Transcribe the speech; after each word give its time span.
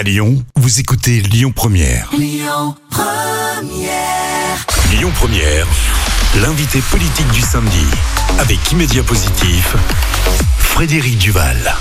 À 0.00 0.02
Lyon, 0.02 0.42
vous 0.56 0.80
écoutez 0.80 1.20
Lyon 1.20 1.52
Première. 1.54 2.08
Lyon 2.16 2.74
Première, 5.14 5.66
l'invité 6.40 6.80
politique 6.90 7.30
du 7.32 7.42
samedi 7.42 7.84
avec 8.38 8.72
Immédiat 8.72 9.02
Positif, 9.02 9.76
Frédéric 10.56 11.18
Duval. 11.18 11.74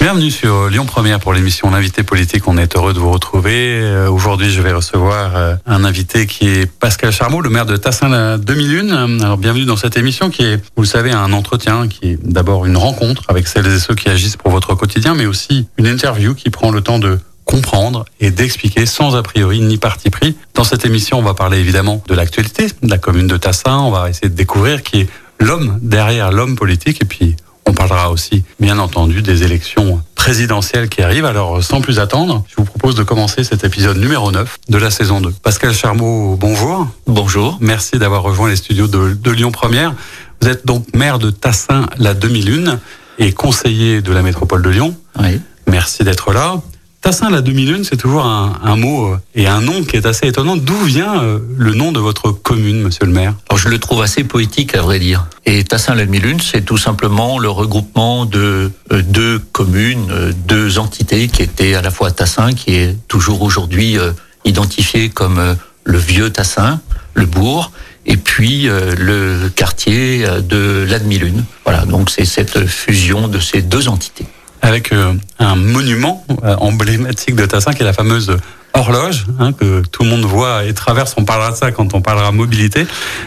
Bienvenue 0.00 0.30
sur 0.30 0.68
Lyon 0.68 0.86
Première 0.86 1.18
pour 1.18 1.32
l'émission 1.32 1.68
L'invité 1.68 2.04
politique. 2.04 2.46
On 2.46 2.58
est 2.58 2.76
heureux 2.76 2.94
de 2.94 3.00
vous 3.00 3.10
retrouver. 3.10 3.80
Euh, 3.80 4.08
Aujourd'hui, 4.08 4.52
je 4.52 4.62
vais 4.62 4.72
recevoir 4.72 5.34
euh, 5.34 5.56
un 5.66 5.82
invité 5.82 6.28
qui 6.28 6.46
est 6.46 6.66
Pascal 6.66 7.10
Charmeau, 7.10 7.40
le 7.40 7.50
maire 7.50 7.66
de 7.66 7.76
Tassin 7.76 8.08
la 8.08 8.38
2001. 8.38 9.18
Alors, 9.18 9.36
bienvenue 9.36 9.64
dans 9.64 9.76
cette 9.76 9.96
émission 9.96 10.30
qui 10.30 10.44
est, 10.44 10.58
vous 10.76 10.82
le 10.84 10.88
savez, 10.88 11.10
un 11.10 11.32
entretien 11.32 11.88
qui 11.88 12.10
est 12.10 12.18
d'abord 12.24 12.66
une 12.66 12.76
rencontre 12.76 13.24
avec 13.26 13.48
celles 13.48 13.66
et 13.66 13.80
ceux 13.80 13.96
qui 13.96 14.08
agissent 14.08 14.36
pour 14.36 14.52
votre 14.52 14.76
quotidien, 14.76 15.16
mais 15.16 15.26
aussi 15.26 15.66
une 15.76 15.88
interview 15.88 16.34
qui 16.34 16.50
prend 16.50 16.70
le 16.70 16.80
temps 16.80 17.00
de 17.00 17.18
comprendre 17.44 18.04
et 18.20 18.30
d'expliquer 18.30 18.86
sans 18.86 19.16
a 19.16 19.22
priori 19.22 19.60
ni 19.60 19.78
parti 19.78 20.10
pris. 20.10 20.36
Dans 20.54 20.64
cette 20.64 20.84
émission, 20.84 21.18
on 21.18 21.22
va 21.22 21.34
parler 21.34 21.58
évidemment 21.58 22.02
de 22.08 22.14
l'actualité 22.14 22.66
de 22.82 22.90
la 22.90 22.98
commune 22.98 23.26
de 23.26 23.36
Tassin. 23.36 23.78
On 23.78 23.90
va 23.90 24.10
essayer 24.10 24.28
de 24.28 24.34
découvrir 24.34 24.82
qui 24.82 25.02
est 25.02 25.08
l'homme 25.38 25.78
derrière 25.82 26.32
l'homme 26.32 26.56
politique 26.56 27.02
et 27.02 27.04
puis 27.04 27.36
on 27.66 27.72
parlera 27.72 28.10
aussi, 28.10 28.44
bien 28.60 28.78
entendu, 28.78 29.22
des 29.22 29.42
élections 29.42 30.02
présidentielles 30.14 30.88
qui 30.88 31.02
arrivent. 31.02 31.24
Alors, 31.24 31.62
sans 31.62 31.80
plus 31.80 31.98
attendre, 31.98 32.44
je 32.48 32.56
vous 32.56 32.64
propose 32.64 32.94
de 32.94 33.02
commencer 33.02 33.42
cet 33.44 33.64
épisode 33.64 33.96
numéro 33.96 34.30
9 34.30 34.58
de 34.68 34.78
la 34.78 34.90
saison 34.90 35.20
2. 35.20 35.32
Pascal 35.42 35.72
Charmeau, 35.72 36.36
bonjour. 36.36 36.86
Bonjour. 37.06 37.58
Merci 37.60 37.98
d'avoir 37.98 38.22
rejoint 38.22 38.48
les 38.48 38.56
studios 38.56 38.86
de, 38.86 39.14
de 39.14 39.30
Lyon 39.30 39.50
Première. 39.50 39.94
Vous 40.40 40.48
êtes 40.48 40.66
donc 40.66 40.86
maire 40.94 41.18
de 41.18 41.30
Tassin 41.30 41.86
la 41.96 42.14
2001 42.14 42.80
et 43.18 43.32
conseiller 43.32 44.02
de 44.02 44.12
la 44.12 44.22
métropole 44.22 44.62
de 44.62 44.70
Lyon. 44.70 44.94
Oui. 45.18 45.40
Merci 45.66 46.04
d'être 46.04 46.32
là. 46.32 46.60
Tassin 47.04 47.28
la 47.28 47.42
2001, 47.42 47.84
c'est 47.84 47.98
toujours 47.98 48.24
un, 48.24 48.76
mot 48.76 49.08
euh, 49.08 49.18
et 49.34 49.46
un 49.46 49.60
nom 49.60 49.84
qui 49.84 49.96
est 49.96 50.06
assez 50.06 50.26
étonnant. 50.26 50.56
D'où 50.56 50.84
vient 50.84 51.22
euh, 51.22 51.38
le 51.54 51.74
nom 51.74 51.92
de 51.92 52.00
votre 52.00 52.30
commune, 52.30 52.80
monsieur 52.80 53.04
le 53.04 53.12
maire? 53.12 53.34
Alors, 53.50 53.58
je 53.58 53.68
le 53.68 53.78
trouve 53.78 54.00
assez 54.00 54.24
poétique, 54.24 54.74
à 54.74 54.80
vrai 54.80 54.98
dire. 54.98 55.26
Et 55.44 55.64
Tassin 55.64 55.94
la 55.94 56.06
2001, 56.06 56.38
c'est 56.38 56.62
tout 56.62 56.78
simplement 56.78 57.38
le 57.38 57.50
regroupement 57.50 58.24
de 58.24 58.72
euh, 58.90 59.02
deux 59.02 59.38
communes, 59.38 60.32
deux 60.48 60.78
entités 60.78 61.28
qui 61.28 61.42
étaient 61.42 61.74
à 61.74 61.82
la 61.82 61.90
fois 61.90 62.10
Tassin, 62.10 62.54
qui 62.54 62.74
est 62.74 62.96
toujours 63.06 63.42
aujourd'hui 63.42 63.98
identifié 64.46 65.10
comme 65.10 65.56
le 65.84 65.98
vieux 65.98 66.30
Tassin, 66.30 66.80
le 67.12 67.26
bourg, 67.26 67.70
et 68.06 68.16
puis 68.16 68.66
le 68.66 69.50
quartier 69.54 70.24
de 70.40 70.86
la 70.88 70.98
2001. 70.98 71.44
Voilà, 71.64 71.84
donc 71.84 72.08
c'est 72.08 72.24
cette 72.24 72.64
fusion 72.64 73.28
de 73.28 73.40
ces 73.40 73.60
deux 73.60 73.88
entités. 73.88 74.24
Avec 74.64 74.92
euh, 74.92 75.12
un 75.38 75.56
monument 75.56 76.24
euh, 76.42 76.56
emblématique 76.56 77.36
de 77.36 77.44
Tassin 77.44 77.74
qui 77.74 77.82
est 77.82 77.84
la 77.84 77.92
fameuse 77.92 78.34
horloge 78.72 79.26
hein, 79.38 79.52
que 79.52 79.82
tout 79.92 80.02
le 80.02 80.08
monde 80.08 80.24
voit 80.24 80.64
et 80.64 80.74
traverse. 80.74 81.14
On 81.16 81.24
parlera 81.24 81.52
de 81.52 81.56
ça 81.56 81.70
quand 81.70 81.94
on 81.94 82.00
parlera 82.00 82.32
mobilité. 82.32 82.86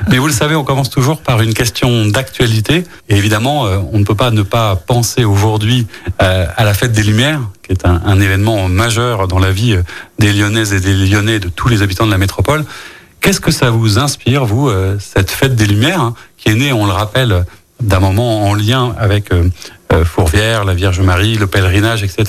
Mais 0.09 0.17
vous 0.17 0.27
le 0.27 0.33
savez, 0.33 0.55
on 0.55 0.63
commence 0.63 0.89
toujours 0.89 1.21
par 1.21 1.41
une 1.41 1.53
question 1.53 2.08
d'actualité. 2.08 2.83
Et 3.08 3.15
évidemment, 3.15 3.65
euh, 3.65 3.77
on 3.93 3.99
ne 3.99 4.03
peut 4.03 4.15
pas 4.15 4.31
ne 4.31 4.41
pas 4.41 4.75
penser 4.75 5.23
aujourd'hui 5.23 5.88
euh, 6.21 6.47
à 6.55 6.63
la 6.63 6.73
fête 6.73 6.91
des 6.91 7.03
Lumières, 7.03 7.41
qui 7.63 7.71
est 7.71 7.85
un, 7.85 8.02
un 8.03 8.19
événement 8.19 8.67
majeur 8.67 9.27
dans 9.27 9.39
la 9.39 9.52
vie 9.52 9.73
euh, 9.73 9.83
des 10.19 10.33
Lyonnaises 10.33 10.73
et 10.73 10.80
des 10.80 10.93
Lyonnais, 10.93 11.39
de 11.39 11.49
tous 11.49 11.69
les 11.69 11.81
habitants 11.83 12.08
de 12.08 12.11
la 12.11 12.17
métropole. 12.17 12.65
Qu'est-ce 13.21 13.39
que 13.39 13.52
ça 13.52 13.69
vous 13.69 13.99
inspire, 13.99 14.45
vous, 14.45 14.69
euh, 14.69 14.97
cette 14.99 15.31
fête 15.31 15.55
des 15.55 15.65
Lumières, 15.65 16.02
hein, 16.02 16.15
qui 16.38 16.49
est 16.49 16.55
née, 16.55 16.73
on 16.73 16.85
le 16.85 16.93
rappelle, 16.93 17.45
d'un 17.80 17.99
moment 17.99 18.47
en 18.47 18.55
lien 18.55 18.95
avec 18.97 19.30
Fourvière, 20.03 20.66
la 20.66 20.73
Vierge 20.73 20.99
Marie, 20.99 21.35
le 21.35 21.47
pèlerinage, 21.47 22.03
etc. 22.03 22.25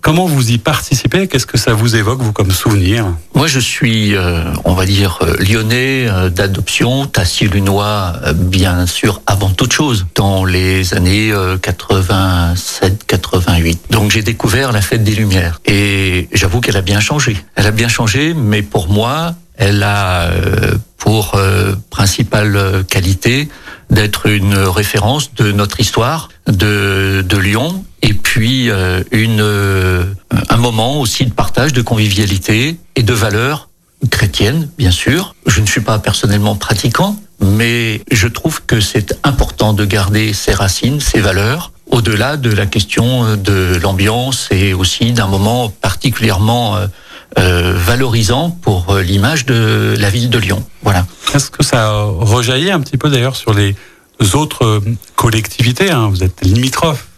Comment 0.00 0.26
vous 0.26 0.50
y 0.50 0.58
participez? 0.58 1.26
Qu'est-ce 1.28 1.46
que 1.46 1.58
ça 1.58 1.72
vous 1.72 1.96
évoque, 1.96 2.20
vous, 2.20 2.32
comme 2.32 2.50
souvenir? 2.50 3.06
Moi, 3.34 3.46
je 3.46 3.58
suis, 3.58 4.14
euh, 4.14 4.44
on 4.64 4.74
va 4.74 4.86
dire, 4.86 5.18
euh, 5.22 5.36
lyonnais 5.38 6.06
euh, 6.08 6.30
d'adoption, 6.30 7.06
tassilunois, 7.06 8.14
euh, 8.24 8.32
bien 8.32 8.86
sûr, 8.86 9.20
avant 9.26 9.50
toute 9.50 9.72
chose, 9.72 10.06
dans 10.14 10.44
les 10.44 10.94
années 10.94 11.32
87-88. 11.32 13.78
Donc, 13.90 14.10
j'ai 14.10 14.22
découvert 14.22 14.72
la 14.72 14.80
fête 14.80 15.04
des 15.04 15.14
Lumières. 15.14 15.60
Et 15.64 16.28
j'avoue 16.32 16.60
qu'elle 16.60 16.76
a 16.76 16.82
bien 16.82 17.00
changé. 17.00 17.36
Elle 17.56 17.66
a 17.66 17.72
bien 17.72 17.88
changé, 17.88 18.34
mais 18.34 18.62
pour 18.62 18.88
moi, 18.88 19.34
elle 19.56 19.82
a 19.82 20.30
euh, 20.30 20.76
pour 20.98 21.34
euh, 21.34 21.74
principale 21.90 22.56
euh, 22.56 22.82
qualité 22.82 23.48
d'être 23.90 24.26
une 24.26 24.56
référence 24.56 25.34
de 25.34 25.52
notre 25.52 25.80
histoire 25.80 26.28
de, 26.46 27.24
de 27.26 27.36
Lyon 27.36 27.84
et 28.02 28.14
puis 28.14 28.70
euh, 28.70 29.02
une, 29.12 29.40
euh, 29.40 30.04
un 30.48 30.56
moment 30.56 31.00
aussi 31.00 31.26
de 31.26 31.32
partage, 31.32 31.72
de 31.72 31.82
convivialité 31.82 32.78
et 32.96 33.02
de 33.02 33.12
valeurs 33.12 33.68
chrétiennes, 34.10 34.68
bien 34.76 34.90
sûr. 34.90 35.34
Je 35.46 35.60
ne 35.60 35.66
suis 35.66 35.80
pas 35.80 35.98
personnellement 35.98 36.56
pratiquant, 36.56 37.16
mais 37.40 38.02
je 38.10 38.28
trouve 38.28 38.64
que 38.66 38.80
c'est 38.80 39.18
important 39.22 39.72
de 39.72 39.84
garder 39.84 40.34
ses 40.34 40.52
racines, 40.52 41.00
ses 41.00 41.20
valeurs, 41.20 41.72
au-delà 41.90 42.36
de 42.36 42.50
la 42.50 42.66
question 42.66 43.36
de 43.36 43.78
l'ambiance 43.82 44.48
et 44.50 44.74
aussi 44.74 45.12
d'un 45.12 45.26
moment 45.26 45.70
particulièrement 45.70 46.76
euh, 47.38 47.74
valorisant 47.76 48.50
pour 48.50 48.90
euh, 48.90 49.02
l'image 49.02 49.44
de 49.46 49.94
la 49.98 50.10
ville 50.10 50.30
de 50.30 50.38
Lyon. 50.38 50.64
Voilà. 50.82 51.06
Est-ce 51.34 51.50
que 51.50 51.64
ça 51.64 51.92
rejaillit 52.02 52.70
un 52.70 52.80
petit 52.80 52.96
peu 52.96 53.10
d'ailleurs 53.10 53.36
sur 53.36 53.54
les 53.54 53.74
autres 54.34 54.64
euh, 54.64 54.80
collectivités 55.16 55.90
hein? 55.90 56.08
Vous 56.08 56.22
êtes 56.22 56.42
limitrophe 56.42 57.08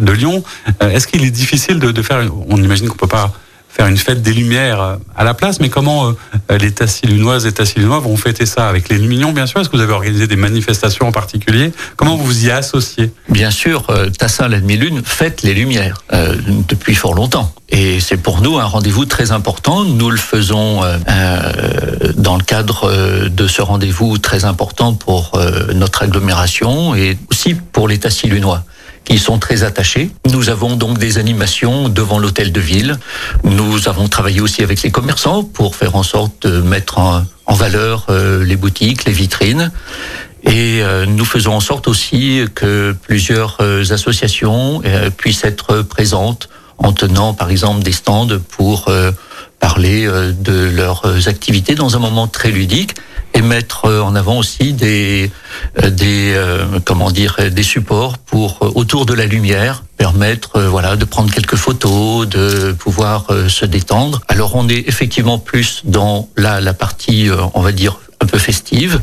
de 0.00 0.12
Lyon. 0.12 0.44
Est-ce 0.80 1.08
qu'il 1.08 1.24
est 1.24 1.30
difficile 1.30 1.80
de, 1.80 1.90
de 1.90 2.02
faire 2.02 2.24
On 2.48 2.56
imagine 2.56 2.88
qu'on 2.88 2.96
peut 2.96 3.08
pas 3.08 3.32
faire 3.76 3.86
une 3.86 3.98
fête 3.98 4.22
des 4.22 4.32
Lumières 4.32 4.80
euh, 4.80 4.96
à 5.14 5.22
la 5.22 5.34
place, 5.34 5.60
mais 5.60 5.68
comment 5.68 6.08
euh, 6.08 6.58
les 6.58 6.72
Tassilunoises 6.72 7.44
et 7.44 7.52
Tassilunois 7.52 7.98
vont 7.98 8.16
fêter 8.16 8.46
ça 8.46 8.68
avec 8.68 8.88
les 8.88 8.96
Lumignons, 8.96 9.32
bien 9.32 9.46
sûr? 9.46 9.60
Est-ce 9.60 9.68
que 9.68 9.76
vous 9.76 9.82
avez 9.82 9.92
organisé 9.92 10.26
des 10.26 10.36
manifestations 10.36 11.06
en 11.06 11.12
particulier? 11.12 11.72
Comment 11.96 12.16
vous 12.16 12.24
vous 12.24 12.46
y 12.46 12.50
associez? 12.50 13.12
Bien 13.28 13.50
sûr, 13.50 13.84
euh, 13.90 14.08
Tassin 14.08 14.48
la 14.48 14.60
demi-lune 14.60 15.02
fête 15.04 15.42
les 15.42 15.52
Lumières 15.52 15.98
euh, 16.12 16.36
depuis 16.68 16.94
fort 16.94 17.14
longtemps. 17.14 17.52
Et 17.68 18.00
c'est 18.00 18.16
pour 18.16 18.40
nous 18.40 18.58
un 18.58 18.64
rendez-vous 18.64 19.04
très 19.04 19.32
important. 19.32 19.84
Nous 19.84 20.10
le 20.10 20.16
faisons 20.16 20.82
euh, 20.82 20.96
euh, 21.10 22.12
dans 22.16 22.36
le 22.36 22.44
cadre 22.44 22.84
euh, 22.84 23.28
de 23.28 23.46
ce 23.46 23.60
rendez-vous 23.60 24.16
très 24.18 24.44
important 24.44 24.94
pour 24.94 25.32
euh, 25.34 25.72
notre 25.74 26.02
agglomération 26.02 26.94
et 26.94 27.18
aussi 27.30 27.54
pour 27.54 27.88
les 27.88 27.98
Tassilunois 27.98 28.64
qui 29.06 29.18
sont 29.18 29.38
très 29.38 29.62
attachés. 29.62 30.10
Nous 30.30 30.50
avons 30.50 30.74
donc 30.76 30.98
des 30.98 31.16
animations 31.16 31.88
devant 31.88 32.18
l'hôtel 32.18 32.52
de 32.52 32.60
ville. 32.60 32.98
Nous 33.44 33.88
avons 33.88 34.08
travaillé 34.08 34.40
aussi 34.40 34.62
avec 34.62 34.82
les 34.82 34.90
commerçants 34.90 35.44
pour 35.44 35.76
faire 35.76 35.94
en 35.94 36.02
sorte 36.02 36.46
de 36.46 36.60
mettre 36.60 36.98
en, 36.98 37.22
valeur 37.48 38.06
euh, 38.10 38.44
les 38.44 38.56
boutiques, 38.56 39.04
les 39.04 39.12
vitrines. 39.12 39.70
Et 40.42 40.82
euh, 40.82 41.06
nous 41.06 41.24
faisons 41.24 41.54
en 41.54 41.60
sorte 41.60 41.86
aussi 41.86 42.44
que 42.54 42.94
plusieurs 43.00 43.58
euh, 43.60 43.84
associations 43.90 44.82
puissent 45.16 45.44
être 45.44 45.82
présentes 45.82 46.48
en 46.78 46.92
tenant 46.92 47.32
par 47.32 47.50
exemple 47.50 47.82
des 47.82 47.92
stands 47.92 48.38
pour 48.50 48.90
parler 49.60 50.06
de 50.06 50.68
leurs 50.68 51.28
activités 51.28 51.74
dans 51.74 51.96
un 51.96 51.98
moment 51.98 52.26
très 52.26 52.50
ludique 52.50 52.96
et 53.34 53.42
mettre 53.42 53.86
euh, 53.86 54.00
en 54.00 54.14
avant 54.14 54.38
aussi 54.38 54.72
des 54.72 55.30
euh, 55.82 55.90
des 55.90 56.32
euh, 56.34 56.80
comment 56.84 57.10
dire 57.10 57.36
des 57.50 57.62
supports 57.62 58.18
pour 58.18 58.58
euh, 58.62 58.70
autour 58.74 59.06
de 59.06 59.14
la 59.14 59.26
lumière 59.26 59.82
permettre 59.96 60.60
voilà 60.60 60.96
de 60.96 61.04
prendre 61.04 61.32
quelques 61.32 61.56
photos 61.56 62.28
de 62.28 62.72
pouvoir 62.72 63.26
se 63.48 63.64
détendre. 63.64 64.20
Alors 64.28 64.54
on 64.54 64.68
est 64.68 64.88
effectivement 64.88 65.38
plus 65.38 65.82
dans 65.84 66.28
la 66.36 66.60
la 66.60 66.74
partie 66.74 67.28
on 67.54 67.60
va 67.60 67.72
dire 67.72 67.98
un 68.20 68.26
peu 68.26 68.38
festive. 68.38 69.00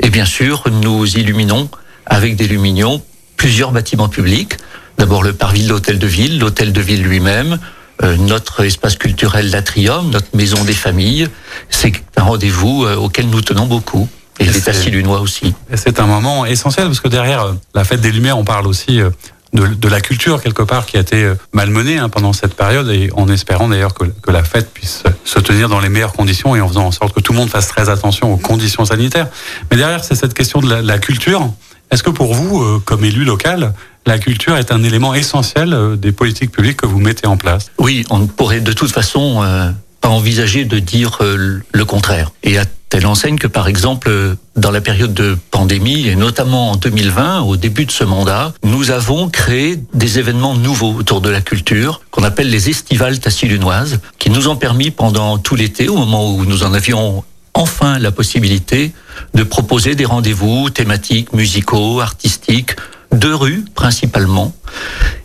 Et 0.00 0.10
bien 0.10 0.24
sûr 0.24 0.64
nous 0.70 1.16
illuminons 1.16 1.68
avec 2.06 2.36
des 2.36 2.46
lumignons 2.46 3.02
plusieurs 3.36 3.72
bâtiments 3.72 4.08
publics. 4.08 4.56
D'abord 4.98 5.22
le 5.22 5.32
parvis 5.32 5.64
de 5.64 5.68
l'hôtel 5.68 5.98
de 5.98 6.06
ville 6.06 6.38
l'hôtel 6.38 6.72
de 6.72 6.80
ville 6.80 7.02
lui-même 7.02 7.58
notre 8.02 8.64
espace 8.64 8.96
culturel 8.96 9.50
l'Atrium, 9.50 10.10
notre 10.10 10.34
maison 10.36 10.62
des 10.64 10.74
familles. 10.74 11.28
C'est 11.70 11.92
un 12.16 12.22
rendez-vous 12.24 12.84
euh, 12.84 12.96
auquel 12.96 13.28
nous 13.28 13.40
tenons 13.40 13.66
beaucoup. 13.66 14.08
Et 14.38 14.44
Et 14.44 14.46
les 14.46 14.52
c'est- 14.52 14.62
Tassilunois 14.72 15.20
aussi. 15.20 15.54
C'est 15.74 15.98
un 15.98 16.06
moment 16.06 16.44
essentiel 16.44 16.86
parce 16.86 17.00
que 17.00 17.08
derrière 17.08 17.42
euh, 17.42 17.52
la 17.74 17.84
fête 17.84 18.00
des 18.02 18.12
Lumières, 18.12 18.36
on 18.38 18.44
parle 18.44 18.66
aussi 18.66 19.00
euh, 19.00 19.08
de, 19.54 19.66
de 19.66 19.88
la 19.88 20.00
culture 20.02 20.42
quelque 20.42 20.62
part 20.62 20.84
qui 20.84 20.98
a 20.98 21.00
été 21.00 21.22
euh, 21.24 21.34
malmenée 21.54 21.96
hein, 21.96 22.10
pendant 22.10 22.34
cette 22.34 22.54
période 22.54 22.90
et 22.90 23.08
en 23.16 23.28
espérant 23.28 23.68
d'ailleurs 23.68 23.94
que, 23.94 24.04
que 24.04 24.30
la 24.30 24.44
fête 24.44 24.70
puisse 24.74 25.02
euh, 25.06 25.10
se 25.24 25.38
tenir 25.38 25.70
dans 25.70 25.80
les 25.80 25.88
meilleures 25.88 26.12
conditions 26.12 26.54
et 26.54 26.60
en 26.60 26.68
faisant 26.68 26.84
en 26.86 26.92
sorte 26.92 27.14
que 27.14 27.20
tout 27.20 27.32
le 27.32 27.38
monde 27.38 27.48
fasse 27.48 27.68
très 27.68 27.88
attention 27.88 28.30
aux 28.34 28.36
conditions 28.36 28.84
sanitaires. 28.84 29.28
Mais 29.70 29.78
derrière, 29.78 30.04
c'est 30.04 30.16
cette 30.16 30.34
question 30.34 30.60
de 30.60 30.68
la, 30.68 30.82
la 30.82 30.98
culture. 30.98 31.50
Est-ce 31.90 32.02
que 32.02 32.10
pour 32.10 32.34
vous, 32.34 32.60
euh, 32.62 32.82
comme 32.84 33.04
élu 33.04 33.24
local, 33.24 33.72
la 34.06 34.18
culture 34.18 34.56
est 34.56 34.72
un 34.72 34.82
élément 34.82 35.14
essentiel 35.14 35.74
euh, 35.74 35.96
des 35.96 36.12
politiques 36.12 36.52
publiques 36.52 36.78
que 36.78 36.86
vous 36.86 37.00
mettez 37.00 37.26
en 37.26 37.36
place 37.36 37.70
Oui, 37.78 38.04
on 38.10 38.26
pourrait 38.26 38.60
de 38.60 38.72
toute 38.72 38.92
façon 38.92 39.42
euh, 39.42 39.70
pas 40.00 40.08
envisager 40.08 40.64
de 40.64 40.78
dire 40.78 41.18
euh, 41.20 41.60
le 41.72 41.84
contraire. 41.84 42.30
Et 42.44 42.56
à 42.56 42.64
telle 42.88 43.06
enseigne 43.06 43.36
que 43.36 43.48
par 43.48 43.66
exemple 43.66 44.36
dans 44.54 44.70
la 44.70 44.80
période 44.80 45.12
de 45.12 45.36
pandémie 45.50 46.06
et 46.06 46.14
notamment 46.14 46.70
en 46.70 46.76
2020 46.76 47.40
au 47.40 47.56
début 47.56 47.84
de 47.84 47.90
ce 47.90 48.04
mandat, 48.04 48.54
nous 48.62 48.92
avons 48.92 49.28
créé 49.28 49.76
des 49.92 50.20
événements 50.20 50.54
nouveaux 50.54 50.92
autour 50.92 51.20
de 51.20 51.28
la 51.28 51.40
culture 51.40 52.00
qu'on 52.12 52.22
appelle 52.22 52.48
les 52.48 52.70
estivales 52.70 53.18
tassilunoises 53.18 53.98
qui 54.20 54.30
nous 54.30 54.46
ont 54.46 54.54
permis 54.54 54.92
pendant 54.92 55.36
tout 55.38 55.56
l'été 55.56 55.88
au 55.88 55.96
moment 55.96 56.32
où 56.32 56.44
nous 56.44 56.62
en 56.62 56.74
avions 56.74 57.24
enfin 57.54 57.98
la 57.98 58.12
possibilité 58.12 58.92
de 59.34 59.42
proposer 59.42 59.94
des 59.94 60.04
rendez-vous 60.04 60.70
thématiques, 60.70 61.32
musicaux, 61.32 62.00
artistiques, 62.00 62.76
de 63.12 63.32
rue 63.32 63.64
principalement. 63.74 64.54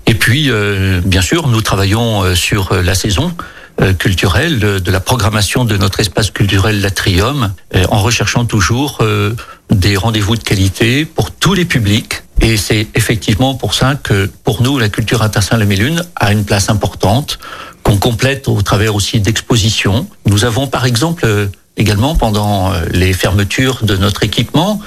Et 0.08 0.14
puis, 0.14 0.50
euh, 0.50 1.02
bien 1.04 1.22
sûr, 1.22 1.48
nous 1.48 1.62
travaillons 1.62 2.24
euh, 2.24 2.36
sur 2.36 2.74
la 2.74 2.96
saison 2.96 3.34
euh, 3.82 3.94
culturelle 3.94 4.60
de, 4.60 4.92
la 4.92 5.00
programmation 5.00 5.66
de 5.66 5.78
notre 5.78 6.00
espace 6.00 6.32
culturel 6.32 6.82
L'Atrium, 6.82 7.54
en 7.90 8.02
recherchant 8.02 8.46
toujours 8.46 9.00
des 9.70 9.96
rendez-vous 9.96 10.36
de 10.36 10.44
qualité 10.44 11.06
pour 11.06 11.32
tous 11.32 11.54
les 11.54 11.66
publics. 11.66 12.24
Et 12.42 12.58
c'est 12.58 12.88
effectivement 12.96 13.56
pour 13.56 13.74
ça 13.74 13.96
que, 13.96 14.30
pour 14.44 14.62
nous, 14.62 14.78
la 14.78 14.90
culture 14.90 15.24
saint 15.42 15.58
la 15.58 15.66
lune 15.66 16.04
a 16.16 16.32
une 16.32 16.44
place 16.44 16.70
importante, 16.70 17.40
qu'on 17.84 17.98
complète 17.98 18.48
au 18.48 18.62
travers 18.62 18.96
aussi 18.96 19.20
d'expositions. 19.20 20.08
Nous 20.26 20.44
avons, 20.44 20.68
par 20.68 20.86
exemple, 20.86 21.50
également 21.78 22.16
pendant 22.16 22.74
euh, 22.74 22.86
les 22.92 23.14
fermetures 23.14 23.80
de 23.84 23.96
notre 23.96 24.24
équipement 24.24 24.82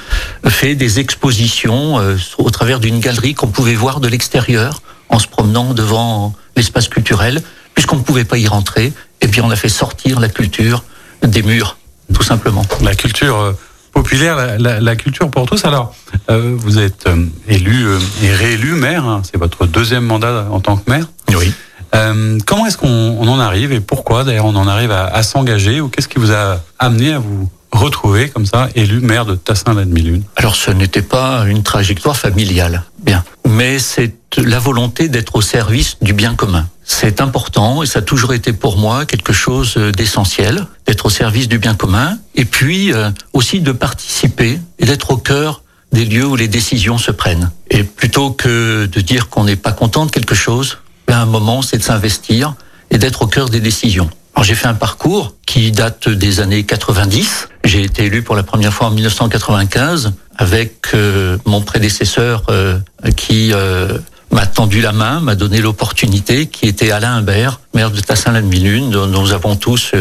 fait 0.46 0.74
des 0.74 1.00
expositions 1.00 1.98
euh, 1.98 2.16
au 2.38 2.50
travers 2.50 2.80
d'une 2.80 3.00
galerie 3.00 3.34
qu'on 3.34 3.48
pouvait 3.48 3.74
voir 3.74 4.00
de 4.00 4.08
l'extérieur 4.08 4.82
en 5.08 5.18
se 5.18 5.26
promenant 5.26 5.74
devant 5.74 6.34
l'espace 6.56 6.88
culturel 6.88 7.42
puisqu'on 7.74 7.96
ne 7.96 8.02
pouvait 8.02 8.24
pas 8.24 8.38
y 8.38 8.46
rentrer 8.46 8.92
et 9.20 9.28
puis 9.28 9.40
on 9.40 9.50
a 9.50 9.56
fait 9.56 9.68
sortir 9.68 10.20
la 10.20 10.28
culture 10.28 10.84
des 11.22 11.42
murs 11.42 11.78
tout 12.12 12.22
simplement. 12.22 12.62
La 12.82 12.94
culture 12.94 13.38
euh, 13.38 13.52
populaire, 13.92 14.58
la, 14.58 14.96
culture 14.96 15.30
pour 15.30 15.46
tous. 15.46 15.64
Alors, 15.64 15.94
vous 16.28 16.78
êtes 16.78 17.08
élu 17.48 17.86
et 18.22 18.30
réélu 18.32 18.74
maire, 18.74 19.06
hein. 19.06 19.22
c'est 19.24 19.38
votre 19.38 19.66
deuxième 19.66 20.04
mandat 20.04 20.48
en 20.50 20.58
tant 20.58 20.76
que 20.76 20.90
maire. 20.90 21.06
Oui. 21.32 21.52
Euh, 21.94 22.38
comment 22.46 22.66
est-ce 22.66 22.76
qu'on 22.76 23.28
en 23.28 23.38
arrive 23.38 23.72
et 23.72 23.80
pourquoi 23.80 24.24
d'ailleurs 24.24 24.46
on 24.46 24.56
en 24.56 24.66
arrive 24.66 24.90
à, 24.90 25.22
s'engager 25.22 25.80
ou 25.80 25.88
qu'est-ce 25.88 26.08
qui 26.08 26.18
vous 26.18 26.32
a 26.32 26.60
amené 26.78 27.12
à 27.12 27.18
vous 27.18 27.48
retrouver 27.72 28.28
comme 28.28 28.46
ça 28.46 28.68
élu 28.74 29.00
maire 29.00 29.24
de 29.26 29.34
tassin 29.34 29.74
la 29.74 29.84
lune 29.84 30.22
Alors 30.36 30.54
ce 30.54 30.70
n'était 30.70 31.02
pas 31.02 31.44
une 31.46 31.62
trajectoire 31.62 32.16
familiale, 32.16 32.84
bien, 33.02 33.24
mais 33.48 33.78
c'est 33.78 34.14
la 34.36 34.58
volonté 34.58 35.08
d'être 35.08 35.36
au 35.36 35.40
service 35.40 35.96
du 36.00 36.12
bien 36.12 36.34
commun. 36.34 36.68
C'est 36.84 37.20
important 37.20 37.82
et 37.82 37.86
ça 37.86 38.00
a 38.00 38.02
toujours 38.02 38.34
été 38.34 38.52
pour 38.52 38.76
moi 38.76 39.06
quelque 39.06 39.32
chose 39.32 39.76
d'essentiel, 39.76 40.66
d'être 40.86 41.06
au 41.06 41.10
service 41.10 41.48
du 41.48 41.58
bien 41.58 41.74
commun 41.74 42.18
et 42.34 42.44
puis 42.44 42.92
euh, 42.92 43.10
aussi 43.32 43.60
de 43.60 43.72
participer 43.72 44.58
et 44.78 44.86
d'être 44.86 45.10
au 45.10 45.16
cœur 45.16 45.62
des 45.92 46.04
lieux 46.04 46.26
où 46.26 46.36
les 46.36 46.48
décisions 46.48 46.98
se 46.98 47.12
prennent. 47.12 47.50
Et 47.70 47.84
plutôt 47.84 48.32
que 48.32 48.86
de 48.86 49.00
dire 49.00 49.28
qu'on 49.28 49.44
n'est 49.44 49.56
pas 49.56 49.72
content 49.72 50.06
de 50.06 50.10
quelque 50.10 50.34
chose, 50.34 50.78
à 51.12 51.20
un 51.20 51.26
moment, 51.26 51.62
c'est 51.62 51.78
de 51.78 51.82
s'investir 51.82 52.54
et 52.90 52.98
d'être 52.98 53.22
au 53.22 53.26
cœur 53.26 53.48
des 53.48 53.60
décisions. 53.60 54.08
Alors 54.34 54.44
j'ai 54.44 54.54
fait 54.54 54.66
un 54.66 54.74
parcours 54.74 55.34
qui 55.46 55.70
date 55.70 56.08
des 56.08 56.40
années 56.40 56.64
90. 56.64 57.48
J'ai 57.64 57.82
été 57.82 58.06
élu 58.06 58.22
pour 58.22 58.34
la 58.34 58.42
première 58.42 58.72
fois 58.72 58.88
en 58.88 58.90
1995 58.90 60.12
avec 60.36 60.88
euh, 60.94 61.38
mon 61.44 61.60
prédécesseur 61.60 62.42
euh, 62.48 62.78
qui 63.16 63.52
euh, 63.52 63.98
m'a 64.32 64.46
tendu 64.46 64.80
la 64.80 64.90
main, 64.90 65.20
m'a 65.20 65.36
donné 65.36 65.60
l'opportunité, 65.60 66.46
qui 66.46 66.66
était 66.66 66.90
Alain 66.90 67.14
Imbert, 67.14 67.60
maire 67.74 67.92
de 67.92 68.00
Tassin-la-Demi-Lune, 68.00 68.90
dont 68.90 69.06
nous 69.06 69.32
avons 69.32 69.54
tous 69.54 69.92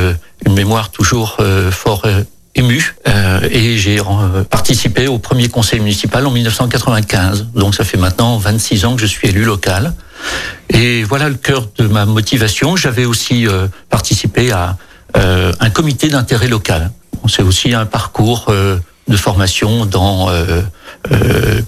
une 0.46 0.54
mémoire 0.54 0.90
toujours 0.90 1.38
fort 1.70 2.08
ému 2.56 2.96
et 3.50 3.78
j'ai 3.78 4.00
participé 4.50 5.08
au 5.08 5.20
premier 5.20 5.50
conseil 5.50 5.80
municipal 5.80 6.26
en 6.26 6.32
1995. 6.32 7.50
Donc 7.54 7.76
ça 7.76 7.84
fait 7.84 7.98
maintenant 7.98 8.38
26 8.38 8.86
ans 8.86 8.96
que 8.96 9.02
je 9.02 9.06
suis 9.06 9.28
élu 9.28 9.44
local. 9.44 9.94
Et 10.70 11.04
voilà 11.04 11.30
le 11.30 11.36
cœur 11.36 11.68
de 11.78 11.88
ma 11.88 12.06
motivation. 12.06 12.76
J'avais 12.76 13.06
aussi 13.06 13.48
euh, 13.48 13.68
participé 13.90 14.52
à 14.52 14.78
euh, 15.16 15.54
un 15.60 15.70
comité 15.70 16.10
d'intérêt 16.10 16.48
local. 16.48 16.92
C'est 17.30 17.44
aussi 17.44 17.74
un 17.74 17.86
parcours 17.86 18.46
euh, 18.50 18.78
de 19.08 19.18
formation 19.18 19.86
dans 19.86 20.30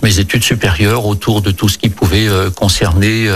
mes 0.01 0.19
études 0.19 0.43
supérieures 0.43 1.05
autour 1.05 1.41
de 1.41 1.51
tout 1.51 1.67
ce 1.67 1.77
qui 1.77 1.89
pouvait 1.89 2.29
concerner 2.55 3.29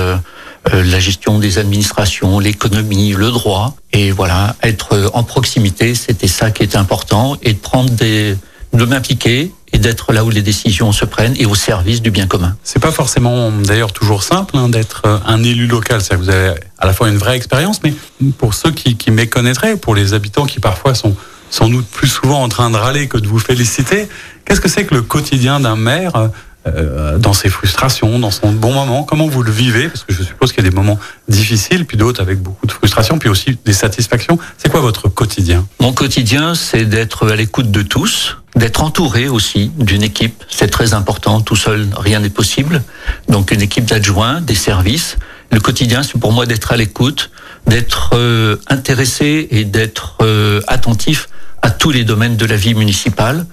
la 0.72 1.00
gestion 1.00 1.38
des 1.38 1.58
administrations, 1.58 2.40
l'économie, 2.40 3.12
le 3.12 3.30
droit. 3.30 3.76
Et 3.92 4.12
voilà, 4.12 4.56
être 4.64 5.12
en 5.14 5.24
proximité, 5.24 5.96
c'était 5.96 6.30
ça 6.30 6.50
qui 6.50 6.64
était 6.64 6.78
important, 6.78 7.36
et 7.44 7.52
de 7.52 7.58
prendre 7.58 7.90
des, 7.90 8.38
de 8.72 8.86
m'impliquer 8.86 9.52
et 9.74 9.78
d'être 9.78 10.14
là 10.14 10.24
où 10.24 10.30
les 10.30 10.42
décisions 10.42 10.92
se 10.92 11.06
prennent 11.06 11.36
et 11.38 11.46
au 11.46 11.56
service 11.56 12.02
du 12.02 12.12
bien 12.12 12.28
commun. 12.28 12.56
C'est 12.64 12.80
pas 12.80 12.92
forcément 12.92 13.52
d'ailleurs 13.52 13.94
toujours 13.94 14.24
simple 14.24 14.58
hein, 14.58 14.70
d'être 14.70 15.04
euh, 15.06 15.18
un 15.26 15.44
élu 15.44 15.68
local. 15.68 16.02
C'est-à-dire 16.02 16.26
que 16.26 16.32
vous 16.32 16.38
avez 16.38 16.60
à 16.78 16.88
la 16.88 16.94
fois 16.94 17.10
une 17.10 17.18
vraie 17.18 17.36
expérience, 17.36 17.82
mais 17.84 17.94
pour 18.38 18.54
ceux 18.54 18.72
qui, 18.72 18.96
qui 18.96 19.12
méconnaîtraient, 19.12 19.78
pour 19.78 19.96
les 19.96 20.14
habitants 20.14 20.46
qui 20.46 20.60
parfois 20.60 20.96
sont 20.96 21.16
sans 21.50 21.70
doute 21.70 21.88
plus 21.88 22.08
souvent 22.08 22.44
en 22.44 22.50
train 22.50 22.70
de 22.70 22.78
râler 22.78 23.08
que 23.08 23.18
de 23.18 23.28
vous 23.28 23.40
féliciter, 23.40 24.08
qu'est-ce 24.46 24.62
que 24.62 24.70
c'est 24.70 24.86
que 24.86 24.96
le 24.96 25.02
quotidien 25.02 25.60
d'un 25.60 25.76
maire 25.76 26.30
euh, 26.68 27.18
dans 27.18 27.34
ses 27.34 27.50
frustrations, 27.50 28.20
dans 28.20 28.32
son 28.32 28.52
bon 28.52 28.74
moment? 28.74 29.04
Comment 29.04 29.28
vous 29.28 29.42
le 29.42 29.52
vivez? 29.52 29.88
Parce 29.88 30.04
que 30.04 30.14
je 30.14 30.24
suppose 30.24 30.52
qu'il 30.52 30.64
y 30.64 30.68
a 30.68 30.70
des 30.70 30.76
moments 30.76 31.00
difficiles, 31.28 31.86
puis 31.86 31.98
d'autres 31.98 32.22
avec 32.22 32.40
beaucoup 32.40 32.68
de 32.68 32.72
frustration, 32.72 33.18
puis 33.18 33.30
aussi 33.30 33.58
des 33.66 33.74
satisfactions. 33.74 34.38
C'est 34.58 34.70
quoi 34.70 34.82
votre 34.82 35.08
quotidien? 35.08 35.66
Mon 35.80 35.94
quotidien, 35.94 36.56
c'est 36.56 36.86
d'être 36.86 37.32
à 37.32 37.36
l'écoute 37.36 37.72
de 37.72 37.82
tous, 37.82 38.38
d'être 38.60 38.82
entouré 38.84 39.28
aussi 39.30 39.72
d'une 39.78 40.04
équipe. 40.04 40.44
C'est 40.50 40.68
très 40.68 40.94
important. 40.94 41.42
Tout 41.42 41.56
seul, 41.56 41.88
rien 41.98 42.20
n'est 42.20 42.36
possible. 42.42 42.84
Donc 43.28 43.52
une 43.52 43.62
équipe 43.62 43.86
d'adjoints, 43.86 44.42
des 44.42 44.56
services. 44.56 45.18
Le 45.52 45.60
quotidien, 45.60 46.04
c'est 46.04 46.20
pour 46.20 46.34
moi 46.34 46.46
d'être 46.46 46.72
à 46.72 46.78
l'écoute, 46.78 47.32
d'être 47.66 48.12
euh, 48.14 48.58
intéressé 48.68 49.48
et 49.50 49.64
d'être 49.64 50.18
euh, 50.22 50.62
attentif 50.68 51.30
à 51.62 51.72
tous 51.72 51.92
les 51.92 52.04
domaines 52.04 52.38
de 52.38 52.46
la 52.46 52.56
vie 52.56 52.74
municipale, 52.74 53.46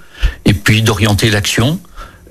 et 0.45 0.53
puis 0.53 0.81
d'orienter 0.81 1.29
l'action. 1.29 1.79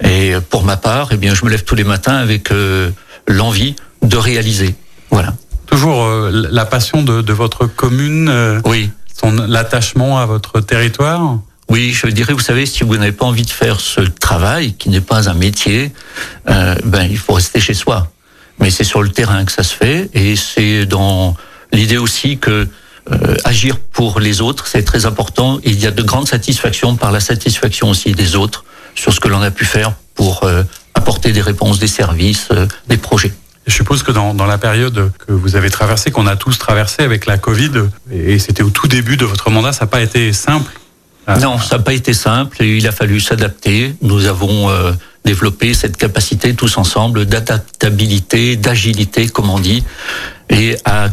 Et 0.01 0.35
pour 0.51 0.63
ma 0.65 0.77
part, 0.77 1.09
eh 1.13 1.17
bien, 1.17 1.35
je 1.35 1.45
me 1.45 1.51
lève 1.51 1.65
tous 1.65 1.75
les 1.75 1.85
matins 1.85 2.17
avec 2.17 2.51
euh, 2.51 2.91
l'envie 3.27 3.75
de 4.03 4.17
réaliser. 4.17 4.75
Voilà. 5.11 5.35
Toujours 5.67 6.05
euh, 6.05 6.31
la 6.51 6.65
passion 6.65 7.03
de, 7.03 7.23
de 7.23 7.33
votre 7.33 7.67
commune. 7.67 8.29
Euh, 8.29 8.61
oui. 8.65 8.91
Son 9.19 9.33
l'attachement 9.33 10.19
à 10.19 10.27
votre 10.27 10.61
territoire? 10.61 11.39
Oui, 11.69 11.93
je 11.93 12.07
dirais, 12.07 12.33
vous 12.33 12.39
savez, 12.39 12.65
si 12.65 12.85
vous 12.85 12.97
n'avez 12.97 13.13
pas 13.13 13.27
envie 13.27 13.43
de 13.43 13.51
faire 13.51 13.81
ce 13.81 14.01
travail, 14.01 14.75
qui 14.75 14.89
n'est 14.89 15.01
pas 15.01 15.29
un 15.29 15.35
métier, 15.35 15.93
ben 16.47 17.03
il 17.11 17.19
faut 17.19 17.33
rester 17.33 17.59
chez 17.59 17.75
soi. 17.75 18.09
Mais 18.61 18.71
c'est 18.71 18.85
sur 18.85 19.03
le 19.03 19.09
terrain 19.09 19.45
que 19.45 19.51
ça 19.51 19.65
se 19.65 19.75
fait, 19.75 20.09
et 20.15 20.37
c'est 20.37 20.87
dans 20.87 21.37
l'idée 21.73 21.99
aussi 21.99 22.39
que 22.39 22.69
agir 23.45 23.79
pour 23.79 24.21
les 24.21 24.41
autres, 24.41 24.69
c'est 24.69 24.85
très 24.85 25.07
important. 25.07 25.59
il 25.65 25.81
y 25.81 25.87
a 25.87 25.91
de 25.91 26.03
grandes 26.03 26.29
satisfactions 26.29 26.95
par 26.95 27.11
la 27.11 27.21
satisfaction 27.21 27.91
aussi 27.91 28.13
des 28.13 28.37
autres 28.37 28.65
sur 28.97 29.13
ce 29.13 29.21
que 29.21 29.29
l'on 29.29 29.43
a 29.43 29.51
pu 29.51 29.65
faire 29.65 29.93
pour 30.15 30.43
euh, 30.45 30.65
apporter 30.95 31.33
des 31.33 31.43
réponses, 31.43 31.79
des 31.79 31.87
services, 31.87 32.49
euh, 32.51 32.67
des 32.89 32.97
projets. 32.97 33.33
Je 33.67 33.73
suppose 33.73 34.03
que 34.03 34.13
dans, 34.13 34.35
dans, 34.35 34.47
la 34.47 34.59
période 34.59 35.13
que 35.27 35.33
vous 35.33 35.57
avez 35.57 35.71
traversée, 35.71 36.11
qu'on 36.11 36.27
a 36.27 36.37
tous 36.37 36.59
traversé 36.59 37.03
avec 37.03 37.27
la 37.27 37.37
Covid, 37.37 37.73
et 38.11 38.39
c'était 38.39 38.63
au 38.63 38.71
tout 38.71 38.89
début 38.89 39.17
de 39.17 39.25
votre 39.25 39.51
mandat, 39.51 39.73
ça 39.73 39.85
n'a 39.85 39.91
pas 39.91 40.01
été 40.01 40.33
simple 40.33 40.73
Non, 41.29 41.59
ça 41.59 41.77
n'a 41.77 41.83
pas 41.83 41.93
été 41.93 42.15
simple. 42.15 42.63
Et 42.63 42.77
il 42.77 42.87
a 42.87 42.93
fallu 42.93 43.21
s'adapter. 43.21 43.95
Nous 44.03 44.27
avons 44.27 44.71
euh, 44.71 44.93
développé 45.25 45.75
cette 45.75 45.97
capacité 45.97 46.55
tous 46.55 46.79
ensemble 46.79 47.27
d'adaptabilité, 47.27 48.57
d'agilité, 48.57 49.29
comme 49.29 49.51
on 49.51 49.59
dit, 49.59 49.83
et 50.49 50.77
à 50.85 51.09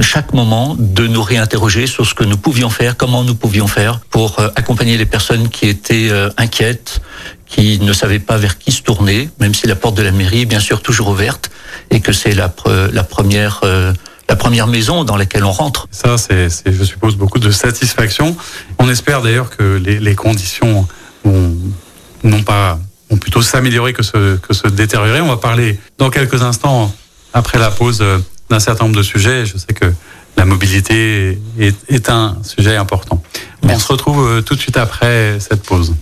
chaque 0.00 0.32
moment 0.32 0.76
de 0.78 1.06
nous 1.06 1.22
réinterroger 1.22 1.86
sur 1.86 2.06
ce 2.06 2.14
que 2.14 2.24
nous 2.24 2.36
pouvions 2.36 2.70
faire, 2.70 2.96
comment 2.96 3.24
nous 3.24 3.34
pouvions 3.34 3.66
faire 3.66 4.00
pour 4.10 4.38
euh, 4.38 4.48
accompagner 4.56 4.96
les 4.96 5.06
personnes 5.06 5.48
qui 5.48 5.68
étaient 5.68 6.08
euh, 6.10 6.30
inquiètes, 6.36 7.00
qui 7.46 7.78
ne 7.80 7.92
savaient 7.92 8.18
pas 8.18 8.36
vers 8.36 8.58
qui 8.58 8.72
se 8.72 8.82
tourner, 8.82 9.28
même 9.38 9.54
si 9.54 9.66
la 9.66 9.76
porte 9.76 9.96
de 9.96 10.02
la 10.02 10.12
mairie 10.12 10.42
est 10.42 10.46
bien 10.46 10.60
sûr 10.60 10.82
toujours 10.82 11.08
ouverte 11.08 11.50
et 11.90 12.00
que 12.00 12.12
c'est 12.12 12.34
la, 12.34 12.52
la 12.92 13.04
première 13.04 13.60
euh, 13.64 13.92
la 14.28 14.36
première 14.36 14.66
maison 14.66 15.04
dans 15.04 15.16
laquelle 15.16 15.44
on 15.44 15.52
rentre. 15.52 15.88
Ça, 15.90 16.16
c'est, 16.18 16.48
je 16.64 16.84
suppose, 16.84 17.16
beaucoup 17.16 17.38
de 17.38 17.50
satisfaction. 17.50 18.36
On 18.78 18.88
espère 18.88 19.22
d'ailleurs 19.22 19.50
que 19.50 19.76
les, 19.76 19.98
les 19.98 20.14
conditions 20.14 20.86
n'ont 21.24 22.42
pas, 22.42 22.78
ont 23.10 23.16
plutôt 23.16 23.42
s'améliorer 23.42 23.92
que 23.92 24.02
se, 24.02 24.36
que 24.36 24.54
se 24.54 24.68
détériorer. 24.68 25.20
On 25.20 25.28
va 25.28 25.36
parler 25.36 25.78
dans 25.98 26.10
quelques 26.10 26.42
instants, 26.42 26.94
après 27.34 27.58
la 27.58 27.70
pause, 27.70 28.04
d'un 28.50 28.60
certain 28.60 28.84
nombre 28.84 28.96
de 28.96 29.02
sujets. 29.02 29.46
Je 29.46 29.56
sais 29.58 29.72
que 29.72 29.92
la 30.36 30.44
mobilité 30.44 31.38
est, 31.58 32.08
un 32.08 32.36
sujet 32.42 32.76
important. 32.76 33.22
On 33.62 33.78
se 33.78 33.88
retrouve 33.88 34.26
euh, 34.26 34.42
tout 34.42 34.54
de 34.54 34.60
suite 34.60 34.76
après 34.76 35.38
cette 35.40 35.62
pause. 35.62 35.94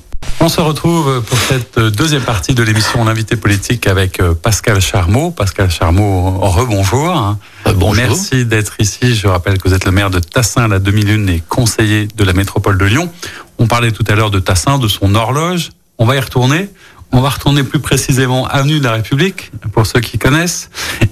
On 0.43 0.49
se 0.49 0.61
retrouve 0.61 1.23
pour 1.23 1.39
cette 1.39 1.79
deuxième 1.79 2.23
partie 2.23 2.55
de 2.55 2.63
l'émission 2.63 3.05
L'invité 3.05 3.37
politique 3.37 3.87
avec 3.87 4.21
euh, 4.21 4.35
Pascal 4.35 4.81
Charmot. 4.81 5.31
Pascal 5.31 5.71
Charmot, 5.71 6.39
rebonjour. 6.41 7.37
Euh, 7.67 7.73
bonjour. 7.75 8.03
Merci 8.03 8.47
d'être 8.47 8.75
ici. 8.79 9.15
Je 9.15 9.27
rappelle 9.29 9.59
que 9.59 9.69
vous 9.69 9.75
êtes 9.75 9.85
le 9.85 9.93
maire 9.93 10.09
de 10.09 10.19
Tassin, 10.19 10.67
la 10.67 10.79
demi-lune 10.79 11.29
et 11.29 11.43
conseiller 11.47 12.09
de 12.17 12.25
la 12.25 12.33
métropole 12.33 12.79
de 12.79 12.87
Lyon. 12.87 13.13
On 13.59 13.67
parlait 13.67 13.93
tout 13.93 14.05
à 14.09 14.15
l'heure 14.15 14.31
de 14.31 14.39
Tassin, 14.39 14.79
de 14.79 14.89
son 14.89 15.15
horloge. 15.15 15.71
On 15.99 16.07
va 16.07 16.17
y 16.17 16.21
retourner. 16.21 16.71
On 17.13 17.21
va 17.21 17.29
retourner 17.29 17.63
plus 17.63 17.81
précisément 17.81 18.47
avenue 18.47 18.79
de 18.79 18.85
la 18.85 18.93
République, 18.93 19.51
pour 19.73 19.85
ceux 19.87 20.01
qui 20.01 20.17
connaissent. 20.17 20.71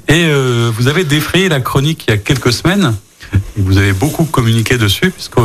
Et 0.09 0.25
euh, 0.25 0.71
vous 0.75 0.89
avez 0.89 1.05
défrayé 1.05 1.49
la 1.49 1.61
chronique 1.61 2.05
il 2.09 2.13
y 2.13 2.15
a 2.15 2.19
quelques 2.19 2.53
semaines. 2.53 2.95
Et 3.35 3.61
vous 3.61 3.79
avez 3.79 3.93
beaucoup 3.93 4.25
communiqué 4.25 4.79
dessus, 4.79 5.11
puisque 5.11 5.39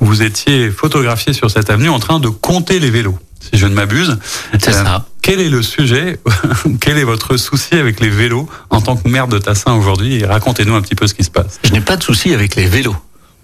vous 0.00 0.22
étiez 0.22 0.70
photographié 0.70 1.32
sur 1.32 1.50
cette 1.50 1.70
avenue 1.70 1.88
en 1.88 1.98
train 1.98 2.20
de 2.20 2.28
compter 2.28 2.78
les 2.78 2.90
vélos, 2.90 3.18
si 3.40 3.58
je 3.58 3.66
ne 3.66 3.74
m'abuse. 3.74 4.18
C'est 4.58 4.72
ça. 4.72 4.94
Euh, 4.94 4.98
quel 5.22 5.40
est 5.40 5.48
le 5.48 5.62
sujet 5.62 6.18
Quel 6.80 6.98
est 6.98 7.04
votre 7.04 7.36
souci 7.36 7.74
avec 7.74 8.00
les 8.00 8.08
vélos 8.08 8.48
en 8.70 8.80
tant 8.80 8.96
que 8.96 9.08
maire 9.08 9.28
de 9.28 9.38
Tassin 9.38 9.74
aujourd'hui? 9.74 10.24
Racontez-nous 10.24 10.74
un 10.74 10.82
petit 10.82 10.94
peu 10.94 11.06
ce 11.06 11.14
qui 11.14 11.24
se 11.24 11.30
passe. 11.30 11.60
Je 11.64 11.72
n'ai 11.72 11.80
pas 11.80 11.96
de 11.96 12.02
souci 12.02 12.32
avec 12.34 12.56
les 12.56 12.66
vélos 12.66 12.96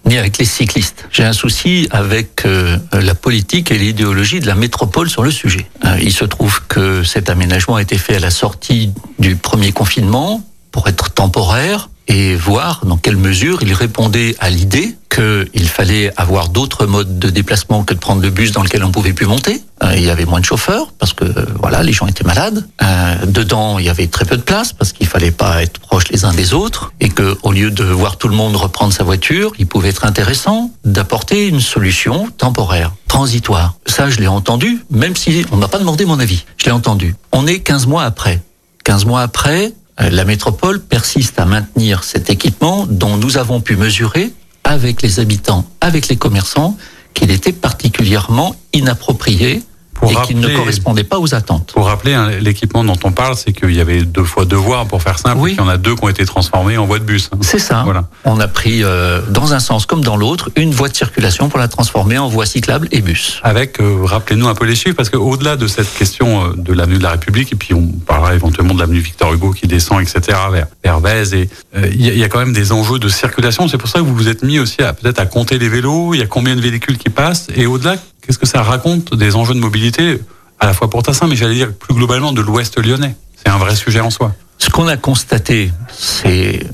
ni 0.05 0.17
avec 0.17 0.37
les 0.37 0.45
cyclistes. 0.45 1.05
J'ai 1.11 1.23
un 1.23 1.33
souci 1.33 1.87
avec 1.91 2.45
euh, 2.45 2.77
la 2.93 3.13
politique 3.13 3.71
et 3.71 3.77
l'idéologie 3.77 4.39
de 4.39 4.47
la 4.47 4.55
métropole 4.55 5.09
sur 5.09 5.23
le 5.23 5.31
sujet. 5.31 5.69
Euh, 5.85 5.97
il 6.01 6.13
se 6.13 6.25
trouve 6.25 6.61
que 6.67 7.03
cet 7.03 7.29
aménagement 7.29 7.75
a 7.75 7.81
été 7.81 7.97
fait 7.97 8.15
à 8.15 8.19
la 8.19 8.31
sortie 8.31 8.91
du 9.19 9.35
premier 9.35 9.71
confinement 9.71 10.41
pour 10.71 10.87
être 10.87 11.09
temporaire 11.11 11.89
et 12.07 12.35
voir 12.35 12.85
dans 12.85 12.97
quelle 12.97 13.17
mesure 13.17 13.59
il 13.61 13.73
répondait 13.73 14.35
à 14.39 14.49
l'idée 14.49 14.95
qu'il 15.09 15.67
fallait 15.67 16.11
avoir 16.15 16.49
d'autres 16.49 16.85
modes 16.85 17.17
de 17.17 17.29
déplacement 17.29 17.83
que 17.83 17.93
de 17.93 17.99
prendre 17.99 18.21
le 18.21 18.29
bus 18.29 18.51
dans 18.51 18.61
lequel 18.61 18.83
on 18.83 18.91
pouvait 18.91 19.13
plus 19.13 19.25
monter. 19.25 19.61
Euh, 19.83 19.93
il 19.95 20.03
y 20.03 20.09
avait 20.09 20.25
moins 20.25 20.39
de 20.39 20.45
chauffeurs 20.45 20.91
parce 20.99 21.13
que 21.13 21.25
voilà 21.59 21.81
les 21.83 21.91
gens 21.91 22.07
étaient 22.07 22.23
malades. 22.23 22.67
Euh, 22.81 23.25
dedans 23.25 23.79
il 23.79 23.85
y 23.85 23.89
avait 23.89 24.07
très 24.07 24.25
peu 24.25 24.37
de 24.37 24.41
place 24.41 24.73
parce 24.73 24.93
qu'il 24.93 25.07
fallait 25.07 25.31
pas 25.31 25.63
être 25.63 25.79
proches 25.79 26.09
les 26.09 26.25
uns 26.25 26.33
des 26.33 26.53
autres 26.53 26.93
et 26.99 27.09
que 27.09 27.37
au 27.43 27.51
lieu 27.51 27.71
de 27.71 27.83
voir 27.83 28.17
tout 28.17 28.27
le 28.27 28.35
monde 28.35 28.55
reprendre 28.55 28.93
sa 28.93 29.03
voiture, 29.03 29.53
il 29.59 29.67
pouvait 29.67 29.89
être 29.89 30.05
intéressant 30.05 30.71
d'apporter 30.85 31.47
une 31.47 31.61
solution 31.61 32.29
temporaire, 32.37 32.93
transitoire. 33.07 33.75
Ça 33.85 34.09
je 34.09 34.19
l'ai 34.19 34.27
entendu, 34.27 34.83
même 34.91 35.15
si 35.15 35.45
on 35.51 35.57
m'a 35.57 35.67
pas 35.67 35.79
demandé 35.79 36.05
mon 36.05 36.19
avis. 36.19 36.45
Je 36.57 36.65
l'ai 36.65 36.71
entendu. 36.71 37.15
On 37.31 37.47
est 37.47 37.59
15 37.59 37.87
mois 37.87 38.03
après. 38.03 38.41
15 38.83 39.05
mois 39.05 39.21
après, 39.21 39.73
la 39.99 40.25
métropole 40.25 40.79
persiste 40.79 41.39
à 41.39 41.45
maintenir 41.45 42.03
cet 42.03 42.29
équipement 42.29 42.85
dont 42.87 43.17
nous 43.17 43.37
avons 43.37 43.61
pu 43.61 43.75
mesurer 43.75 44.31
avec 44.63 45.01
les 45.01 45.19
habitants, 45.19 45.65
avec 45.81 46.07
les 46.07 46.17
commerçants, 46.17 46.77
qu'il 47.13 47.31
était 47.31 47.53
particulièrement 47.53 48.55
inapproprié 48.73 49.63
et 50.03 50.15
qui 50.27 50.35
ne 50.35 50.55
correspondait 50.55 51.03
pas 51.03 51.19
aux 51.19 51.33
attentes. 51.33 51.71
Pour 51.73 51.87
rappeler, 51.87 52.13
hein, 52.13 52.29
l'équipement 52.39 52.83
dont 52.83 52.97
on 53.03 53.11
parle, 53.11 53.35
c'est 53.35 53.53
qu'il 53.53 53.73
y 53.73 53.81
avait 53.81 54.03
deux 54.03 54.23
fois 54.23 54.45
deux 54.45 54.55
voies, 54.55 54.85
pour 54.85 55.01
faire 55.01 55.19
simple, 55.19 55.37
oui. 55.39 55.53
il 55.53 55.57
y 55.57 55.61
en 55.61 55.69
a 55.69 55.77
deux 55.77 55.95
qui 55.95 56.03
ont 56.03 56.09
été 56.09 56.25
transformées 56.25 56.77
en 56.77 56.85
voies 56.85 56.99
de 56.99 57.03
bus. 57.03 57.29
Hein. 57.33 57.37
C'est 57.41 57.59
ça. 57.59 57.83
Voilà. 57.83 58.05
On 58.25 58.39
a 58.39 58.47
pris, 58.47 58.83
euh, 58.83 59.21
dans 59.29 59.53
un 59.53 59.59
sens 59.59 59.85
comme 59.85 60.03
dans 60.03 60.17
l'autre, 60.17 60.49
une 60.55 60.71
voie 60.71 60.89
de 60.89 60.95
circulation 60.95 61.49
pour 61.49 61.59
la 61.59 61.67
transformer 61.67 62.17
en 62.17 62.27
voie 62.27 62.45
cyclable 62.45 62.87
et 62.91 63.01
bus. 63.01 63.39
Avec, 63.43 63.79
euh, 63.79 64.03
rappelez-nous 64.03 64.47
un 64.47 64.55
peu 64.55 64.65
les 64.65 64.75
chiffres, 64.75 64.95
parce 64.95 65.09
qu'au-delà 65.09 65.55
de 65.55 65.67
cette 65.67 65.93
question 65.93 66.45
euh, 66.45 66.53
de 66.55 66.73
l'avenue 66.73 66.97
de 66.97 67.03
la 67.03 67.11
République, 67.11 67.51
et 67.51 67.55
puis 67.55 67.73
on 67.73 67.87
parlera 68.05 68.35
éventuellement 68.35 68.73
de 68.73 68.79
l'avenue 68.79 68.99
Victor 68.99 69.33
Hugo 69.33 69.51
qui 69.51 69.67
descend, 69.67 70.01
etc., 70.01 70.37
vers, 70.51 70.67
vers 70.83 70.99
Vèze, 70.99 71.33
et 71.33 71.49
euh, 71.75 71.89
il 71.91 72.05
y, 72.05 72.19
y, 72.19 72.23
a 72.23 72.29
quand 72.29 72.39
même 72.39 72.53
des 72.53 72.71
enjeux 72.71 72.99
de 72.99 73.09
circulation. 73.09 73.67
C'est 73.67 73.77
pour 73.77 73.89
ça 73.89 73.99
que 73.99 74.03
vous 74.05 74.15
vous 74.15 74.27
êtes 74.27 74.43
mis 74.43 74.59
aussi 74.59 74.81
à 74.81 74.93
peut-être 74.93 75.19
à 75.19 75.25
compter 75.25 75.57
les 75.57 75.69
vélos, 75.69 76.13
il 76.13 76.19
y 76.19 76.23
a 76.23 76.27
combien 76.27 76.55
de 76.55 76.61
véhicules 76.61 76.97
qui 76.97 77.09
passent, 77.09 77.47
et 77.55 77.65
au-delà, 77.65 77.95
qu'est-ce 78.27 78.37
que 78.37 78.45
ça 78.45 78.61
raconte 78.61 79.15
des 79.15 79.35
enjeux 79.35 79.53
de 79.53 79.59
mobilité 79.59 80.19
à 80.59 80.65
la 80.65 80.73
fois 80.73 80.89
pour 80.89 81.01
Tassin, 81.01 81.27
mais 81.27 81.37
j'allais 81.37 81.55
dire 81.55 81.73
plus 81.73 81.95
globalement 81.95 82.33
de 82.33 82.41
l'Ouest 82.41 82.77
lyonnais? 82.77 83.15
C'est 83.37 83.49
un 83.49 83.57
vrai 83.57 83.75
sujet 83.75 84.01
en 84.01 84.09
soi. 84.09 84.35
Ce 84.59 84.69
qu'on 84.69 84.87
a 84.87 84.97
constaté, 84.97 85.71
c'est 85.97 86.65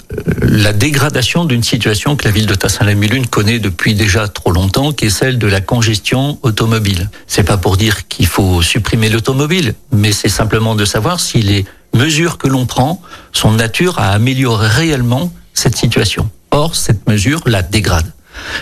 la 0.42 0.74
dégradation 0.74 1.46
d'une 1.46 1.64
situation 1.64 2.16
que 2.16 2.24
la 2.26 2.32
ville 2.32 2.48
de 2.48 2.56
Tassin-la-Milune 2.56 3.28
connaît 3.28 3.60
depuis 3.60 3.94
déjà 3.94 4.28
trop 4.30 4.52
longtemps, 4.52 4.94
qui 4.94 5.06
est 5.06 5.10
celle 5.10 5.38
de 5.38 5.48
la 5.48 5.62
congestion 5.62 6.40
automobile. 6.42 7.10
C'est 7.28 7.44
pas 7.44 7.58
pour 7.58 7.78
dire 7.78 8.08
qu'il 8.08 8.26
faut 8.26 8.62
supprimer 8.62 9.10
l'automobile, 9.10 9.76
mais 9.92 10.12
c'est 10.14 10.30
simplement 10.30 10.76
de 10.76 10.86
savoir 10.86 11.20
si 11.20 11.42
les 11.42 11.66
mesures 11.94 12.38
que 12.38 12.48
l'on 12.48 12.66
prend 12.66 13.02
sont 13.34 13.52
de 13.52 13.58
nature 13.58 14.00
à 14.00 14.10
améliorer 14.12 14.68
réellement 14.68 15.32
cette 15.54 15.76
situation. 15.76 16.30
Or, 16.52 16.76
cette 16.76 17.08
mesure 17.08 17.42
la 17.46 17.62
dégrade. 17.62 18.12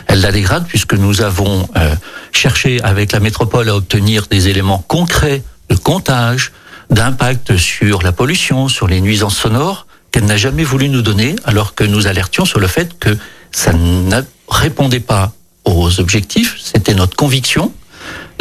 Elle 0.07 0.21
la 0.21 0.31
dégrade 0.31 0.65
puisque 0.67 0.93
nous 0.93 1.21
avons 1.21 1.67
euh, 1.75 1.95
cherché 2.31 2.81
avec 2.81 3.11
la 3.11 3.19
métropole 3.19 3.69
à 3.69 3.75
obtenir 3.75 4.27
des 4.29 4.49
éléments 4.49 4.83
concrets 4.87 5.43
de 5.69 5.75
comptage, 5.75 6.51
d'impact 6.89 7.57
sur 7.57 8.01
la 8.01 8.11
pollution, 8.11 8.67
sur 8.67 8.87
les 8.87 9.01
nuisances 9.01 9.37
sonores, 9.37 9.87
qu'elle 10.11 10.25
n'a 10.25 10.37
jamais 10.37 10.63
voulu 10.63 10.89
nous 10.89 11.01
donner, 11.01 11.35
alors 11.45 11.73
que 11.73 11.83
nous 11.83 12.07
alertions 12.07 12.45
sur 12.45 12.59
le 12.59 12.67
fait 12.67 12.99
que 12.99 13.17
ça 13.51 13.73
ne 13.73 14.21
répondait 14.49 14.99
pas 14.99 15.31
aux 15.63 15.99
objectifs, 15.99 16.57
c'était 16.61 16.93
notre 16.93 17.15
conviction, 17.15 17.71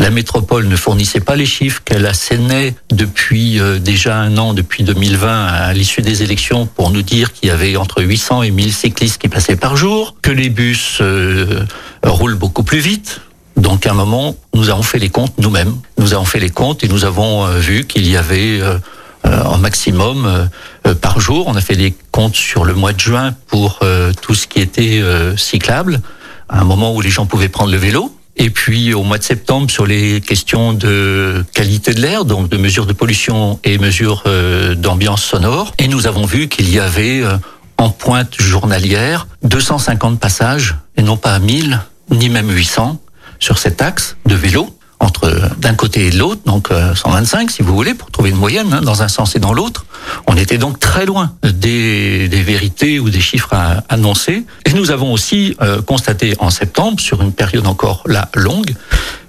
la 0.00 0.11
métropole 0.11 0.66
ne 0.66 0.76
fournissait 0.76 1.21
pas 1.21 1.37
les 1.37 1.47
chiffres 1.47 1.83
qu'elle 1.85 2.07
assénait 2.07 2.75
depuis 2.90 3.61
euh, 3.61 3.78
déjà 3.78 4.16
un 4.16 4.37
an, 4.38 4.54
depuis 4.54 4.83
2020, 4.83 5.47
à 5.47 5.73
l'issue 5.73 6.02
des 6.02 6.23
élections, 6.23 6.66
pour 6.66 6.90
nous 6.90 7.02
dire 7.02 7.33
qu'il 7.33 7.49
y 7.49 7.52
avait 7.52 7.76
entre 7.76 8.02
800 8.02 8.42
et 8.42 8.50
1000 8.50 8.73
cyclistes 8.73 9.21
qui 9.21 9.28
passaient 9.28 9.57
par 9.57 9.76
jour, 9.76 10.16
que 10.23 10.30
les 10.30 10.49
bus 10.49 10.99
euh, 11.00 11.64
roulent 12.02 12.35
beaucoup 12.35 12.64
plus 12.64 12.78
vite. 12.78 13.21
Donc 13.61 13.87
à 13.87 13.90
un 13.90 13.95
moment, 13.95 14.37
nous 14.54 14.71
avons 14.71 14.83
fait 14.83 14.99
les 14.99 15.11
comptes 15.11 15.35
nous-mêmes. 15.38 15.75
Nous 15.99 16.14
avons 16.14 16.25
fait 16.25 16.40
les 16.40 16.49
comptes 16.49 16.83
et 16.83 16.88
nous 16.88 17.04
avons 17.04 17.45
euh, 17.45 17.59
vu 17.59 17.85
qu'il 17.85 18.09
y 18.09 18.16
avait 18.16 18.59
euh, 18.61 18.78
un 19.25 19.59
maximum 19.59 20.49
euh, 20.87 20.95
par 20.95 21.21
jour. 21.21 21.47
On 21.47 21.54
a 21.57 21.61
fait 21.61 21.75
les 21.75 21.95
comptes 22.11 22.37
sur 22.37 22.64
le 22.64 22.73
mois 22.73 22.95
de 22.95 23.00
juin 23.00 23.35
pour 23.49 23.80
tout 24.23 24.35
ce 24.35 24.47
qui 24.47 24.61
était 24.61 25.02
cyclable, 25.37 26.00
à 26.49 26.61
un 26.61 26.64
moment 26.64 26.95
où 26.95 27.00
les 27.00 27.11
gens 27.11 27.26
pouvaient 27.26 27.49
prendre 27.49 27.71
le 27.71 27.76
vélo. 27.76 28.12
Et 28.43 28.49
puis 28.49 28.95
au 28.95 29.03
mois 29.03 29.19
de 29.19 29.23
septembre 29.23 29.71
sur 29.71 29.85
les 29.85 30.23
questions 30.23 30.73
de 30.73 31.45
qualité 31.53 31.93
de 31.93 32.01
l'air, 32.01 32.25
donc 32.25 32.49
de 32.49 32.57
mesures 32.57 32.87
de 32.87 32.95
pollution 32.95 33.61
et 33.65 33.77
mesures 33.77 34.23
euh, 34.27 34.75
d'ambiance 34.75 35.23
sonore. 35.23 35.75
Et 35.77 35.89
nous 35.89 36.07
avons 36.07 36.25
vu 36.25 36.49
qu'il 36.49 36.73
y 36.73 36.79
avait 36.79 37.21
euh, 37.21 37.37
en 37.77 37.91
pointe 37.91 38.41
journalière 38.41 39.27
250 39.43 40.19
passages, 40.19 40.77
et 40.97 41.03
non 41.03 41.19
pas 41.19 41.39
1000, 41.39 41.81
ni 42.13 42.31
même 42.31 42.51
800, 42.51 42.99
sur 43.41 43.59
cet 43.59 43.83
axe 43.83 44.17
de 44.25 44.35
vélo 44.35 44.75
entre 45.01 45.31
d'un 45.59 45.75
côté 45.75 46.07
et 46.07 46.11
de 46.11 46.19
l'autre, 46.19 46.41
donc 46.47 46.69
125 46.95 47.51
si 47.51 47.63
vous 47.63 47.75
voulez, 47.75 47.93
pour 47.93 48.11
trouver 48.11 48.31
une 48.31 48.37
moyenne 48.37 48.73
hein, 48.73 48.81
dans 48.81 49.03
un 49.03 49.09
sens 49.09 49.37
et 49.37 49.39
dans 49.39 49.53
l'autre. 49.53 49.85
On 50.26 50.37
était 50.37 50.59
donc 50.59 50.78
très 50.78 51.07
loin 51.07 51.33
des, 51.42 52.28
des 52.28 52.42
vérités 52.42 52.99
ou 52.99 53.11
des 53.11 53.21
chiffres 53.21 53.52
à 53.52 53.85
annoncer. 53.88 54.45
Et 54.66 54.73
nous 54.73 54.90
avons 54.90 55.12
aussi 55.12 55.57
euh, 55.61 55.83
constaté 55.83 56.35
en 56.38 56.50
septembre, 56.50 57.00
sur 57.00 57.23
une 57.23 57.33
période 57.33 57.66
encore 57.66 58.02
là 58.07 58.28
longue, 58.35 58.75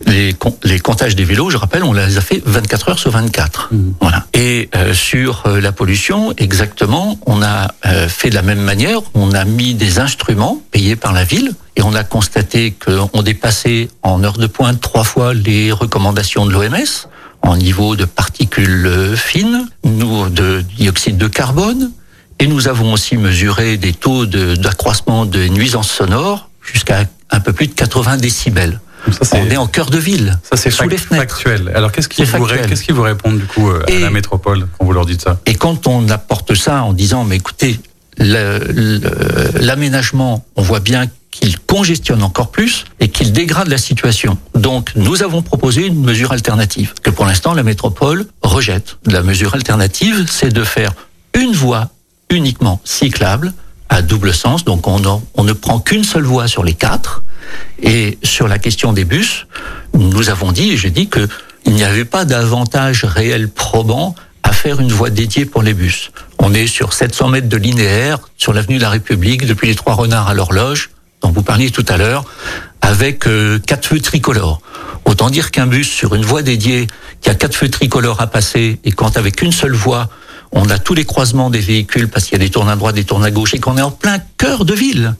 les, 0.06 0.36
les 0.64 0.80
comptages 0.80 1.16
des 1.16 1.24
vélos, 1.24 1.50
je 1.50 1.58
rappelle, 1.58 1.84
on 1.84 1.94
les 1.94 2.18
a 2.18 2.22
fait 2.22 2.42
24 2.46 2.90
heures 2.90 3.00
sur 3.00 3.12
24. 3.12 3.70
Mmh. 3.72 3.92
Voilà. 4.00 4.26
Et 4.34 4.70
euh, 4.76 4.94
sur 4.94 5.44
euh, 5.46 5.62
la 5.62 5.72
pollution, 5.72 6.34
exactement, 6.38 7.20
on 7.26 7.42
a 7.42 7.74
euh, 7.86 8.08
fait 8.08 8.30
de 8.30 8.36
la 8.36 8.42
même 8.42 8.62
manière. 8.62 9.00
On 9.14 9.34
a 9.34 9.46
mis 9.46 9.74
des 9.74 10.00
instruments 10.00 10.62
payés 10.72 10.96
par 10.96 11.14
la 11.14 11.24
ville 11.24 11.52
et 11.76 11.84
on 11.84 11.94
a 11.94 12.04
constaté 12.04 12.74
qu'on 12.74 13.22
dépassait 13.22 13.90
en 14.04 14.24
heure 14.24 14.38
de 14.38 14.48
pointe 14.48 14.82
trois 14.82 15.04
fois 15.04 15.34
les 15.34 15.72
recommandations 15.72 16.46
de 16.46 16.52
l'OMS 16.52 17.08
en 17.42 17.58
niveau 17.58 17.96
de 17.96 18.06
particules 18.06 19.16
fines, 19.16 19.68
nous 19.84 20.30
de 20.30 20.62
dioxyde 20.78 21.18
de 21.18 21.28
carbone, 21.28 21.92
et 22.40 22.48
nous 22.48 22.68
avons 22.68 22.94
aussi 22.94 23.18
mesuré 23.18 23.78
des 23.78 23.94
taux 23.94 24.26
d'accroissement 24.26 25.26
de, 25.26 25.40
de 25.40 25.48
nuisances 25.48 25.92
sonores 25.92 26.50
jusqu'à 26.62 27.06
un 27.30 27.40
peu 27.40 27.54
plus 27.54 27.68
de 27.68 27.74
80 27.74 28.18
décibels. 28.18 28.80
Ça, 29.10 29.38
on 29.38 29.50
est 29.50 29.58
en 29.58 29.66
cœur 29.68 29.90
de 29.90 29.98
ville, 29.98 30.38
ça, 30.44 30.58
c'est 30.58 30.70
sous 30.70 30.88
les 30.88 30.98
fenêtres. 30.98 31.36
Factuel. 31.36 31.72
Alors 31.74 31.92
qu'est-ce 31.92 32.08
qu'ils 32.08 32.26
vous, 32.26 32.38
vous 32.96 33.02
répondent 33.02 33.40
du 33.40 33.46
coup 33.46 33.72
à 33.72 33.90
et, 33.90 34.00
la 34.00 34.12
métropole 34.12 34.68
quand 34.78 34.86
vous 34.86 34.94
leur 34.94 35.08
dites 35.08 35.22
ça? 35.24 35.40
Et 35.48 35.56
quand 35.56 35.88
on 35.88 36.08
apporte 36.10 36.54
ça 36.54 36.84
en 36.84 36.94
disant 36.94 37.24
mais 37.24 37.38
écoutez, 37.38 37.80
l'aménagement, 39.60 40.46
on 40.56 40.62
voit 40.62 40.82
bien 40.82 41.08
qu'il 41.32 41.58
congestionne 41.60 42.24
encore 42.24 42.52
plus 42.52 42.86
et 43.00 43.08
qu'il 43.08 43.32
dégrade 43.32 43.70
la 43.70 43.78
situation. 43.78 44.38
Donc, 44.54 44.92
nous 44.96 45.24
avons 45.24 45.42
proposé 45.42 45.88
une 45.88 46.02
mesure 46.02 46.34
alternative 46.34 46.94
que 47.02 47.10
pour 47.10 47.26
l'instant 47.26 47.54
la 47.54 47.64
métropole 47.64 48.26
rejette. 48.42 48.98
La 49.06 49.24
mesure 49.24 49.56
alternative, 49.56 50.26
c'est 50.30 50.54
de 50.54 50.64
faire 50.64 50.92
une 51.34 51.54
voie 51.54 51.90
uniquement 52.30 52.82
cyclable 52.84 53.54
à 53.90 54.02
double 54.02 54.34
sens. 54.34 54.66
Donc, 54.66 54.88
on, 54.88 55.44
ne 55.44 55.54
prend 55.54 55.80
qu'une 55.80 56.04
seule 56.04 56.24
voie 56.24 56.48
sur 56.48 56.64
les 56.64 56.74
quatre. 56.74 57.24
Et 57.82 58.18
sur 58.24 58.48
la 58.48 58.60
question 58.60 58.94
des 58.94 59.06
bus, 59.06 59.48
nous 59.94 60.30
avons 60.30 60.52
dit, 60.52 60.72
et 60.72 60.78
j'ai 60.78 60.92
dit 60.92 61.08
que 61.08 61.28
il 61.66 61.74
n'y 61.74 61.84
avait 61.84 62.06
pas 62.06 62.26
d'avantage 62.26 63.04
réel 63.06 63.50
probant 63.50 64.16
à 64.44 64.52
faire 64.52 64.80
une 64.80 64.92
voie 64.92 65.10
dédiée 65.10 65.46
pour 65.46 65.62
les 65.62 65.74
bus. 65.74 66.12
On 66.40 66.54
est 66.54 66.68
sur 66.68 66.94
700 66.94 67.30
mètres 67.30 67.50
de 67.50 67.58
linéaire 67.58 68.18
sur 68.38 68.54
l'avenue 68.54 68.78
de 68.78 68.82
la 68.82 68.90
République, 68.90 69.46
depuis 69.46 69.68
les 69.68 69.76
Trois 69.76 69.94
Renards 69.94 70.28
à 70.28 70.34
l'horloge, 70.34 70.90
dont 71.22 71.32
vous 71.32 71.44
parliez 71.44 71.70
tout 71.72 71.86
à 71.88 71.98
l'heure, 71.98 72.26
avec 72.82 73.28
euh, 73.28 73.60
quatre 73.60 73.88
feux 73.88 74.00
tricolores. 74.00 74.62
Autant 75.06 75.30
dire 75.30 75.52
qu'un 75.52 75.68
bus 75.68 75.90
sur 75.90 76.16
une 76.16 76.26
voie 76.26 76.42
dédiée 76.42 76.88
qui 77.22 77.30
a 77.30 77.36
quatre 77.36 77.56
feux 77.56 77.70
tricolores 77.70 78.22
à 78.22 78.28
passer 78.28 78.80
et 78.84 78.92
quand 78.92 79.18
avec 79.18 79.42
une 79.42 79.52
seule 79.52 79.74
voie, 79.74 80.10
on 80.52 80.70
a 80.70 80.80
tous 80.80 80.94
les 80.94 81.06
croisements 81.06 81.50
des 81.50 81.60
véhicules 81.60 82.08
parce 82.08 82.26
qu'il 82.26 82.34
y 82.34 82.42
a 82.42 82.46
des 82.46 82.50
tours 82.50 82.68
à 82.68 82.76
droite, 82.76 82.96
des 82.96 83.04
tours 83.04 83.24
à 83.24 83.32
gauche 83.32 83.54
et 83.54 83.60
qu'on 83.60 83.78
est 83.78 83.82
en 83.82 83.92
plein 83.92 84.20
cœur 84.38 84.66
de 84.66 84.74
ville. 84.74 85.16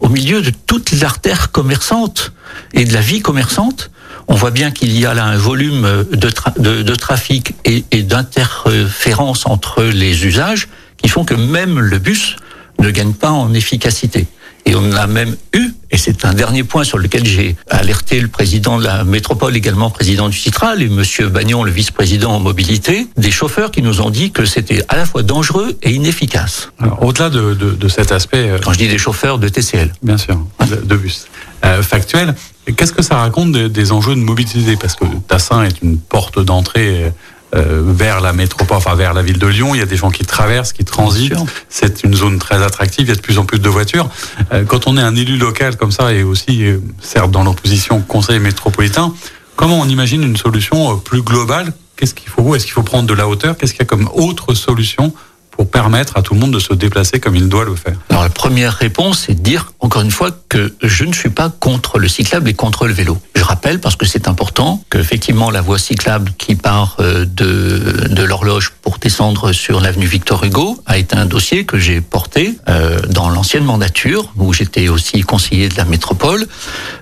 au 0.00 0.08
milieu 0.08 0.42
de 0.42 0.50
toute 0.66 0.92
l'artère 1.00 1.50
commerçante 1.50 2.32
et 2.74 2.84
de 2.84 2.92
la 2.92 3.00
vie 3.00 3.20
commerçante. 3.20 3.90
On 4.28 4.34
voit 4.34 4.50
bien 4.50 4.70
qu'il 4.70 4.98
y 4.98 5.06
a 5.06 5.14
là 5.14 5.24
un 5.24 5.36
volume 5.36 6.04
de, 6.12 6.82
de, 6.82 6.94
trafic 6.94 7.54
et, 7.64 7.84
et 7.90 8.02
d'interférence 8.02 9.46
entre 9.46 9.82
les 9.82 10.26
usages 10.26 10.68
qui 10.98 11.08
font 11.08 11.24
que 11.24 11.34
même 11.34 11.78
le 11.78 11.98
bus 11.98 12.36
ne 12.80 12.90
gagne 12.90 13.14
pas 13.14 13.30
en 13.30 13.54
efficacité. 13.54 14.26
Et 14.66 14.74
on 14.74 14.92
a 14.92 15.06
même 15.06 15.36
eu, 15.52 15.70
et 15.90 15.98
c'est 15.98 16.24
un 16.24 16.32
dernier 16.32 16.64
point 16.64 16.84
sur 16.84 16.98
lequel 16.98 17.26
j'ai 17.26 17.54
alerté 17.68 18.20
le 18.20 18.28
président 18.28 18.78
de 18.78 18.84
la 18.84 19.04
métropole, 19.04 19.56
également 19.56 19.90
président 19.90 20.28
du 20.28 20.38
Citral, 20.38 20.82
et 20.82 20.88
Monsieur 20.88 21.28
Bagnon, 21.28 21.64
le 21.64 21.70
vice-président 21.70 22.32
en 22.32 22.40
mobilité, 22.40 23.06
des 23.16 23.30
chauffeurs 23.30 23.70
qui 23.70 23.82
nous 23.82 24.00
ont 24.00 24.10
dit 24.10 24.30
que 24.30 24.44
c'était 24.46 24.82
à 24.88 24.96
la 24.96 25.04
fois 25.04 25.22
dangereux 25.22 25.76
et 25.82 25.92
inefficace. 25.92 26.70
Au-delà 27.00 27.28
de, 27.30 27.54
de, 27.54 27.70
de, 27.72 27.88
cet 27.88 28.10
aspect... 28.10 28.48
Euh, 28.48 28.58
Quand 28.62 28.72
je 28.72 28.78
dis 28.78 28.88
des 28.88 28.98
chauffeurs 28.98 29.38
de 29.38 29.48
TCL. 29.48 29.92
Bien 30.02 30.16
sûr, 30.18 30.40
de, 30.66 30.96
bus. 30.96 31.26
Euh, 31.64 31.82
factuel, 31.82 32.34
qu'est-ce 32.76 32.92
que 32.92 33.02
ça 33.02 33.16
raconte 33.16 33.52
des, 33.52 33.68
des 33.68 33.92
enjeux 33.92 34.14
de 34.14 34.20
mobilité? 34.20 34.76
Parce 34.76 34.94
que 34.94 35.04
Tassin 35.28 35.64
est 35.64 35.82
une 35.82 35.98
porte 35.98 36.38
d'entrée 36.38 37.12
euh, 37.54 37.82
vers 37.84 38.20
la 38.20 38.32
métropole, 38.32 38.76
enfin 38.76 38.94
vers 38.94 39.14
la 39.14 39.22
ville 39.22 39.38
de 39.38 39.46
Lyon. 39.46 39.74
Il 39.74 39.78
y 39.78 39.82
a 39.82 39.86
des 39.86 39.96
gens 39.96 40.10
qui 40.10 40.24
traversent, 40.24 40.72
qui 40.72 40.84
transitent. 40.84 41.36
C'est 41.68 42.02
une 42.02 42.14
zone 42.14 42.38
très 42.38 42.62
attractive. 42.62 43.06
Il 43.06 43.08
y 43.08 43.12
a 43.12 43.14
de 43.14 43.20
plus 43.20 43.38
en 43.38 43.44
plus 43.44 43.58
de 43.58 43.68
voitures. 43.68 44.08
Euh, 44.52 44.64
quand 44.64 44.86
on 44.86 44.96
est 44.96 45.02
un 45.02 45.14
élu 45.14 45.36
local 45.36 45.76
comme 45.76 45.92
ça 45.92 46.12
et 46.12 46.22
aussi, 46.22 46.64
euh, 46.64 46.78
certes, 47.00 47.30
dans 47.30 47.44
l'opposition 47.44 48.00
conseil 48.00 48.40
métropolitain, 48.40 49.14
comment 49.56 49.80
on 49.80 49.88
imagine 49.88 50.22
une 50.22 50.36
solution 50.36 50.98
plus 50.98 51.22
globale? 51.22 51.72
Qu'est-ce 51.96 52.14
qu'il 52.14 52.28
faut? 52.28 52.56
Est-ce 52.56 52.64
qu'il 52.64 52.74
faut 52.74 52.82
prendre 52.82 53.06
de 53.06 53.14
la 53.14 53.28
hauteur? 53.28 53.56
Qu'est-ce 53.56 53.72
qu'il 53.72 53.82
y 53.82 53.84
a 53.84 53.86
comme 53.86 54.08
autre 54.14 54.54
solution 54.54 55.14
pour 55.56 55.70
permettre 55.70 56.16
à 56.16 56.22
tout 56.22 56.34
le 56.34 56.40
monde 56.40 56.52
de 56.52 56.58
se 56.58 56.74
déplacer 56.74 57.20
comme 57.20 57.36
il 57.36 57.48
doit 57.48 57.64
le 57.64 57.76
faire 57.76 57.96
Alors 58.10 58.22
la 58.22 58.28
première 58.28 58.72
réponse, 58.72 59.24
c'est 59.26 59.34
de 59.34 59.40
dire 59.40 59.72
encore 59.80 60.02
une 60.02 60.10
fois 60.10 60.30
que 60.48 60.74
je 60.82 61.04
ne 61.04 61.12
suis 61.12 61.30
pas 61.30 61.48
contre 61.48 61.98
le 61.98 62.08
cyclable 62.08 62.48
et 62.48 62.54
contre 62.54 62.86
le 62.86 62.92
vélo. 62.92 63.18
Je 63.36 63.44
rappelle, 63.44 63.78
parce 63.78 63.96
que 63.96 64.06
c'est 64.06 64.26
important, 64.26 64.82
qu'effectivement 64.90 65.50
la 65.50 65.60
voie 65.60 65.78
cyclable 65.78 66.32
qui 66.38 66.56
part 66.56 66.96
euh, 67.00 67.24
de, 67.24 68.08
de 68.08 68.22
l'horloge 68.22 68.72
pour 68.82 68.98
descendre 68.98 69.52
sur 69.52 69.80
l'avenue 69.80 70.06
Victor 70.06 70.42
Hugo 70.44 70.82
a 70.86 70.98
été 70.98 71.16
un 71.16 71.26
dossier 71.26 71.64
que 71.64 71.78
j'ai 71.78 72.00
porté 72.00 72.56
euh, 72.68 73.00
dans 73.08 73.28
l'ancienne 73.28 73.64
mandature, 73.64 74.32
où 74.36 74.52
j'étais 74.52 74.88
aussi 74.88 75.20
conseiller 75.22 75.68
de 75.68 75.76
la 75.76 75.84
métropole, 75.84 76.46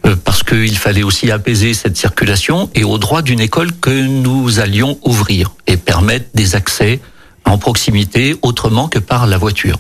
euh, 0.07 0.17
parce 0.23 0.43
qu'il 0.43 0.77
fallait 0.77 1.03
aussi 1.03 1.31
apaiser 1.31 1.75
cette 1.75 1.97
circulation 1.97 2.71
et 2.75 2.85
au 2.85 2.99
droit 2.99 3.23
d'une 3.23 3.41
école 3.41 3.73
que 3.73 3.91
nous 3.91 4.61
allions 4.61 4.99
ouvrir 5.03 5.53
et 5.67 5.77
permettre 5.77 6.27
des 6.35 6.55
accès 6.55 7.01
en 7.45 7.59
proximité 7.59 8.37
autrement 8.43 8.89
que 8.89 8.99
par 8.99 9.27
la 9.27 9.39
voiture, 9.39 9.79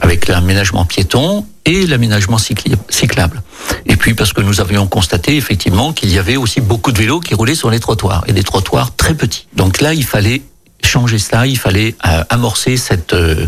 avec 0.00 0.28
l'aménagement 0.28 0.84
piéton 0.84 1.46
et 1.64 1.86
l'aménagement 1.86 2.38
cyclable. 2.38 3.42
Et 3.86 3.96
puis 3.96 4.14
parce 4.14 4.32
que 4.32 4.40
nous 4.40 4.60
avions 4.60 4.86
constaté 4.86 5.36
effectivement 5.36 5.92
qu'il 5.92 6.12
y 6.12 6.18
avait 6.18 6.36
aussi 6.36 6.60
beaucoup 6.60 6.92
de 6.92 6.98
vélos 6.98 7.20
qui 7.20 7.34
roulaient 7.34 7.54
sur 7.54 7.70
les 7.70 7.80
trottoirs, 7.80 8.24
et 8.26 8.32
des 8.32 8.42
trottoirs 8.42 8.94
très 8.96 9.14
petits. 9.14 9.46
Donc 9.54 9.80
là, 9.80 9.94
il 9.94 10.04
fallait 10.04 10.42
changer 10.84 11.18
cela, 11.18 11.46
il 11.46 11.58
fallait 11.58 11.94
euh, 12.06 12.24
amorcer 12.30 12.76
cette, 12.76 13.12
euh, 13.12 13.46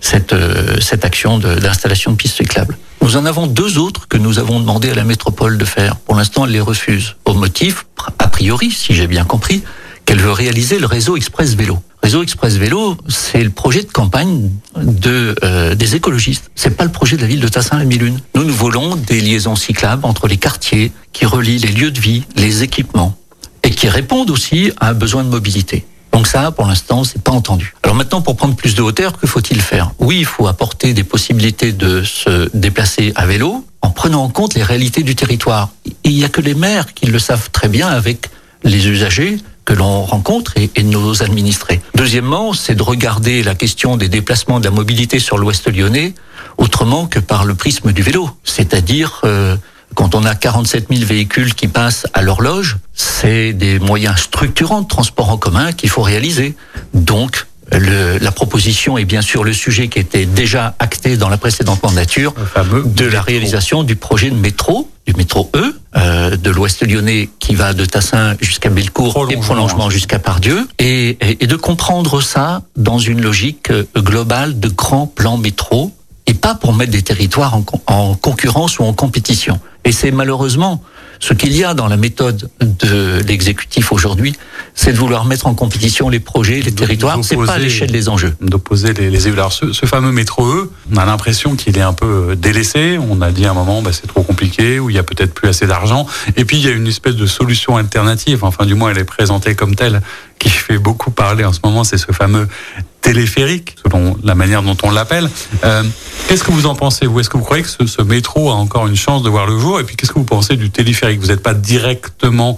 cette, 0.00 0.32
euh, 0.32 0.78
cette 0.80 1.04
action 1.04 1.38
d'installation 1.38 2.12
de, 2.12 2.16
pistes 2.16 2.36
cyclables. 2.36 2.76
Nous 3.02 3.16
en 3.16 3.26
avons 3.26 3.46
deux 3.46 3.78
autres 3.78 4.08
que 4.08 4.16
nous 4.16 4.38
avons 4.38 4.60
demandé 4.60 4.90
à 4.90 4.94
la 4.94 5.04
métropole 5.04 5.58
de 5.58 5.64
faire. 5.64 5.96
Pour 5.96 6.16
l'instant, 6.16 6.46
elle 6.46 6.52
les 6.52 6.60
refuse. 6.60 7.16
Au 7.24 7.34
motif, 7.34 7.86
a 8.18 8.28
priori, 8.28 8.70
si 8.70 8.94
j'ai 8.94 9.06
bien 9.06 9.24
compris, 9.24 9.62
qu'elle 10.10 10.18
veut 10.18 10.32
réaliser 10.32 10.80
le 10.80 10.86
réseau 10.86 11.16
express 11.16 11.54
vélo. 11.54 11.78
Réseau 12.02 12.24
Express 12.24 12.56
Vélo, 12.56 12.96
c'est 13.08 13.44
le 13.44 13.50
projet 13.50 13.82
de 13.82 13.92
campagne 13.92 14.50
de, 14.74 15.36
euh, 15.44 15.76
des 15.76 15.94
écologistes. 15.94 16.50
C'est 16.56 16.76
pas 16.76 16.82
le 16.82 16.90
projet 16.90 17.16
de 17.16 17.20
la 17.20 17.28
ville 17.28 17.38
de 17.38 17.46
Tassin-la-Milune. 17.46 18.18
Nous, 18.34 18.42
nous 18.42 18.52
voulons 18.52 18.96
des 18.96 19.20
liaisons 19.20 19.54
cyclables 19.54 20.04
entre 20.04 20.26
les 20.26 20.36
quartiers 20.36 20.90
qui 21.12 21.26
relient 21.26 21.58
les 21.58 21.70
lieux 21.70 21.92
de 21.92 22.00
vie, 22.00 22.24
les 22.34 22.64
équipements 22.64 23.16
et 23.62 23.70
qui 23.70 23.88
répondent 23.88 24.30
aussi 24.30 24.72
à 24.80 24.88
un 24.88 24.94
besoin 24.94 25.22
de 25.22 25.28
mobilité. 25.28 25.86
Donc 26.12 26.26
ça, 26.26 26.50
pour 26.50 26.66
l'instant, 26.66 27.04
c'est 27.04 27.22
pas 27.22 27.30
entendu. 27.30 27.76
Alors 27.84 27.94
maintenant, 27.94 28.20
pour 28.20 28.34
prendre 28.34 28.56
plus 28.56 28.74
de 28.74 28.82
hauteur, 28.82 29.16
que 29.16 29.28
faut-il 29.28 29.60
faire? 29.60 29.92
Oui, 30.00 30.16
il 30.18 30.26
faut 30.26 30.48
apporter 30.48 30.92
des 30.92 31.04
possibilités 31.04 31.70
de 31.70 32.02
se 32.02 32.50
déplacer 32.52 33.12
à 33.14 33.26
vélo 33.26 33.64
en 33.80 33.90
prenant 33.90 34.24
en 34.24 34.28
compte 34.28 34.54
les 34.54 34.64
réalités 34.64 35.04
du 35.04 35.14
territoire. 35.14 35.68
il 36.02 36.14
n'y 36.14 36.24
a 36.24 36.28
que 36.28 36.40
les 36.40 36.54
maires 36.54 36.94
qui 36.94 37.06
le 37.06 37.20
savent 37.20 37.50
très 37.52 37.68
bien 37.68 37.86
avec 37.86 38.28
les 38.64 38.88
usagers 38.88 39.38
que 39.70 39.74
l'on 39.76 40.02
rencontre 40.02 40.54
et, 40.56 40.68
et, 40.74 40.82
nos 40.82 41.22
administrés. 41.22 41.80
Deuxièmement, 41.94 42.54
c'est 42.54 42.74
de 42.74 42.82
regarder 42.82 43.44
la 43.44 43.54
question 43.54 43.96
des 43.96 44.08
déplacements 44.08 44.58
de 44.58 44.64
la 44.64 44.72
mobilité 44.72 45.20
sur 45.20 45.38
l'Ouest 45.38 45.72
lyonnais 45.72 46.14
autrement 46.58 47.06
que 47.06 47.20
par 47.20 47.44
le 47.44 47.54
prisme 47.54 47.92
du 47.92 48.02
vélo. 48.02 48.28
C'est-à-dire, 48.42 49.20
euh, 49.22 49.56
quand 49.94 50.16
on 50.16 50.24
a 50.24 50.34
47 50.34 50.88
000 50.90 51.06
véhicules 51.06 51.54
qui 51.54 51.68
passent 51.68 52.04
à 52.14 52.22
l'horloge, 52.22 52.78
c'est 52.94 53.52
des 53.52 53.78
moyens 53.78 54.18
structurants 54.18 54.80
de 54.80 54.88
transport 54.88 55.30
en 55.30 55.36
commun 55.36 55.70
qu'il 55.70 55.88
faut 55.88 56.02
réaliser. 56.02 56.56
Donc, 56.92 57.46
le, 57.72 58.18
la 58.18 58.32
proposition 58.32 58.98
est 58.98 59.04
bien 59.04 59.22
sûr 59.22 59.44
le 59.44 59.52
sujet 59.52 59.88
qui 59.88 59.98
était 59.98 60.26
déjà 60.26 60.74
acté 60.78 61.16
dans 61.16 61.28
la 61.28 61.38
précédente 61.38 61.82
mandature 61.82 62.34
de 62.84 63.04
la 63.04 63.22
réalisation 63.22 63.82
du 63.84 63.96
projet 63.96 64.30
de 64.30 64.34
métro, 64.34 64.90
du 65.06 65.14
métro 65.14 65.50
E, 65.54 65.74
euh, 65.96 66.36
de 66.36 66.50
l'Ouest 66.50 66.86
lyonnais 66.86 67.28
qui 67.38 67.54
va 67.54 67.72
de 67.72 67.84
Tassin 67.84 68.36
jusqu'à 68.40 68.70
Bellecour 68.70 69.28
et 69.30 69.36
prolongement 69.36 69.90
jusqu'à 69.90 70.18
Pardieu, 70.18 70.66
et, 70.78 71.10
et, 71.20 71.44
et, 71.44 71.46
de 71.46 71.56
comprendre 71.56 72.20
ça 72.20 72.62
dans 72.76 72.98
une 72.98 73.20
logique 73.20 73.70
euh, 73.70 73.84
globale 73.96 74.58
de 74.58 74.68
grand 74.68 75.06
plan 75.06 75.36
métro, 75.36 75.92
et 76.26 76.34
pas 76.34 76.54
pour 76.54 76.74
mettre 76.74 76.92
des 76.92 77.02
territoires 77.02 77.56
en, 77.56 77.64
en 77.86 78.14
concurrence 78.14 78.78
ou 78.78 78.84
en 78.84 78.92
compétition. 78.92 79.58
Et 79.84 79.92
c'est 79.92 80.10
malheureusement 80.10 80.82
ce 81.20 81.34
qu'il 81.34 81.54
y 81.54 81.64
a 81.64 81.74
dans 81.74 81.86
la 81.86 81.98
méthode 81.98 82.50
de 82.60 83.20
l'exécutif 83.26 83.92
aujourd'hui, 83.92 84.34
c'est 84.74 84.92
de 84.92 84.96
vouloir 84.96 85.26
mettre 85.26 85.46
en 85.46 85.54
compétition 85.54 86.08
les 86.08 86.18
projets, 86.18 86.60
les 86.62 86.72
territoires. 86.72 87.18
C'est 87.22 87.36
pas 87.36 87.52
à 87.52 87.58
l'échelle 87.58 87.90
des 87.90 88.08
enjeux. 88.08 88.34
D'opposer 88.40 88.94
les, 88.94 89.10
les. 89.10 89.26
Alors 89.28 89.52
ce, 89.52 89.72
ce, 89.72 89.84
fameux 89.84 90.12
métro 90.12 90.46
E, 90.46 90.72
on 90.92 90.96
a 90.96 91.04
l'impression 91.04 91.56
qu'il 91.56 91.76
est 91.76 91.82
un 91.82 91.92
peu 91.92 92.34
délaissé. 92.36 92.98
On 93.10 93.20
a 93.20 93.30
dit 93.30 93.44
à 93.44 93.50
un 93.50 93.54
moment, 93.54 93.82
bah, 93.82 93.90
c'est 93.92 94.06
trop 94.06 94.22
compliqué, 94.22 94.80
ou 94.80 94.88
il 94.88 94.96
y 94.96 94.98
a 94.98 95.02
peut-être 95.02 95.34
plus 95.34 95.48
assez 95.48 95.66
d'argent. 95.66 96.06
Et 96.36 96.46
puis 96.46 96.56
il 96.56 96.64
y 96.64 96.68
a 96.68 96.72
une 96.72 96.86
espèce 96.86 97.16
de 97.16 97.26
solution 97.26 97.76
alternative. 97.76 98.42
Enfin, 98.42 98.64
du 98.64 98.74
moins, 98.74 98.90
elle 98.90 98.98
est 98.98 99.04
présentée 99.04 99.54
comme 99.54 99.74
telle, 99.74 100.00
qui 100.38 100.48
fait 100.48 100.78
beaucoup 100.78 101.10
parler 101.10 101.44
en 101.44 101.52
ce 101.52 101.60
moment. 101.62 101.84
C'est 101.84 101.98
ce 101.98 102.12
fameux 102.12 102.48
téléphérique, 103.12 103.74
selon 103.82 104.16
la 104.22 104.36
manière 104.36 104.62
dont 104.62 104.76
on 104.84 104.90
l'appelle. 104.90 105.28
Euh, 105.64 105.82
qu'est-ce 106.28 106.44
que 106.44 106.52
vous 106.52 106.66
en 106.66 106.76
pensez 106.76 107.06
Vous? 107.06 107.18
Est-ce 107.18 107.28
que 107.28 107.36
vous 107.36 107.42
croyez 107.42 107.64
que 107.64 107.68
ce, 107.68 107.86
ce, 107.86 108.02
métro 108.02 108.50
a 108.50 108.54
encore 108.54 108.86
une 108.86 108.94
chance 108.96 109.24
de 109.24 109.28
voir 109.28 109.46
le 109.46 109.58
jour? 109.58 109.80
Et 109.80 109.84
puis 109.84 109.96
qu'est-ce 109.96 110.12
que 110.12 110.18
vous 110.20 110.24
pensez 110.24 110.56
du 110.56 110.70
téléphérique? 110.70 111.20
Vous 111.20 111.26
n'êtes 111.26 111.42
pas 111.42 111.54
directement 111.54 112.56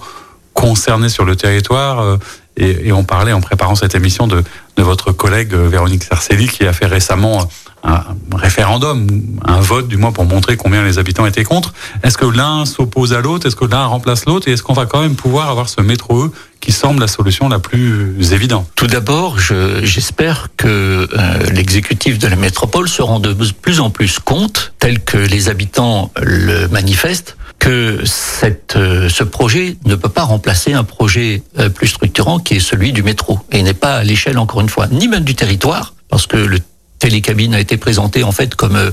concerné 0.53 1.09
sur 1.09 1.25
le 1.25 1.35
territoire. 1.35 2.01
Euh, 2.01 2.17
et, 2.55 2.87
et, 2.87 2.91
on 2.91 3.03
parlait 3.03 3.33
en 3.33 3.41
préparant 3.41 3.73
cette 3.73 3.95
émission 3.95 4.27
de, 4.27 4.43
de 4.77 4.83
votre 4.83 5.11
collègue 5.11 5.55
euh, 5.55 5.67
Véronique 5.67 6.03
Sarcelli 6.03 6.47
qui 6.47 6.67
a 6.67 6.73
fait 6.73 6.85
récemment 6.85 7.49
un 7.83 8.03
référendum, 8.33 9.07
un 9.45 9.59
vote 9.59 9.87
du 9.87 9.97
moins 9.97 10.11
pour 10.11 10.25
montrer 10.25 10.55
combien 10.55 10.83
les 10.83 10.99
habitants 10.99 11.25
étaient 11.25 11.43
contre. 11.43 11.73
Est-ce 12.03 12.17
que 12.17 12.25
l'un 12.25 12.65
s'oppose 12.65 13.13
à 13.13 13.21
l'autre? 13.21 13.45
Est-ce 13.45 13.55
que 13.55 13.65
l'un 13.65 13.85
remplace 13.85 14.25
l'autre? 14.25 14.47
Et 14.47 14.51
est-ce 14.51 14.63
qu'on 14.63 14.73
va 14.73 14.85
quand 14.85 15.01
même 15.01 15.15
pouvoir 15.15 15.49
avoir 15.49 15.67
ce 15.67 15.81
métro 15.81 16.31
qui 16.61 16.71
semble 16.71 17.01
la 17.01 17.07
solution 17.07 17.49
la 17.49 17.59
plus 17.59 18.31
évidente? 18.31 18.69
Tout 18.75 18.87
d'abord, 18.87 19.37
j'espère 19.39 20.47
je, 20.47 20.63
que 20.65 21.07
euh, 21.13 21.49
l'exécutif 21.51 22.19
de 22.19 22.27
la 22.27 22.37
métropole 22.37 22.87
se 22.87 23.01
rend 23.01 23.19
de 23.19 23.33
plus 23.33 23.81
en 23.81 23.89
plus 23.89 24.19
compte, 24.19 24.73
tel 24.79 25.03
que 25.03 25.17
les 25.17 25.49
habitants 25.49 26.11
le 26.21 26.67
manifestent, 26.67 27.35
que 27.59 27.99
cette, 28.05 28.75
euh, 28.75 29.09
ce 29.09 29.23
projet 29.23 29.77
ne 29.85 29.95
peut 29.95 30.09
pas 30.09 30.23
remplacer 30.23 30.73
un 30.73 30.83
projet 30.83 31.43
euh, 31.59 31.69
plus 31.69 31.87
structurant 31.87 32.39
qui 32.39 32.55
est 32.55 32.59
celui 32.59 32.91
du 32.91 33.03
métro 33.03 33.39
et 33.51 33.61
n'est 33.61 33.73
pas 33.73 33.95
à 33.95 34.03
l'échelle 34.03 34.37
encore 34.37 34.59
une 34.59 34.69
fois 34.69 34.87
ni 34.87 35.07
même 35.07 35.23
du 35.23 35.33
territoire 35.33 35.93
parce 36.09 36.27
que 36.27 36.35
le 36.35 36.59
télécabine 37.03 37.53
a 37.53 37.59
été 37.59 37.75
présenté 37.75 38.23
en 38.23 38.31
fait 38.31 38.55
comme 38.55 38.77
euh, 38.77 38.91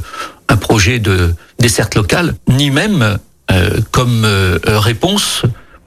un 0.48 0.56
projet 0.56 0.98
de 0.98 1.32
desserte 1.60 1.94
locale, 1.94 2.34
ni 2.48 2.72
même 2.72 3.18
euh, 3.52 3.80
comme 3.92 4.24
euh, 4.24 4.58
réponse 4.64 5.42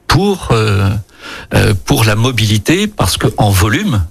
pour 0.07 0.49
pour 1.85 2.03
la 2.03 2.15
mobilité, 2.15 2.87
parce 2.87 3.17
que 3.17 3.27
en 3.37 3.49
volume, 3.49 4.03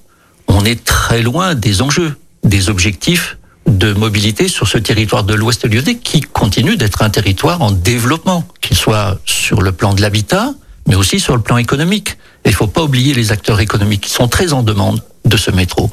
on 0.49 0.65
est 0.65 0.83
très 0.85 1.23
loin 1.23 1.55
des 1.55 1.83
enjeux, 1.83 2.17
des 2.43 2.71
objectifs 2.71 3.37
de 3.67 3.93
mobilité 3.93 4.49
sur 4.49 4.67
ce 4.67 4.79
territoire 4.79 5.23
de 5.23 5.35
l'Ouest 5.35 5.65
lyonnais 5.71 5.99
qui 5.99 6.21
continue 6.23 6.77
d'être 6.77 7.03
un 7.03 7.11
territoire 7.11 7.61
en 7.63 7.71
développement, 7.71 8.45
qu'il 8.61 8.77
soit 8.77 9.19
sur 9.27 9.63
le 9.63 9.73
plan 9.73 9.95
de 9.95 10.01
l'habitat, 10.01 10.55
mais 10.87 10.97
aussi 10.97 11.21
sur 11.21 11.37
le 11.37 11.43
plan 11.43 11.59
économique. 11.59 12.17
Il 12.45 12.51
ne 12.51 12.57
faut 12.57 12.67
pas 12.67 12.83
oublier 12.83 13.15
les 13.15 13.31
acteurs 13.31 13.61
économiques 13.61 14.03
qui 14.03 14.11
sont 14.11 14.29
très 14.29 14.53
en 14.53 14.63
demande 14.63 15.03
de 15.25 15.37
ce 15.37 15.51
métro 15.51 15.91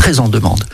très 0.00 0.18
en 0.18 0.28
demande. 0.28 0.64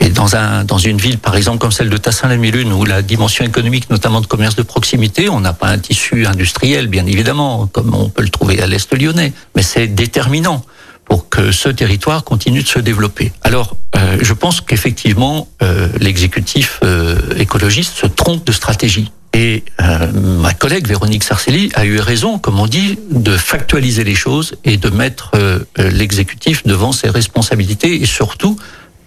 Et 0.00 0.08
dans, 0.08 0.34
un, 0.34 0.64
dans 0.64 0.78
une 0.78 0.98
ville, 0.98 1.18
par 1.18 1.36
exemple, 1.36 1.58
comme 1.58 1.70
celle 1.70 1.90
de 1.90 1.96
Tassin-la-Milune, 1.96 2.72
où 2.72 2.84
la 2.84 3.02
dimension 3.02 3.44
économique, 3.44 3.88
notamment 3.88 4.20
de 4.20 4.26
commerce 4.26 4.56
de 4.56 4.64
proximité, 4.64 5.28
on 5.28 5.38
n'a 5.38 5.52
pas 5.52 5.68
un 5.68 5.78
tissu 5.78 6.26
industriel, 6.26 6.88
bien 6.88 7.06
évidemment, 7.06 7.68
comme 7.68 7.94
on 7.94 8.08
peut 8.08 8.22
le 8.22 8.30
trouver 8.30 8.60
à 8.60 8.66
l'Est 8.66 8.92
lyonnais, 9.00 9.32
mais 9.54 9.62
c'est 9.62 9.86
déterminant 9.86 10.64
pour 11.04 11.28
que 11.28 11.52
ce 11.52 11.68
territoire 11.68 12.24
continue 12.24 12.64
de 12.64 12.68
se 12.68 12.80
développer. 12.80 13.30
Alors, 13.42 13.76
euh, 13.94 14.18
je 14.20 14.32
pense 14.32 14.60
qu'effectivement, 14.60 15.46
euh, 15.62 15.88
l'exécutif 16.00 16.80
euh, 16.82 17.16
écologiste 17.36 17.94
se 17.94 18.06
trompe 18.06 18.44
de 18.44 18.52
stratégie. 18.52 19.12
Et 19.34 19.64
euh, 19.80 20.12
ma 20.12 20.54
collègue 20.54 20.86
Véronique 20.86 21.24
Sarcelli 21.24 21.70
a 21.74 21.84
eu 21.84 21.98
raison, 21.98 22.38
comme 22.38 22.60
on 22.60 22.68
dit, 22.68 22.98
de 23.10 23.36
factualiser 23.36 24.04
les 24.04 24.14
choses 24.14 24.54
et 24.64 24.76
de 24.76 24.88
mettre 24.90 25.32
euh, 25.34 25.58
l'exécutif 25.76 26.64
devant 26.64 26.92
ses 26.92 27.10
responsabilités 27.10 28.00
et 28.00 28.06
surtout 28.06 28.56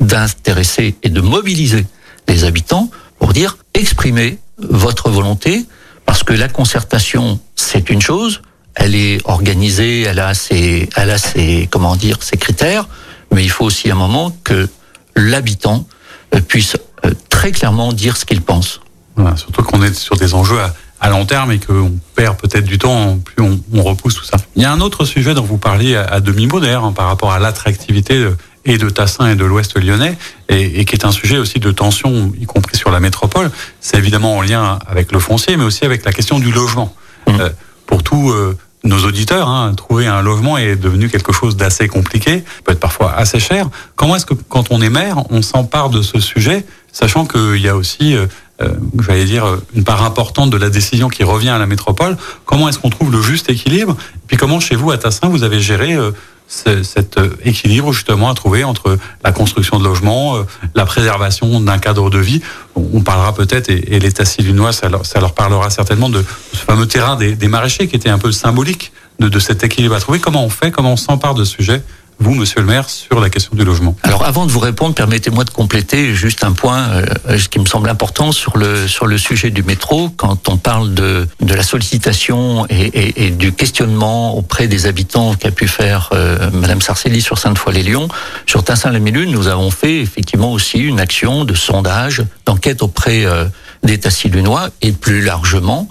d'intéresser 0.02 0.96
et 1.02 1.10
de 1.10 1.22
mobiliser 1.22 1.86
les 2.28 2.44
habitants 2.44 2.92
pour 3.20 3.32
dire 3.32 3.58
exprimez 3.74 4.38
votre 4.58 5.10
volonté 5.10 5.66
parce 6.06 6.24
que 6.24 6.34
la 6.34 6.50
concertation 6.50 7.40
c'est 7.56 7.90
une 7.90 8.02
chose, 8.02 8.42
elle 8.76 8.96
est 8.96 9.20
organisée, 9.24 10.02
elle 10.02 10.20
a 10.20 10.34
ses, 10.34 10.90
elle 10.98 11.10
a 11.10 11.18
ses, 11.18 11.68
comment 11.72 11.96
dire, 11.96 12.22
ses 12.22 12.38
critères, 12.38 12.88
mais 13.32 13.44
il 13.44 13.50
faut 13.50 13.66
aussi 13.66 13.90
un 13.90 13.96
moment 13.96 14.36
que 14.44 14.68
l'habitant 15.16 15.88
euh, 16.36 16.42
puisse 16.42 16.76
euh, 17.06 17.12
très 17.30 17.52
clairement 17.52 17.94
dire 17.94 18.18
ce 18.18 18.26
qu'il 18.26 18.42
pense. 18.42 18.82
Voilà, 19.18 19.36
surtout 19.36 19.64
qu'on 19.64 19.82
est 19.82 19.94
sur 19.94 20.16
des 20.16 20.34
enjeux 20.34 20.60
à, 20.60 20.74
à 21.02 21.10
long 21.10 21.26
terme 21.26 21.52
et 21.52 21.60
qu'on 21.60 21.92
perd 22.16 22.38
peut-être 22.38 22.66
du 22.66 22.78
temps, 22.78 23.18
plus 23.18 23.44
on, 23.44 23.60
on, 23.74 23.84
repousse 23.84 24.16
tout 24.16 24.24
ça. 24.24 24.38
Il 24.56 24.62
y 24.62 24.66
a 24.66 24.72
un 24.72 24.80
autre 24.80 25.06
sujet 25.06 25.34
dont 25.34 25.44
vous 25.44 25.58
parliez 25.58 25.96
à, 25.96 26.04
à 26.06 26.20
demi-mot 26.20 26.60
d'ailleurs 26.60 26.86
hein, 26.86 26.94
par 26.94 27.08
rapport 27.08 27.32
à 27.32 27.40
l'attractivité 27.40 28.30
et 28.68 28.78
de 28.78 28.90
Tassin 28.90 29.32
et 29.32 29.36
de 29.36 29.46
l'Ouest 29.46 29.80
lyonnais, 29.80 30.18
et, 30.50 30.80
et, 30.80 30.86
qui 30.86 30.96
est 30.96 31.06
un 31.06 31.12
sujet 31.12 31.38
aussi 31.38 31.60
de 31.60 31.72
tension, 31.72 32.32
y 32.40 32.46
compris 32.46 32.78
sur 32.78 32.92
la 32.92 33.00
métropole. 33.00 33.50
C'est 33.80 33.98
évidemment 33.98 34.38
en 34.38 34.42
lien 34.42 34.78
avec 34.88 35.12
le 35.12 35.20
foncier, 35.20 35.56
mais 35.58 35.64
aussi 35.64 35.86
avec 35.86 36.04
la 36.06 36.12
question 36.12 36.38
du 36.38 36.52
logement. 36.52 36.94
Mmh. 37.28 37.32
Euh, 37.40 37.50
pour 37.86 38.04
tous 38.04 38.32
euh, 38.32 38.58
nos 38.84 39.06
auditeurs, 39.06 39.48
hein, 39.48 39.74
trouver 39.74 40.08
un 40.08 40.22
logement 40.22 40.58
est 40.58 40.76
devenu 40.76 41.10
quelque 41.10 41.32
chose 41.32 41.56
d'assez 41.56 41.88
compliqué, 41.88 42.44
peut 42.66 42.74
être 42.74 42.80
parfois 42.80 43.14
assez 43.14 43.40
cher. 43.40 43.70
Comment 43.96 44.18
est-ce 44.18 44.26
que 44.26 44.34
quand 44.34 44.66
on 44.70 44.82
est 44.82 44.90
maire, 44.90 45.24
on 45.30 45.42
s'empare 45.42 45.90
de 45.90 46.02
ce 46.02 46.20
sujet, 46.20 46.66
sachant 46.92 47.26
qu'il 47.26 47.62
y 47.62 47.70
a 47.70 47.76
aussi... 47.76 48.16
Euh, 48.16 48.28
euh, 48.62 48.70
j'allais 49.06 49.26
dire, 49.26 49.46
une 49.76 49.84
part 49.84 50.04
importante 50.04 50.50
de 50.50 50.58
la 50.58 50.70
décision 50.70 51.10
qui 51.10 51.24
revient 51.24 51.50
à 51.50 51.60
la 51.60 51.68
métropole. 51.68 52.18
Comment 52.46 52.68
est-ce 52.70 52.80
qu'on 52.80 52.90
trouve 52.90 53.12
le 53.12 53.22
juste 53.22 53.50
équilibre? 53.50 53.96
Puis 54.28 54.38
comment, 54.38 54.60
chez 54.60 54.76
vous, 54.76 54.92
à 54.92 54.98
Tassin, 54.98 55.28
vous 55.28 55.44
avez 55.44 55.60
géré 55.60 55.94
euh, 55.94 56.12
cet 56.48 57.20
équilibre 57.44 57.92
justement 57.94 58.30
à 58.30 58.34
trouver 58.34 58.64
entre 58.64 58.98
la 59.24 59.32
construction 59.32 59.78
de 59.80 59.84
logements, 59.84 60.38
euh, 60.38 60.44
la 60.74 60.86
préservation 60.86 61.60
d'un 61.62 61.78
cadre 61.78 62.10
de 62.10 62.18
vie? 62.18 62.42
On 62.76 63.02
parlera 63.02 63.34
peut-être, 63.36 63.70
et, 63.70 63.96
et 63.96 64.00
l'État 64.00 64.26
silinois, 64.26 64.72
ça 64.72 64.90
leur, 64.90 65.06
ça 65.06 65.20
leur, 65.20 65.34
parlera 65.34 65.70
certainement 65.70 66.10
de 66.10 66.24
ce 66.54 66.58
fameux 66.58 66.88
terrain 66.88 67.16
des, 67.16 67.36
des, 67.36 67.48
maraîchers 67.48 67.88
qui 67.88 67.96
était 67.96 68.10
un 68.10 68.18
peu 68.18 68.32
symbolique 68.32 68.92
de, 69.20 69.30
de 69.30 69.40
cet 69.40 69.64
équilibre 69.64 69.94
à 69.94 70.00
trouver. 70.00 70.20
Comment 70.20 70.44
on 70.44 70.50
fait? 70.50 70.72
Comment 70.72 70.94
on 70.94 70.98
s'empare 70.98 71.36
de 71.36 71.44
ce 71.44 71.54
sujet? 71.54 71.84
Vous, 72.20 72.34
monsieur 72.34 72.62
le 72.62 72.66
maire, 72.66 72.90
sur 72.90 73.20
la 73.20 73.30
question 73.30 73.52
du 73.56 73.64
logement 73.64 73.96
Alors, 74.04 74.26
avant 74.26 74.46
de 74.46 74.52
vous 74.52 74.60
répondre, 74.60 74.96
permettez-moi 74.96 75.44
de 75.44 75.52
compléter 75.52 76.16
juste 76.16 76.44
un 76.44 76.52
point 76.52 76.88
euh, 76.90 77.38
qui 77.50 77.60
me 77.60 77.66
semble 77.66 77.90
important 77.90 78.32
sur 78.32 78.58
le 78.58 78.88
sur 78.88 79.06
le 79.06 79.18
sujet 79.18 79.52
du 79.52 79.62
métro. 79.62 80.10
Quand 80.10 80.50
on 80.50 80.58
parle 80.58 80.94
de 80.94 81.28
de 81.42 81.54
la 81.54 81.64
sollicitation 81.64 82.66
et, 82.70 82.86
et, 82.88 83.28
et 83.28 83.30
du 83.30 83.54
questionnement 83.54 84.36
auprès 84.36 84.68
des 84.68 84.88
habitants 84.88 85.36
qu'a 85.36 85.52
pu 85.52 85.68
faire 85.68 86.10
euh, 86.14 86.50
Madame 86.52 86.82
Sarcelli 86.82 87.22
sur 87.22 87.38
Sainte-Foy-les-Lyons, 87.38 88.08
sur 88.46 88.64
Tassin-la-Mélune, 88.64 89.32
nous 89.32 89.48
avons 89.48 89.70
fait 89.70 90.02
effectivement 90.02 90.52
aussi 90.52 90.80
une 90.80 91.00
action 91.00 91.46
de 91.46 91.54
sondage, 91.54 92.24
d'enquête 92.46 92.82
auprès 92.82 93.26
euh, 93.26 93.46
d'État 93.84 94.10
silunois 94.10 94.70
et 94.82 94.92
plus 94.92 95.22
largement. 95.22 95.88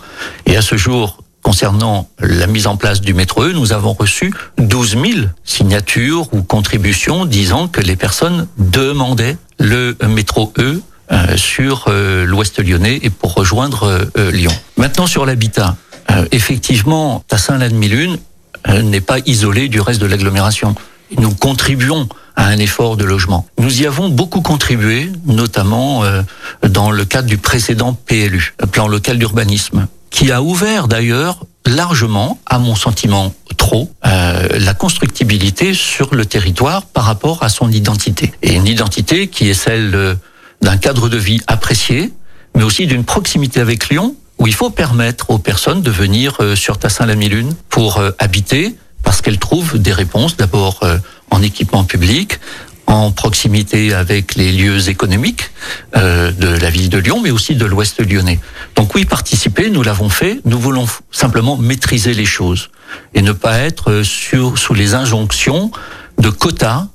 Et 0.47 0.57
à 0.57 0.63
ce 0.63 0.77
jour, 0.77 1.23
concernant 1.47 2.09
la 2.19 2.49
mise 2.49 2.67
en 2.67 2.77
place 2.77 3.01
du 3.01 3.15
métro 3.15 3.45
E, 3.45 3.53
nous 3.53 3.73
avons 3.73 3.93
reçu 3.93 4.35
12 4.59 4.91
000 4.91 5.05
signatures 5.45 6.27
ou 6.35 6.43
contributions 6.43 7.25
disant 7.25 7.69
que 7.69 7.81
les 7.81 7.95
personnes 7.95 8.49
demandaient 8.59 9.37
le 9.61 9.97
métro 10.09 10.53
E 10.59 10.81
euh, 11.13 11.37
sur 11.37 11.85
euh, 11.87 12.25
l'ouest 12.25 12.59
lyonnais 12.59 12.99
et 13.01 13.11
pour 13.11 13.35
rejoindre 13.35 14.09
euh, 14.19 14.33
Lyon. 14.33 14.51
Maintenant 14.77 15.07
sur 15.07 15.25
l'habitat, 15.25 15.77
euh, 16.11 16.25
effectivement, 16.33 17.23
Tassin-la-Demi-Lune 17.29 18.19
euh, 18.67 18.83
n'est 18.83 19.01
pas 19.01 19.19
isolé 19.25 19.69
du 19.69 19.81
reste 19.81 20.01
de 20.01 20.07
l'agglomération. 20.07 20.75
Nous 21.17 21.33
contribuons 21.33 22.09
à 22.35 22.47
un 22.47 22.59
effort 22.59 22.97
de 22.97 23.05
logement. 23.05 23.47
Nous 23.59 23.83
y 23.83 23.87
avons 23.87 24.09
beaucoup 24.09 24.41
contribué, 24.41 25.13
notamment 25.27 26.03
euh, 26.03 26.23
dans 26.69 26.91
le 26.91 27.05
cadre 27.05 27.29
du 27.29 27.39
précédent 27.39 27.97
PLU, 28.05 28.57
plan 28.73 28.89
local 28.89 29.17
d'urbanisme, 29.17 29.87
qui 30.17 30.33
a 30.33 30.41
ouvert 30.41 30.89
d'ailleurs 30.89 31.45
largement, 31.67 32.39
à 32.47 32.59
mon 32.59 32.75
sentiment 32.75 33.35
trop, 33.59 33.91
euh, 34.07 34.49
la 34.59 34.73
constructibilité 34.73 35.75
sur 35.75 36.15
le 36.15 36.25
territoire 36.25 36.87
par 36.87 37.05
rapport 37.05 37.43
à 37.43 37.51
son 37.51 37.71
identité. 37.71 38.33
Et 38.43 38.55
une 38.55 38.67
identité 38.67 39.29
qui 39.29 39.51
est 39.51 39.55
celle 39.55 40.17
d'un 40.63 40.79
cadre 40.79 41.11
de 41.11 41.19
vie 41.19 41.43
apprécié, 41.49 42.15
mais 42.55 42.63
aussi 42.63 42.87
d'une 42.87 43.05
proximité 43.05 43.61
avec 43.61 43.91
Lyon, 43.91 44.17
où 44.39 44.47
il 44.47 44.55
faut 44.55 44.71
permettre 44.71 45.29
aux 45.29 45.39
personnes 45.39 45.83
de 45.83 45.91
venir 45.91 46.37
euh, 46.41 46.57
sur 46.57 46.79
Tassin-la-Mille-Lune 46.79 47.55
pour 47.69 47.99
euh, 47.99 48.13
habiter, 48.19 48.75
parce 49.03 49.21
qu'elles 49.21 49.39
trouvent 49.39 49.79
des 49.79 49.93
réponses 49.93 50.39
d'abord 50.39 50.81
euh, 50.83 50.97
en 51.31 51.43
équipement 51.43 51.85
public, 51.85 52.41
en 52.87 53.11
proximité 53.11 53.93
avec 53.93 54.35
les 54.37 54.53
lieux 54.53 54.89
économiques 54.89 55.51
euh, 55.97 56.31
de 56.33 56.49
la 56.49 56.71
ville 56.71 56.89
de 56.89 56.99
Lyon, 56.99 57.21
mais 57.23 57.31
aussi 57.31 57.55
de 57.55 57.65
l'Ouest 57.65 58.01
lyonnais. 58.01 58.41
Donc 58.77 58.95
oui, 58.95 59.05
participer, 59.05 59.71
nous 59.71 59.83
l'avons 59.83 60.09
fait. 60.09 60.41
Nous 60.45 60.59
voulons 60.59 60.87
simplement 61.11 61.57
maîtriser 61.57 62.15
les 62.15 62.25
choses 62.25 62.71
et 63.15 63.23
ne 63.23 63.33
pas 63.33 63.59
être 63.59 64.03
sur, 64.03 64.59
sous 64.59 64.75
les 64.75 64.95
injonctions 64.95 65.71
de 66.19 66.31
quotas, 66.31 66.87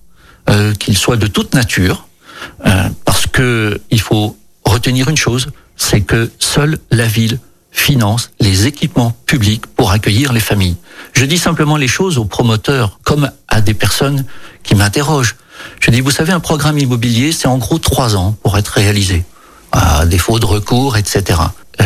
euh, 0.49 0.73
qu'ils 0.73 0.97
soient 0.97 1.17
de 1.17 1.27
toute 1.27 1.53
nature, 1.53 2.07
euh, 2.65 2.89
parce 3.05 3.27
que 3.27 3.79
il 3.91 4.01
faut 4.01 4.37
retenir 4.63 5.09
une 5.09 5.17
chose, 5.17 5.51
c'est 5.75 6.01
que 6.01 6.31
seule 6.39 6.79
la 6.89 7.05
ville 7.05 7.39
finance 7.71 8.31
les 8.39 8.67
équipements 8.67 9.15
publics 9.25 9.65
pour 9.65 9.91
accueillir 9.91 10.33
les 10.33 10.39
familles. 10.39 10.75
Je 11.13 11.25
dis 11.25 11.37
simplement 11.37 11.77
les 11.77 11.87
choses 11.87 12.17
aux 12.17 12.25
promoteurs 12.25 12.99
comme 13.03 13.31
à 13.47 13.61
des 13.61 13.73
personnes 13.73 14.25
qui 14.63 14.75
m'interrogent. 14.75 15.35
Je 15.79 15.91
dis, 15.91 16.01
vous 16.01 16.11
savez, 16.11 16.31
un 16.31 16.39
programme 16.39 16.77
immobilier, 16.77 17.31
c'est 17.31 17.47
en 17.47 17.57
gros 17.57 17.79
trois 17.79 18.15
ans 18.15 18.35
pour 18.43 18.57
être 18.57 18.69
réalisé, 18.69 19.23
à 19.71 20.05
défaut 20.05 20.39
de 20.39 20.45
recours, 20.45 20.97
etc. 20.97 21.39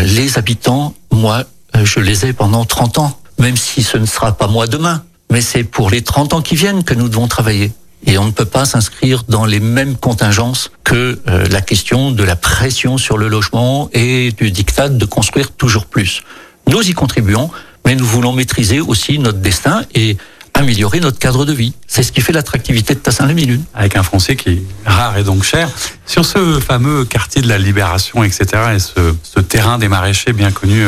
Les 0.04 0.38
habitants, 0.38 0.94
moi, 1.12 1.44
je 1.84 2.00
les 2.00 2.26
ai 2.26 2.34
pendant 2.34 2.66
30 2.66 3.00
ans, 3.00 3.20
même 3.40 3.58
si 3.58 3.84
ce 3.84 3.98
ne 3.98 4.06
sera 4.06 4.34
pas 4.34 4.48
moi 4.48 4.68
demain, 4.68 5.04
mais 5.30 5.42
c'est 5.42 5.64
pour 5.64 5.90
les 5.90 6.02
30 6.02 6.34
ans 6.34 6.42
qui 6.42 6.56
viennent 6.56 6.84
que 6.84 6.94
nous 6.94 7.10
devons 7.10 7.28
travailler. 7.28 7.72
Et 8.08 8.18
on 8.18 8.26
ne 8.26 8.32
peut 8.32 8.46
pas 8.46 8.66
s'inscrire 8.66 9.24
dans 9.28 9.46
les 9.46 9.60
mêmes 9.60 9.96
contingences 9.96 10.70
que 10.84 11.20
euh, 11.28 11.46
la 11.50 11.62
question 11.62 12.12
de 12.12 12.24
la 12.24 12.36
pression 12.36 12.98
sur 12.98 13.18
le 13.18 13.28
logement 13.28 13.90
et 13.94 14.32
du 14.32 14.52
diktat 14.52 14.90
de 14.90 15.06
construire 15.06 15.52
toujours 15.52 15.86
plus. 15.86 16.22
Nous 16.68 16.82
y 16.88 16.94
contribuons, 16.94 17.50
mais 17.84 17.96
nous 17.96 18.06
voulons 18.06 18.34
maîtriser 18.34 18.80
aussi 18.80 19.18
notre 19.18 19.40
destin 19.40 19.84
et 19.96 20.18
améliorer 20.56 21.00
notre 21.00 21.20
cadre 21.20 21.46
de 21.46 21.54
vie. 21.54 21.74
C'est 21.88 22.02
ce 22.02 22.12
qui 22.12 22.22
fait 22.22 22.34
l'attractivité 22.34 22.96
de 22.96 23.00
Tassin-les-Mille-Lunes. 23.00 23.64
Avec 23.74 23.96
un 23.96 24.04
foncier 24.04 24.36
qui 24.36 24.50
est 24.50 24.64
rare 24.86 25.18
et 25.18 25.24
donc 25.24 25.44
cher. 25.44 25.70
Sur 26.06 26.26
ce 26.26 26.60
fameux 26.60 27.06
quartier 27.06 27.42
de 27.42 27.48
la 27.48 27.58
Libération, 27.58 28.24
etc., 28.24 28.46
et 28.76 28.80
ce, 28.80 29.14
ce 29.22 29.40
terrain 29.40 29.78
des 29.78 29.88
maraîchers 29.88 30.34
bien 30.34 30.52
connu 30.52 30.86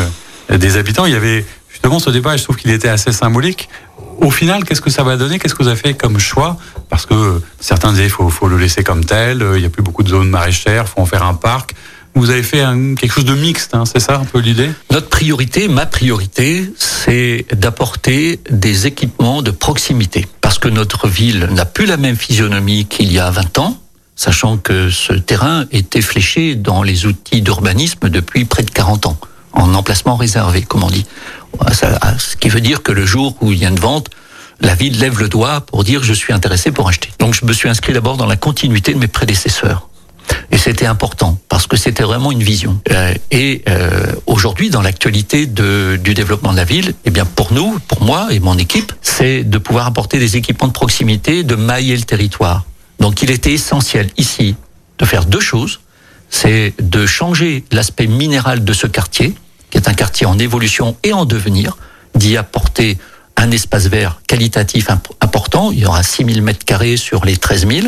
euh, 0.50 0.58
des 0.58 0.78
habitants, 0.78 1.06
il 1.06 1.14
y 1.14 1.16
avait 1.16 1.46
justement 1.70 2.00
ce 2.00 2.10
débat, 2.10 2.38
je 2.38 2.44
trouve 2.44 2.56
qu'il 2.56 2.72
était 2.72 2.88
assez 2.88 3.12
symbolique. 3.12 3.70
Au 4.20 4.32
final, 4.32 4.64
qu'est-ce 4.64 4.82
que 4.82 4.90
ça 4.90 5.04
va 5.04 5.16
donner? 5.18 5.38
Qu'est-ce 5.38 5.54
que 5.54 5.62
vous 5.62 5.70
avez 5.70 5.78
fait 5.78 5.94
comme 5.94 6.18
choix? 6.18 6.58
Parce 6.90 7.06
que 7.06 7.42
certains 7.60 7.92
disaient 7.92 8.04
qu'il 8.04 8.12
faut, 8.12 8.30
faut, 8.30 8.48
le 8.48 8.58
laisser 8.58 8.84
comme 8.84 9.06
tel, 9.06 9.46
il 9.54 9.60
n'y 9.60 9.66
a 9.66 9.70
plus 9.70 9.84
beaucoup 9.84 10.02
de 10.02 10.10
zones 10.10 10.30
maraîchères, 10.30 10.86
il 10.88 10.90
faut 10.90 11.02
en 11.02 11.06
faire 11.06 11.24
un 11.24 11.36
parc. 11.36 11.76
Vous 12.16 12.30
avez 12.32 12.44
fait 12.44 12.64
quelque 13.00 13.12
chose 13.12 13.26
de 13.26 13.36
mixte, 13.36 13.76
hein, 13.76 13.84
c'est 13.86 14.00
ça 14.00 14.18
un 14.18 14.26
peu 14.26 14.40
l'idée? 14.40 14.72
Notre 14.92 15.08
priorité, 15.08 15.68
ma 15.68 15.86
priorité, 15.86 16.72
c'est 16.78 17.46
d'apporter 17.54 18.40
des 18.50 18.88
équipements 18.88 19.42
de 19.42 19.52
proximité. 19.52 20.26
Parce 20.42 20.58
que 20.58 20.68
notre 20.68 21.08
ville 21.08 21.48
n'a 21.52 21.66
plus 21.66 21.86
la 21.86 21.98
même 21.98 22.16
physionomie 22.16 22.86
qu'il 22.86 23.12
y 23.12 23.20
a 23.20 23.30
20 23.30 23.60
ans, 23.60 23.80
sachant 24.16 24.58
que 24.58 24.90
ce 24.90 25.14
terrain 25.14 25.66
était 25.72 26.02
fléché 26.02 26.56
dans 26.56 26.82
les 26.82 27.06
outils 27.06 27.42
d'urbanisme 27.42 28.10
depuis 28.10 28.46
près 28.46 28.64
de 28.64 28.72
40 28.72 29.06
ans, 29.06 29.18
en 29.54 29.76
emplacement 29.76 30.16
réservé, 30.16 30.64
comme 30.64 30.84
on 30.84 30.90
dit. 30.90 31.06
Ça, 31.72 32.00
ce 32.18 32.36
qui 32.36 32.50
veut 32.50 32.62
dire 32.62 32.82
que 32.82 32.92
le 32.92 33.06
jour 33.06 33.36
où 33.42 33.52
il 33.52 33.60
y 33.60 33.66
a 33.66 33.70
une 33.70 33.80
vente, 33.80 34.10
la 34.60 34.74
ville 34.74 35.00
lève 35.00 35.20
le 35.20 35.30
doigt 35.30 35.62
pour 35.62 35.84
dire 35.84 36.04
je 36.04 36.14
suis 36.14 36.34
intéressé 36.34 36.72
pour 36.72 36.88
acheter. 36.88 37.12
Donc 37.20 37.36
je 37.36 37.46
me 37.46 37.54
suis 37.54 37.70
inscrit 37.70 37.94
d'abord 37.94 38.18
dans 38.18 38.26
la 38.26 38.38
continuité 38.38 38.94
de 38.94 39.00
mes 39.00 39.08
prédécesseurs. 39.08 39.88
Et 40.52 40.58
c'était 40.58 40.86
important 40.86 41.38
parce 41.50 41.68
que 41.68 41.78
c'était 41.78 42.04
vraiment 42.04 42.32
une 42.32 42.44
vision. 42.44 42.80
Euh, 42.92 43.14
et 43.32 43.64
euh, 43.68 44.14
aujourd'hui, 44.26 44.70
dans 44.70 44.82
l'actualité 44.82 45.46
du 45.46 46.14
développement 46.14 46.52
de 46.52 46.58
la 46.58 46.64
ville, 46.64 46.94
eh 47.06 47.12
bien 47.12 47.26
pour 47.26 47.54
nous, 47.54 47.80
pour 47.88 48.02
moi 48.02 48.28
et 48.32 48.40
mon 48.40 48.58
équipe, 48.58 48.94
c'est 49.02 49.44
de 49.44 49.58
pouvoir 49.58 49.88
apporter 49.88 50.20
des 50.20 50.38
équipements 50.38 50.68
de 50.68 50.74
proximité, 50.74 51.44
de 51.44 51.56
mailler 51.56 51.96
le 51.96 52.04
territoire. 52.04 52.66
Donc 53.00 53.22
il 53.22 53.32
était 53.32 53.54
essentiel 53.54 54.10
ici 54.18 54.56
de 54.98 55.06
faire 55.06 55.26
deux 55.26 55.40
choses. 55.40 55.82
C'est 56.30 56.74
de 56.80 57.06
changer 57.06 57.64
l'aspect 57.72 58.08
minéral 58.08 58.64
de 58.64 58.74
ce 58.74 58.88
quartier, 58.88 59.34
qui 59.70 59.78
est 59.78 59.88
un 59.88 59.94
quartier 59.94 60.26
en 60.26 60.38
évolution 60.40 60.98
et 61.04 61.14
en 61.14 61.26
devenir, 61.26 61.78
d'y 62.16 62.36
apporter 62.36 62.98
un 63.38 63.52
espace 63.52 63.88
vert 63.88 64.22
qualitatif 64.28 64.90
important. 65.22 65.72
Il 65.72 65.80
y 65.80 65.86
aura 65.86 66.04
6000 66.04 66.42
mètres 66.42 66.66
carrés 66.66 66.98
sur 66.98 67.24
les 67.24 67.38
13 67.38 67.68
000. 67.68 67.88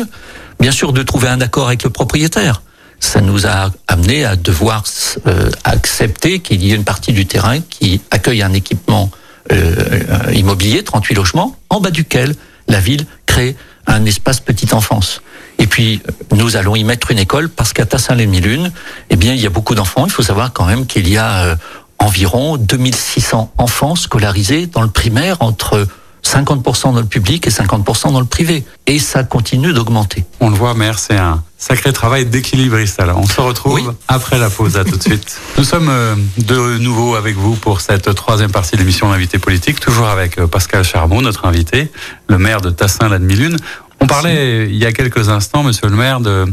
Bien 0.60 0.72
sûr, 0.72 0.92
de 0.92 1.02
trouver 1.02 1.28
un 1.28 1.40
accord 1.40 1.68
avec 1.68 1.82
le 1.84 1.90
propriétaire. 1.90 2.62
Ça 3.00 3.22
nous 3.22 3.46
a 3.46 3.70
amené 3.88 4.26
à 4.26 4.36
devoir 4.36 4.84
euh, 5.26 5.50
accepter 5.64 6.40
qu'il 6.40 6.62
y 6.62 6.72
ait 6.72 6.74
une 6.74 6.84
partie 6.84 7.14
du 7.14 7.24
terrain 7.24 7.60
qui 7.60 8.02
accueille 8.10 8.42
un 8.42 8.52
équipement 8.52 9.10
euh, 9.52 10.32
immobilier, 10.34 10.84
38 10.84 11.14
logements, 11.14 11.56
en 11.70 11.80
bas 11.80 11.90
duquel 11.90 12.34
la 12.68 12.78
ville 12.78 13.06
crée 13.24 13.56
un 13.86 14.04
espace 14.04 14.40
petite 14.40 14.74
enfance. 14.74 15.22
Et 15.58 15.66
puis, 15.66 16.02
nous 16.32 16.56
allons 16.56 16.76
y 16.76 16.84
mettre 16.84 17.10
une 17.10 17.18
école 17.18 17.48
parce 17.48 17.72
qu'à 17.72 17.86
Tassin-les-Mille-Lune, 17.86 18.70
eh 19.08 19.16
bien, 19.16 19.32
il 19.32 19.40
y 19.40 19.46
a 19.46 19.50
beaucoup 19.50 19.74
d'enfants. 19.74 20.04
Il 20.04 20.12
faut 20.12 20.22
savoir 20.22 20.52
quand 20.52 20.66
même 20.66 20.86
qu'il 20.86 21.08
y 21.08 21.16
a 21.16 21.44
euh, 21.44 21.56
environ 21.98 22.58
2600 22.58 23.52
enfants 23.56 23.96
scolarisés 23.96 24.66
dans 24.66 24.82
le 24.82 24.90
primaire 24.90 25.38
entre 25.40 25.86
50% 26.24 26.94
dans 26.94 27.00
le 27.00 27.06
public 27.06 27.46
et 27.46 27.50
50% 27.50 28.12
dans 28.12 28.20
le 28.20 28.26
privé. 28.26 28.64
Et 28.86 28.98
ça 28.98 29.24
continue 29.24 29.72
d'augmenter. 29.72 30.24
On 30.40 30.50
le 30.50 30.56
voit, 30.56 30.74
maire, 30.74 30.98
c'est 30.98 31.16
un 31.16 31.42
sacré 31.58 31.92
travail 31.92 32.26
d'équilibriste. 32.26 33.00
Alors, 33.00 33.18
on 33.18 33.26
se 33.26 33.40
retrouve 33.40 33.94
après 34.08 34.38
la 34.38 34.50
pause. 34.50 34.76
À 34.76 34.84
tout 34.84 34.96
de 34.96 35.02
suite. 35.02 35.38
Nous 35.58 35.64
sommes 35.64 35.88
euh, 35.88 36.14
de 36.38 36.78
nouveau 36.78 37.14
avec 37.14 37.36
vous 37.36 37.54
pour 37.54 37.80
cette 37.80 38.14
troisième 38.14 38.50
partie 38.50 38.72
de 38.72 38.78
l'émission 38.78 39.10
L'invité 39.10 39.38
politique, 39.38 39.80
toujours 39.80 40.08
avec 40.08 40.38
euh, 40.38 40.46
Pascal 40.46 40.84
Charbon, 40.84 41.20
notre 41.20 41.46
invité, 41.46 41.90
le 42.28 42.38
maire 42.38 42.60
de 42.60 42.70
Tassin-la-Demi-Lune. 42.70 43.56
On 44.00 44.06
parlait 44.06 44.68
il 44.68 44.76
y 44.76 44.86
a 44.86 44.92
quelques 44.92 45.28
instants, 45.28 45.62
monsieur 45.62 45.88
le 45.88 45.96
maire, 45.96 46.20
de, 46.20 46.46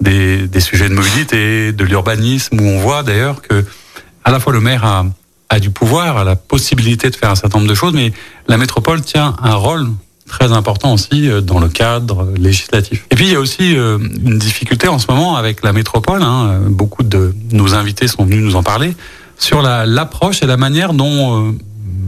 des, 0.00 0.46
des 0.46 0.60
sujets 0.60 0.88
de 0.88 0.94
mobilité, 0.94 1.72
de 1.72 1.84
l'urbanisme, 1.84 2.60
où 2.60 2.64
on 2.64 2.80
voit 2.80 3.02
d'ailleurs 3.02 3.42
que 3.42 3.64
à 4.24 4.30
la 4.30 4.40
fois 4.40 4.52
le 4.52 4.60
maire 4.60 4.84
a 4.84 5.04
a 5.50 5.60
du 5.60 5.70
pouvoir, 5.70 6.16
a 6.16 6.24
la 6.24 6.36
possibilité 6.36 7.10
de 7.10 7.16
faire 7.16 7.30
un 7.30 7.34
certain 7.34 7.58
nombre 7.58 7.70
de 7.70 7.74
choses, 7.74 7.92
mais 7.92 8.12
la 8.48 8.56
métropole 8.56 9.02
tient 9.02 9.36
un 9.42 9.54
rôle 9.54 9.88
très 10.26 10.52
important 10.52 10.94
aussi 10.94 11.28
euh, 11.28 11.40
dans 11.40 11.60
le 11.60 11.68
cadre 11.68 12.32
législatif. 12.36 13.06
Et 13.10 13.14
puis 13.14 13.26
il 13.26 13.32
y 13.32 13.36
a 13.36 13.40
aussi 13.40 13.76
euh, 13.76 13.98
une 13.98 14.38
difficulté 14.38 14.88
en 14.88 14.98
ce 14.98 15.06
moment 15.10 15.36
avec 15.36 15.62
la 15.62 15.72
métropole. 15.72 16.22
Hein, 16.22 16.60
beaucoup 16.68 17.02
de 17.02 17.34
nos 17.52 17.74
invités 17.74 18.08
sont 18.08 18.24
venus 18.24 18.42
nous 18.42 18.56
en 18.56 18.62
parler 18.62 18.96
sur 19.38 19.62
l'approche 19.62 20.42
et 20.42 20.46
la 20.46 20.56
manière 20.56 20.94
dont 20.94 21.48
euh, 21.48 21.52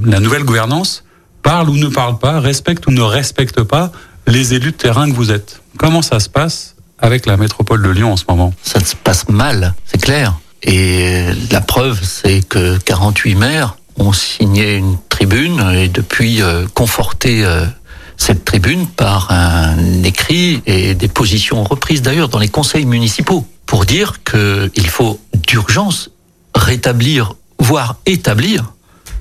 la 0.05 0.21
nouvelle 0.21 0.45
gouvernance 0.45 1.05
parle 1.43 1.69
ou 1.69 1.77
ne 1.77 1.89
parle 1.89 2.19
pas, 2.19 2.41
respecte 2.41 2.87
ou 2.87 2.91
ne 2.91 3.03
respecte 3.03 3.63
pas 3.63 3.93
les 4.27 4.55
élus 4.55 4.73
de 4.73 4.77
terrain 4.77 5.09
que 5.09 5.15
vous 5.15 5.31
êtes. 5.31 5.63
Comment 5.77 6.03
ça 6.03 6.21
se 6.21 6.29
passe 6.29 6.75
avec 6.99 7.27
la 7.27 7.37
métropole 7.37 7.83
de 7.83 7.91
Lyon 7.91 8.13
en 8.13 8.17
ce 8.17 8.25
moment? 8.29 8.53
Ça 8.63 8.81
se 8.81 8.97
passe 8.97 9.29
mal, 9.29 9.75
c'est 9.85 10.01
clair. 10.01 10.35
Et 10.63 11.25
la 11.51 11.61
preuve, 11.61 12.01
c'est 12.03 12.43
que 12.43 12.79
48 12.79 13.35
maires 13.35 13.77
ont 13.99 14.13
signé 14.13 14.77
une 14.77 14.97
tribune 15.09 15.61
et 15.75 15.89
depuis 15.89 16.43
euh, 16.43 16.67
conforté 16.75 17.45
euh, 17.45 17.65
cette 18.17 18.45
tribune 18.45 18.87
par 18.87 19.31
un 19.31 20.03
écrit 20.03 20.63
et 20.67 20.95
des 20.95 21.09
positions 21.09 21.65
reprises 21.65 22.03
d'ailleurs 22.03 22.29
dans 22.29 22.39
les 22.39 22.49
conseils 22.49 22.87
municipaux 22.87 23.47
pour 23.67 23.85
dire 23.85 24.23
qu'il 24.25 24.89
faut 24.89 25.21
d'urgence 25.35 26.11
rétablir, 26.55 27.35
voire 27.59 27.97
établir 28.07 28.73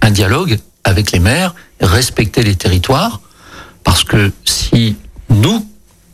un 0.02 0.12
dialogue 0.12 0.60
avec 0.84 1.12
les 1.12 1.20
maires, 1.20 1.56
respecter 1.82 2.44
les 2.44 2.56
territoires, 2.56 3.22
parce 3.84 4.04
que 4.04 4.32
si 4.46 4.96
nous, 5.30 5.66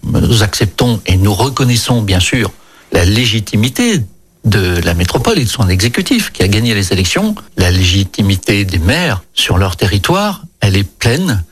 nous 0.04 0.44
acceptons 0.44 1.02
et 1.06 1.18
nous 1.18 1.34
reconnaissons 1.34 2.02
bien 2.02 2.20
sûr 2.20 2.52
la 2.92 3.06
légitimité 3.06 4.02
de 4.46 4.82
la 4.84 4.94
métropole 4.94 5.40
et 5.40 5.44
de 5.44 5.50
son 5.50 5.70
exécutif 5.70 6.32
qui 6.32 6.44
a 6.44 6.48
gagné 6.48 6.74
les 6.74 6.94
élections, 6.94 7.36
la 7.58 7.72
légitimité 7.72 8.66
des 8.66 8.80
maires 8.80 9.24
sur 9.34 9.58
leur 9.58 9.76
territoire, 9.76 10.44
elle 10.60 10.76
est 10.76 10.84
pleine, 10.84 11.44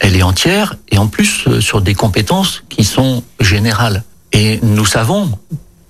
elle 0.00 0.16
est 0.16 0.22
entière 0.22 0.76
et 0.90 0.98
en 0.98 1.06
plus 1.06 1.44
euh, 1.46 1.60
sur 1.60 1.80
des 1.80 1.94
compétences 1.94 2.62
qui 2.68 2.84
sont 2.84 3.22
générales. 3.40 4.04
Et 4.32 4.58
nous 4.62 4.84
savons 4.84 5.38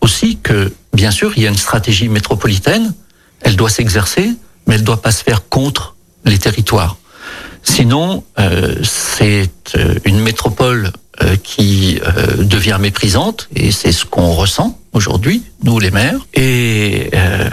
aussi 0.01 0.39
que, 0.43 0.73
bien 0.93 1.11
sûr, 1.11 1.33
il 1.37 1.43
y 1.43 1.47
a 1.47 1.51
une 1.51 1.57
stratégie 1.57 2.09
métropolitaine, 2.09 2.93
elle 3.41 3.57
doit 3.57 3.71
s'exercer, 3.71 4.33
mais 4.67 4.75
elle 4.75 4.83
ne 4.83 4.87
doit 4.87 5.03
pas 5.03 5.13
se 5.13 5.25
faire 5.25 5.49
contre 5.49 5.97
les 6.25 6.39
territoires. 6.39 6.97
Sinon, 7.63 8.23
euh, 8.39 8.77
c'est 8.83 9.51
euh, 9.77 9.99
une 10.05 10.21
métropole 10.21 10.93
euh, 11.23 11.37
qui 11.37 12.01
euh, 12.05 12.43
devient 12.43 12.79
méprisante, 12.81 13.49
et 13.55 13.71
c'est 13.71 13.93
ce 13.93 14.05
qu'on 14.05 14.33
ressent 14.33 14.81
aujourd'hui, 14.93 15.45
nous 15.63 15.79
les 15.79 15.93
maires. 15.93 16.19
Et 16.35 17.11
euh, 17.15 17.51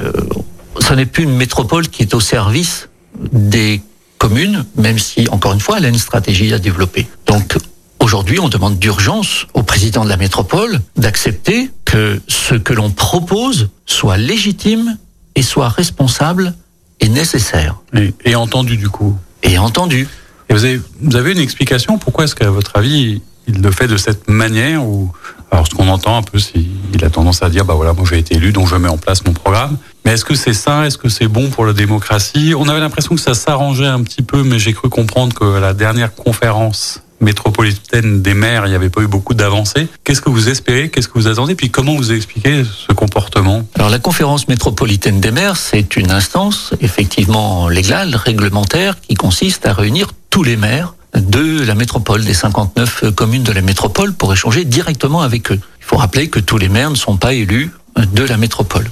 ce 0.80 0.95
n'est 0.95 1.06
plus 1.06 1.26
une 1.26 1.36
métropole 1.36 1.88
qui 1.88 2.02
est 2.02 2.15
au 2.15 2.19
service 2.19 2.89
des 3.32 3.82
communes, 4.17 4.65
même 4.78 4.97
si, 4.97 5.28
encore 5.30 5.54
une 5.54 5.60
fois, 5.60 5.78
elle 5.78 5.86
a 5.86 5.89
une 5.89 6.00
stratégie 6.00 6.52
à 6.56 6.58
développer. 6.58 7.06
Donc, 7.28 7.56
aujourd'hui, 8.00 8.39
on 8.39 8.50
demande 8.50 8.80
d'urgence 8.80 9.45
au 9.54 9.62
président 9.62 10.04
de 10.06 10.10
la 10.10 10.17
métropole 10.17 10.80
d'accepter 10.97 11.69
que 11.86 12.19
ce 12.28 12.56
que 12.56 12.74
l'on 12.74 12.89
propose 12.89 13.69
soit 13.86 14.17
légitime 14.17 14.97
et 15.36 15.43
soit 15.43 15.69
responsable 15.69 16.56
et 17.00 17.10
nécessaire. 17.10 17.76
Et, 17.95 18.12
et 18.26 18.34
entendu, 18.34 18.76
du 18.78 18.89
coup. 18.89 19.15
Et 19.43 19.60
entendu. 19.60 20.08
Et 20.50 20.54
vous 20.54 20.65
avez, 20.65 20.82
vous 21.00 21.15
avez 21.15 21.32
une 21.32 21.38
explication 21.39 22.00
Pourquoi 22.00 22.24
est-ce 22.24 22.36
qu'à 22.36 22.50
votre 22.50 22.76
avis, 22.76 23.21
il 23.54 23.62
le 23.62 23.72
fait 23.72 23.88
de 23.88 23.98
cette 23.98 24.30
manière 24.30 24.86
ou 24.86 25.12
alors 25.52 25.68
ce 25.68 25.76
qu'on 25.76 25.90
entend 25.90 26.18
un 26.18 26.24
peu, 26.24 26.40
c'est 26.40 26.64
il 26.94 27.04
a 27.04 27.10
tendance 27.10 27.44
à 27.44 27.50
dire 27.50 27.66
bah 27.66 27.74
voilà 27.74 27.94
moi 27.94 28.06
j'ai 28.10 28.18
été 28.18 28.36
élu 28.36 28.54
donc 28.54 28.68
je 28.68 28.76
mets 28.76 28.90
en 28.90 28.98
place 28.98 29.26
mon 29.26 29.34
programme. 29.34 29.78
Mais 30.06 30.14
est-ce 30.14 30.26
que 30.26 30.36
c'est 30.36 30.54
ça 30.54 30.88
Est-ce 30.88 30.98
que 30.98 31.10
c'est 31.10 31.28
bon 31.28 31.50
pour 31.50 31.66
la 31.66 31.74
démocratie? 31.74 32.54
On 32.58 32.68
avait 32.68 32.80
l'impression 32.80 33.16
que 33.16 33.22
ça 33.22 33.34
s'arrangeait 33.34 33.86
un 33.86 34.02
petit 34.02 34.24
peu, 34.24 34.44
mais 34.44 34.58
j'ai 34.58 34.74
cru 34.74 34.90
comprendre 34.90 35.36
que 35.36 35.60
la 35.60 35.74
dernière 35.74 36.16
conférence 36.16 37.02
métropolitaine 37.20 38.22
des 38.22 38.34
maires, 38.34 38.66
il 38.66 38.70
n'y 38.70 38.76
avait 38.76 38.90
pas 38.90 39.02
eu 39.02 39.08
beaucoup 39.08 39.36
d'avancées. 39.36 39.88
Qu'est-ce 40.04 40.22
que 40.22 40.30
vous 40.30 40.50
espérez? 40.50 40.90
Qu'est-ce 40.90 41.08
que 41.08 41.14
vous 41.14 41.28
attendez? 41.28 41.54
Puis 41.54 41.70
comment 41.70 41.96
vous 41.96 42.12
expliquez 42.12 42.64
ce 42.64 42.94
comportement? 42.94 43.64
Alors 43.76 43.90
la 43.90 44.00
conférence 44.00 44.48
métropolitaine 44.48 45.20
des 45.20 45.32
maires, 45.32 45.58
c'est 45.58 45.96
une 45.98 46.12
instance 46.12 46.74
effectivement 46.82 47.70
légale, 47.70 48.16
réglementaire, 48.16 49.00
qui 49.00 49.14
consiste 49.14 49.66
à 49.68 49.74
réunir 49.74 50.08
tous 50.30 50.44
les 50.44 50.58
maires 50.58 50.96
de 51.15 51.63
la 51.63 51.76
métropole, 51.76 52.24
des 52.24 52.34
59 52.34 53.12
communes 53.15 53.43
de 53.43 53.52
la 53.52 53.62
métropole, 53.62 54.13
pour 54.13 54.32
échanger 54.34 54.65
directement 54.65 55.21
avec 55.21 55.52
eux. 55.52 55.60
Il 55.80 55.86
faut 55.86 55.97
rappeler 55.97 56.30
que 56.30 56.39
tous 56.39 56.58
les 56.58 56.69
maires 56.69 56.89
ne 56.89 56.95
sont 56.95 57.17
pas 57.17 57.34
élus 57.34 57.71
de 57.97 58.24
la 58.24 58.38
métropole. 58.38 58.89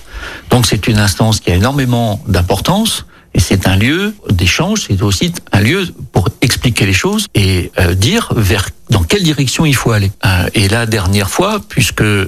Donc 0.49 0.65
c'est 0.65 0.87
une 0.87 0.97
instance 0.97 1.39
qui 1.39 1.51
a 1.51 1.55
énormément 1.55 2.21
d'importance. 2.27 3.05
Et 3.35 3.39
c'est 3.39 3.67
un 3.67 3.75
lieu 3.75 4.15
d'échange, 4.31 4.85
c'est 4.87 5.03
aussi 5.03 5.31
un 5.51 5.59
lieu 5.59 5.87
pour 6.13 6.29
expliquer 6.41 6.87
les 6.87 6.93
choses 6.93 7.27
et 7.35 7.71
euh, 7.77 7.93
dire 7.93 8.33
vers 8.35 8.69
dans 8.89 9.03
quelle 9.03 9.21
direction 9.21 9.67
il 9.67 9.75
faut 9.75 9.91
aller. 9.91 10.11
Euh, 10.25 10.49
et 10.55 10.67
la 10.67 10.87
dernière 10.87 11.29
fois, 11.29 11.61
puisque 11.69 12.01
euh, 12.01 12.27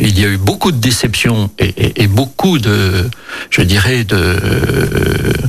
il 0.00 0.18
y 0.18 0.24
a 0.24 0.28
eu 0.28 0.36
beaucoup 0.36 0.72
de 0.72 0.78
déceptions 0.78 1.50
et 1.60 2.08
beaucoup 2.08 2.58
de, 2.58 3.08
je 3.50 3.62
dirais, 3.62 4.02
de, 4.02 4.36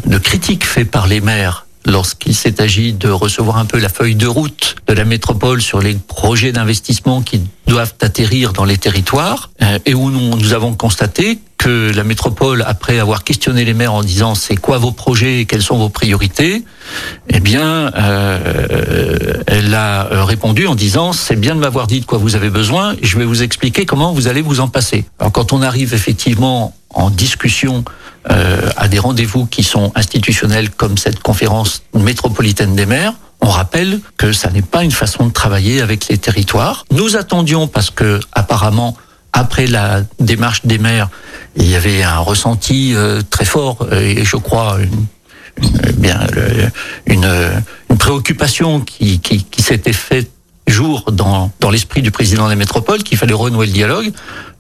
de 0.05 0.17
critiques 0.19 0.65
faites 0.65 0.91
par 0.91 1.07
les 1.07 1.19
maires 1.19 1.64
lorsqu'il 1.85 2.35
s'est 2.35 2.61
agi 2.61 2.93
de 2.93 3.09
recevoir 3.09 3.57
un 3.57 3.65
peu 3.65 3.79
la 3.79 3.89
feuille 3.89 4.15
de 4.15 4.27
route 4.27 4.75
de 4.87 4.93
la 4.93 5.05
métropole 5.05 5.61
sur 5.61 5.79
les 5.79 5.93
projets 5.93 6.51
d'investissement 6.51 7.21
qui 7.21 7.41
doivent 7.67 7.93
atterrir 8.01 8.53
dans 8.53 8.65
les 8.65 8.77
territoires, 8.77 9.49
euh, 9.61 9.79
et 9.85 9.93
où 9.93 10.11
nous, 10.11 10.53
avons 10.53 10.73
constaté 10.73 11.39
que 11.57 11.91
la 11.95 12.03
métropole, 12.03 12.63
après 12.67 12.99
avoir 12.99 13.23
questionné 13.23 13.65
les 13.65 13.73
maires 13.73 13.93
en 13.93 14.03
disant 14.03 14.35
c'est 14.35 14.55
quoi 14.55 14.77
vos 14.77 14.91
projets 14.91 15.39
et 15.41 15.45
quelles 15.45 15.63
sont 15.63 15.77
vos 15.77 15.89
priorités, 15.89 16.63
eh 17.29 17.39
bien, 17.39 17.91
euh, 17.95 19.41
elle 19.47 19.73
a 19.73 20.25
répondu 20.25 20.67
en 20.67 20.75
disant 20.75 21.11
c'est 21.11 21.35
bien 21.35 21.55
de 21.55 21.59
m'avoir 21.59 21.87
dit 21.87 22.01
de 22.01 22.05
quoi 22.05 22.19
vous 22.19 22.35
avez 22.35 22.49
besoin, 22.49 22.95
je 23.01 23.17
vais 23.17 23.25
vous 23.25 23.41
expliquer 23.41 23.85
comment 23.85 24.13
vous 24.13 24.27
allez 24.27 24.41
vous 24.41 24.59
en 24.59 24.67
passer. 24.67 25.05
Alors 25.19 25.31
quand 25.31 25.53
on 25.53 25.61
arrive 25.61 25.93
effectivement 25.93 26.75
en 26.93 27.09
discussion 27.09 27.83
euh, 28.31 28.69
à 28.77 28.87
des 28.87 28.99
rendez-vous 28.99 29.45
qui 29.45 29.63
sont 29.63 29.91
institutionnels 29.95 30.69
comme 30.69 30.97
cette 30.97 31.19
conférence 31.19 31.83
métropolitaine 31.93 32.75
des 32.75 32.85
maires, 32.85 33.13
on 33.41 33.47
rappelle 33.47 33.99
que 34.17 34.31
ça 34.31 34.49
n'est 34.49 34.61
pas 34.61 34.83
une 34.83 34.91
façon 34.91 35.27
de 35.27 35.31
travailler 35.31 35.81
avec 35.81 36.07
les 36.07 36.17
territoires. 36.17 36.85
Nous 36.91 37.15
attendions 37.15 37.67
parce 37.67 37.89
que 37.89 38.19
apparemment 38.31 38.97
après 39.33 39.67
la 39.67 40.01
démarche 40.19 40.65
des 40.65 40.77
maires, 40.77 41.09
il 41.57 41.69
y 41.69 41.75
avait 41.75 42.03
un 42.03 42.19
ressenti 42.19 42.93
euh, 42.95 43.21
très 43.29 43.45
fort 43.45 43.87
et 43.91 44.23
je 44.23 44.37
crois 44.37 44.77
une, 44.81 45.05
une 45.61 45.91
bien 45.93 46.19
une, 47.05 47.29
une, 47.89 47.97
préoccupation 47.97 48.81
qui, 48.81 49.19
qui, 49.19 49.43
qui 49.43 49.61
s'était 49.61 49.93
faite 49.93 50.31
jour 50.67 51.11
dans, 51.11 51.51
dans 51.59 51.69
l'esprit 51.69 52.01
du 52.01 52.11
président 52.11 52.49
des 52.49 52.55
métropoles 52.55 53.03
qu'il 53.03 53.17
fallait 53.17 53.33
renouer 53.33 53.67
le 53.67 53.71
dialogue, 53.71 54.11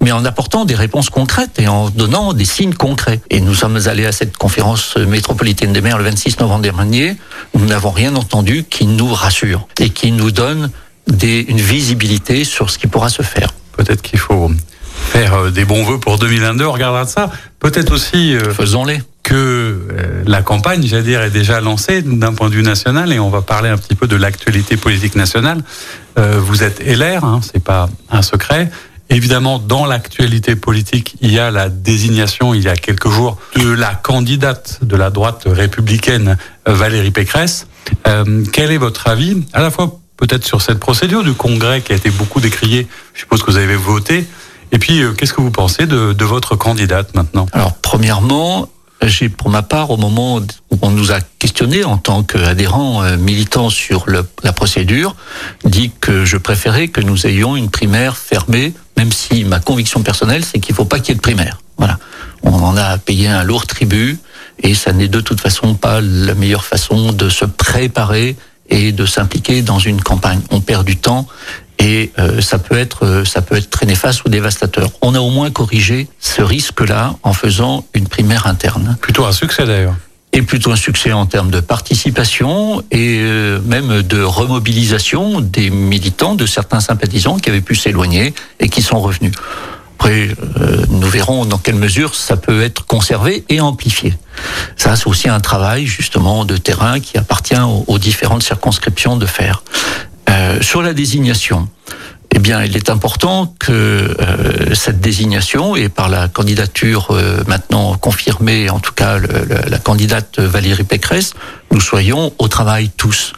mais 0.01 0.11
en 0.11 0.23
apportant 0.25 0.65
des 0.65 0.75
réponses 0.75 1.09
concrètes 1.09 1.59
et 1.59 1.67
en 1.67 1.89
donnant 1.89 2.33
des 2.33 2.45
signes 2.45 2.73
concrets. 2.73 3.21
Et 3.29 3.41
nous 3.41 3.55
sommes 3.55 3.79
allés 3.87 4.05
à 4.05 4.11
cette 4.11 4.37
conférence 4.37 4.97
métropolitaine 4.97 5.73
des 5.73 5.81
maires 5.81 5.97
le 5.97 6.03
26 6.03 6.39
novembre 6.39 6.61
dernier. 6.61 7.15
Nous 7.53 7.65
n'avons 7.65 7.91
rien 7.91 8.15
entendu 8.15 8.63
qui 8.63 8.85
nous 8.85 9.13
rassure 9.13 9.67
et 9.79 9.89
qui 9.89 10.11
nous 10.11 10.31
donne 10.31 10.69
des, 11.07 11.41
une 11.47 11.59
visibilité 11.59 12.43
sur 12.43 12.69
ce 12.69 12.77
qui 12.77 12.87
pourra 12.87 13.09
se 13.09 13.21
faire. 13.21 13.53
Peut-être 13.73 14.01
qu'il 14.01 14.19
faut 14.19 14.51
faire 14.95 15.51
des 15.51 15.65
bons 15.65 15.83
vœux 15.83 15.99
pour 15.99 16.17
2022. 16.17 16.65
On 16.65 16.71
regardera 16.71 17.05
de 17.05 17.09
ça. 17.09 17.31
Peut-être 17.59 17.93
aussi. 17.93 18.35
Euh, 18.35 18.53
Faisons-les. 18.53 19.01
Que 19.25 19.33
euh, 19.33 20.23
la 20.27 20.43
campagne, 20.43 20.85
j'allais 20.85 21.03
dire, 21.03 21.21
est 21.23 21.31
déjà 21.31 21.59
lancée 21.59 22.03
d'un 22.03 22.33
point 22.33 22.47
de 22.47 22.53
vue 22.53 22.61
national 22.61 23.11
et 23.11 23.19
on 23.19 23.29
va 23.31 23.41
parler 23.41 23.69
un 23.69 23.77
petit 23.77 23.95
peu 23.95 24.07
de 24.07 24.15
l'actualité 24.15 24.77
politique 24.77 25.15
nationale. 25.15 25.63
Euh, 26.19 26.39
vous 26.39 26.63
êtes 26.63 26.79
LR, 26.85 27.25
hein, 27.25 27.41
c'est 27.41 27.63
pas 27.63 27.89
un 28.11 28.21
secret. 28.21 28.69
Évidemment, 29.09 29.57
dans 29.57 29.87
l'actualité 29.87 30.55
politique, 30.55 31.15
il 31.21 31.31
y 31.31 31.39
a 31.39 31.49
la 31.49 31.69
désignation, 31.69 32.53
il 32.53 32.63
y 32.63 32.69
a 32.69 32.75
quelques 32.75 33.09
jours, 33.09 33.37
de 33.55 33.67
la 33.71 33.95
candidate 33.95 34.79
de 34.83 34.95
la 34.95 35.09
droite 35.09 35.43
républicaine, 35.47 36.37
Valérie 36.67 37.11
Pécresse. 37.11 37.67
Euh, 38.07 38.43
quel 38.53 38.71
est 38.71 38.77
votre 38.77 39.07
avis, 39.07 39.43
à 39.53 39.61
la 39.61 39.71
fois 39.71 39.99
peut-être 40.17 40.45
sur 40.45 40.61
cette 40.61 40.79
procédure 40.79 41.23
du 41.23 41.33
Congrès 41.33 41.81
qui 41.81 41.93
a 41.93 41.95
été 41.95 42.11
beaucoup 42.11 42.41
décriée, 42.41 42.87
je 43.15 43.21
suppose 43.21 43.41
que 43.41 43.51
vous 43.51 43.57
avez 43.57 43.75
voté, 43.75 44.25
et 44.71 44.77
puis 44.77 45.01
euh, 45.01 45.13
qu'est-ce 45.13 45.33
que 45.33 45.41
vous 45.41 45.51
pensez 45.51 45.87
de 45.87 46.25
votre 46.25 46.55
candidate 46.55 47.15
maintenant? 47.15 47.47
Alors, 47.53 47.73
premièrement, 47.81 48.69
j'ai 49.07 49.29
pour 49.29 49.49
ma 49.49 49.61
part, 49.61 49.91
au 49.91 49.97
moment 49.97 50.37
où 50.37 50.77
on 50.81 50.91
nous 50.91 51.11
a 51.11 51.19
questionné 51.39 51.83
en 51.83 51.97
tant 51.97 52.23
qu'adhérents 52.23 53.03
euh, 53.03 53.17
militants 53.17 53.69
sur 53.69 54.05
la 54.07 54.53
procédure, 54.53 55.15
dit 55.63 55.91
que 55.99 56.25
je 56.25 56.37
préférais 56.37 56.87
que 56.87 57.01
nous 57.01 57.27
ayons 57.27 57.55
une 57.55 57.69
primaire 57.69 58.17
fermée, 58.17 58.73
même 58.97 59.11
si 59.11 59.43
ma 59.43 59.59
conviction 59.59 60.01
personnelle, 60.01 60.43
c'est 60.45 60.59
qu'il 60.59 60.73
ne 60.73 60.77
faut 60.77 60.85
pas 60.85 60.99
qu'il 60.99 61.09
y 61.09 61.11
ait 61.13 61.15
de 61.15 61.21
primaire. 61.21 61.59
Voilà. 61.77 61.99
On 62.43 62.53
en 62.53 62.77
a 62.77 62.97
payé 62.97 63.27
un 63.27 63.43
lourd 63.43 63.65
tribut 63.65 64.17
et 64.59 64.75
ça 64.75 64.93
n'est 64.93 65.07
de 65.07 65.19
toute 65.19 65.41
façon 65.41 65.75
pas 65.75 65.99
la 66.01 66.35
meilleure 66.35 66.65
façon 66.65 67.11
de 67.11 67.29
se 67.29 67.45
préparer 67.45 68.35
et 68.69 68.91
de 68.91 69.05
s'impliquer 69.05 69.61
dans 69.61 69.79
une 69.79 70.01
campagne. 70.01 70.41
On 70.51 70.61
perd 70.61 70.85
du 70.85 70.97
temps 70.97 71.27
et 71.79 72.11
euh, 72.19 72.41
ça 72.41 72.57
peut 72.57 72.77
être 72.77 73.05
euh, 73.05 73.25
ça 73.25 73.41
peut 73.41 73.55
être 73.55 73.69
très 73.69 73.85
néfaste 73.85 74.23
ou 74.25 74.29
dévastateur. 74.29 74.89
On 75.01 75.13
a 75.15 75.19
au 75.19 75.29
moins 75.29 75.51
corrigé 75.51 76.07
ce 76.19 76.41
risque-là 76.41 77.15
en 77.23 77.33
faisant 77.33 77.85
une 77.93 78.07
primaire 78.07 78.47
interne. 78.47 78.97
Plutôt 79.01 79.25
un 79.25 79.31
succès 79.31 79.65
d'ailleurs. 79.65 79.95
Et 80.33 80.41
plutôt 80.41 80.71
un 80.71 80.75
succès 80.75 81.13
en 81.13 81.25
termes 81.25 81.49
de 81.49 81.61
participation 81.61 82.81
et 82.91 83.19
euh, 83.21 83.59
même 83.65 84.01
de 84.01 84.21
remobilisation 84.21 85.39
des 85.39 85.69
militants, 85.69 86.35
de 86.35 86.45
certains 86.45 86.81
sympathisants 86.81 87.37
qui 87.37 87.49
avaient 87.49 87.61
pu 87.61 87.75
s'éloigner 87.75 88.33
et 88.59 88.67
qui 88.67 88.81
sont 88.81 88.99
revenus. 88.99 89.31
Après, 89.97 90.27
euh, 90.59 90.85
nous 90.89 91.07
verrons 91.07 91.45
dans 91.45 91.57
quelle 91.57 91.75
mesure 91.75 92.15
ça 92.15 92.35
peut 92.35 92.61
être 92.63 92.85
conservé 92.85 93.45
et 93.47 93.61
amplifié. 93.61 94.13
Ça, 94.75 94.97
c'est 94.97 95.07
aussi 95.07 95.29
un 95.29 95.39
travail 95.39 95.85
justement 95.85 96.43
de 96.43 96.57
terrain 96.57 96.99
qui 96.99 97.17
appartient 97.17 97.55
aux, 97.55 97.85
aux 97.87 97.97
différentes 97.97 98.43
circonscriptions 98.43 99.15
de 99.15 99.25
faire. 99.25 99.63
Euh, 100.35 100.61
sur 100.61 100.81
la 100.81 100.93
désignation, 100.93 101.69
eh 102.33 102.39
bien, 102.39 102.63
il 102.65 102.75
est 102.75 102.89
important 102.89 103.55
que 103.59 103.71
euh, 103.71 104.75
cette 104.75 104.99
désignation, 104.99 105.77
et 105.77 105.87
par 105.87 106.09
la 106.09 106.27
candidature 106.27 107.07
euh, 107.11 107.41
maintenant 107.47 107.95
confirmée, 107.95 108.69
en 108.69 108.79
tout 108.79 108.91
cas 108.91 109.17
le, 109.17 109.27
le, 109.27 109.69
la 109.69 109.77
candidate 109.77 110.39
Valérie 110.39 110.83
Pécresse, 110.83 111.33
nous 111.71 111.79
soyons 111.79 112.33
au 112.37 112.49
travail 112.49 112.89
tous 112.97 113.31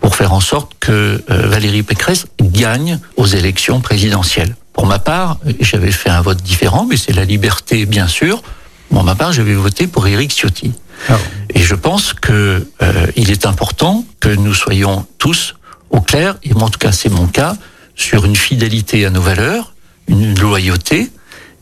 pour 0.00 0.16
faire 0.16 0.32
en 0.32 0.40
sorte 0.40 0.72
que 0.80 1.22
euh, 1.30 1.46
Valérie 1.46 1.84
Pécresse 1.84 2.26
gagne 2.40 2.98
aux 3.16 3.26
élections 3.26 3.80
présidentielles. 3.80 4.56
Pour 4.72 4.86
ma 4.86 4.98
part, 4.98 5.38
j'avais 5.60 5.92
fait 5.92 6.10
un 6.10 6.22
vote 6.22 6.42
différent, 6.42 6.86
mais 6.88 6.96
c'est 6.96 7.12
la 7.12 7.24
liberté, 7.24 7.86
bien 7.86 8.08
sûr. 8.08 8.42
Pour 8.88 9.04
ma 9.04 9.14
part, 9.14 9.32
j'avais 9.32 9.54
voté 9.54 9.86
pour 9.86 10.08
Éric 10.08 10.32
Ciotti. 10.32 10.72
Ah. 11.08 11.18
Et 11.54 11.62
je 11.62 11.74
pense 11.76 12.14
que 12.14 12.66
il 13.14 13.30
est 13.30 13.46
important 13.46 14.04
que 14.20 14.28
nous 14.28 14.54
soyons 14.54 15.06
tous 15.18 15.54
au 15.90 16.00
clair, 16.00 16.36
et 16.42 16.54
moi, 16.54 16.64
en 16.64 16.70
tout 16.70 16.78
cas 16.78 16.92
c'est 16.92 17.08
mon 17.08 17.26
cas, 17.26 17.56
sur 17.94 18.24
une 18.24 18.36
fidélité 18.36 19.04
à 19.04 19.10
nos 19.10 19.20
valeurs, 19.20 19.74
une 20.08 20.38
loyauté, 20.38 21.10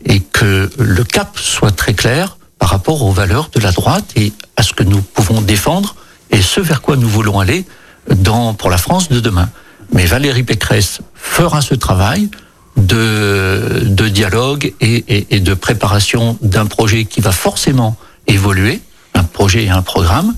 et 0.05 0.21
que 0.21 0.69
le 0.77 1.03
cap 1.03 1.37
soit 1.37 1.71
très 1.71 1.93
clair 1.93 2.37
par 2.57 2.69
rapport 2.69 3.01
aux 3.03 3.11
valeurs 3.11 3.49
de 3.53 3.59
la 3.59 3.71
droite 3.71 4.05
et 4.15 4.33
à 4.55 4.63
ce 4.63 4.73
que 4.73 4.83
nous 4.83 5.01
pouvons 5.01 5.41
défendre 5.41 5.95
et 6.31 6.41
ce 6.41 6.59
vers 6.61 6.81
quoi 6.81 6.95
nous 6.95 7.09
voulons 7.09 7.39
aller 7.39 7.65
dans, 8.09 8.53
pour 8.53 8.69
la 8.69 8.77
France 8.77 9.09
de 9.09 9.19
demain. 9.19 9.49
Mais 9.91 10.05
Valérie 10.05 10.43
Pécresse 10.43 10.99
fera 11.15 11.61
ce 11.61 11.75
travail 11.75 12.29
de, 12.77 13.81
de 13.85 14.07
dialogue 14.07 14.73
et, 14.79 15.03
et, 15.07 15.35
et 15.35 15.39
de 15.39 15.53
préparation 15.53 16.37
d'un 16.41 16.65
projet 16.65 17.05
qui 17.05 17.21
va 17.21 17.31
forcément 17.31 17.97
évoluer, 18.27 18.81
un 19.15 19.23
projet 19.23 19.65
et 19.65 19.69
un 19.69 19.81
programme, 19.81 20.35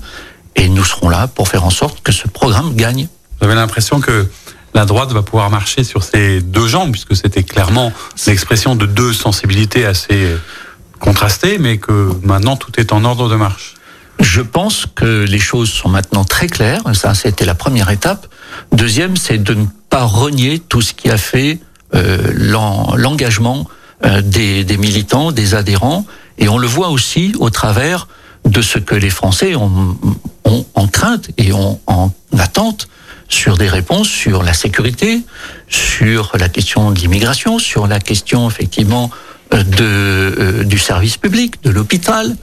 et 0.56 0.68
nous 0.68 0.84
serons 0.84 1.08
là 1.08 1.28
pour 1.28 1.48
faire 1.48 1.64
en 1.64 1.70
sorte 1.70 2.02
que 2.02 2.12
ce 2.12 2.26
programme 2.28 2.74
gagne. 2.74 3.08
Vous 3.42 3.48
avez 3.48 3.56
l'impression 3.56 4.00
que 4.00 4.28
la 4.72 4.84
droite 4.84 5.10
va 5.10 5.22
pouvoir 5.22 5.50
marcher 5.50 5.82
sur 5.82 6.04
ses 6.04 6.40
deux 6.40 6.68
jambes, 6.68 6.92
puisque 6.92 7.16
c'était 7.16 7.42
clairement 7.42 7.92
l'expression 8.28 8.76
de 8.76 8.86
deux 8.86 9.12
sensibilités 9.12 9.84
assez 9.84 10.36
contrastées, 11.00 11.58
mais 11.58 11.78
que 11.78 12.12
maintenant 12.22 12.54
tout 12.54 12.70
est 12.78 12.92
en 12.92 13.04
ordre 13.04 13.28
de 13.28 13.34
marche. 13.34 13.74
Je 14.20 14.42
pense 14.42 14.86
que 14.94 15.24
les 15.24 15.40
choses 15.40 15.70
sont 15.70 15.88
maintenant 15.88 16.22
très 16.22 16.46
claires. 16.46 16.82
Ça, 16.94 17.14
c'était 17.14 17.44
la 17.44 17.56
première 17.56 17.90
étape. 17.90 18.28
Deuxième, 18.70 19.16
c'est 19.16 19.38
de 19.38 19.54
ne 19.54 19.66
pas 19.90 20.04
renier 20.04 20.60
tout 20.60 20.80
ce 20.80 20.94
qui 20.94 21.10
a 21.10 21.18
fait 21.18 21.58
euh, 21.96 22.32
l'engagement 22.96 23.66
euh, 24.04 24.22
des, 24.22 24.64
militants, 24.78 25.32
des 25.32 25.56
adhérents. 25.56 26.06
Et 26.38 26.48
on 26.48 26.58
le 26.58 26.68
voit 26.68 26.90
aussi 26.90 27.34
au 27.40 27.50
travers 27.50 28.06
de 28.44 28.62
ce 28.62 28.78
que 28.78 28.94
les 28.94 29.10
Français 29.10 29.56
ont, 29.56 29.96
en 30.74 30.86
crainte 30.86 31.30
et 31.38 31.52
en 31.52 31.80
attente 32.38 32.86
sur 33.32 33.56
des 33.56 33.68
réponses 33.68 34.08
sur 34.08 34.42
la 34.42 34.52
sécurité, 34.52 35.22
sur 35.68 36.32
la 36.38 36.48
question 36.48 36.90
de 36.90 36.98
l'immigration, 36.98 37.58
sur 37.58 37.86
la 37.86 37.98
question 37.98 38.48
effectivement 38.48 39.10
de, 39.50 39.64
euh, 39.80 40.64
du 40.64 40.78
service 40.78 41.16
public, 41.16 41.62
de 41.62 41.70
l'hôpital, 41.70 42.36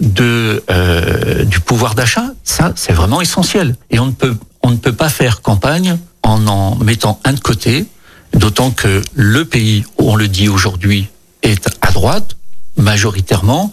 de 0.00 0.62
euh, 0.70 1.44
du 1.44 1.58
pouvoir 1.60 1.94
d'achat. 1.94 2.28
Ça, 2.44 2.72
c'est 2.76 2.92
vraiment 2.92 3.20
essentiel. 3.20 3.74
Et 3.90 3.98
on 3.98 4.06
ne 4.06 4.12
peut 4.12 4.36
on 4.62 4.70
ne 4.70 4.76
peut 4.76 4.92
pas 4.92 5.08
faire 5.08 5.42
campagne 5.42 5.98
en 6.22 6.46
en 6.46 6.76
mettant 6.76 7.20
un 7.24 7.32
de 7.32 7.40
côté, 7.40 7.86
d'autant 8.32 8.70
que 8.70 9.02
le 9.14 9.44
pays, 9.44 9.84
on 9.98 10.16
le 10.16 10.28
dit 10.28 10.48
aujourd'hui, 10.48 11.08
est 11.42 11.68
à 11.80 11.90
droite 11.90 12.36
majoritairement. 12.76 13.72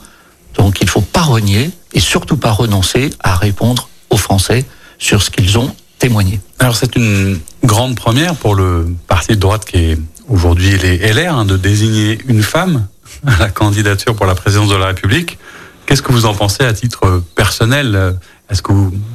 Donc 0.55 0.79
il 0.81 0.89
faut 0.89 1.01
pas 1.01 1.21
renier 1.21 1.71
et 1.93 1.99
surtout 1.99 2.37
pas 2.37 2.51
renoncer 2.51 3.11
à 3.19 3.35
répondre 3.35 3.89
aux 4.09 4.17
Français 4.17 4.65
sur 4.97 5.21
ce 5.21 5.29
qu'ils 5.29 5.57
ont 5.57 5.75
Alors 6.59 6.75
c'est 6.75 6.95
une 6.95 7.39
grande 7.63 7.95
première 7.95 8.35
pour 8.35 8.55
le 8.55 8.93
parti 9.07 9.29
de 9.29 9.39
droite 9.39 9.65
qui 9.65 9.77
est 9.77 9.97
aujourd'hui 10.27 10.77
les 10.77 10.97
LR 10.97 11.37
hein, 11.37 11.45
de 11.45 11.57
désigner 11.57 12.19
une 12.27 12.43
femme 12.43 12.87
à 13.25 13.37
la 13.39 13.49
candidature 13.49 14.15
pour 14.15 14.25
la 14.25 14.35
présidence 14.35 14.69
de 14.69 14.75
la 14.75 14.87
République. 14.87 15.37
Qu'est-ce 15.85 16.01
que 16.01 16.11
vous 16.11 16.25
en 16.25 16.33
pensez 16.33 16.63
à 16.63 16.73
titre 16.73 17.23
personnel? 17.35 18.17
Est-ce 18.49 18.61
que 18.61 18.73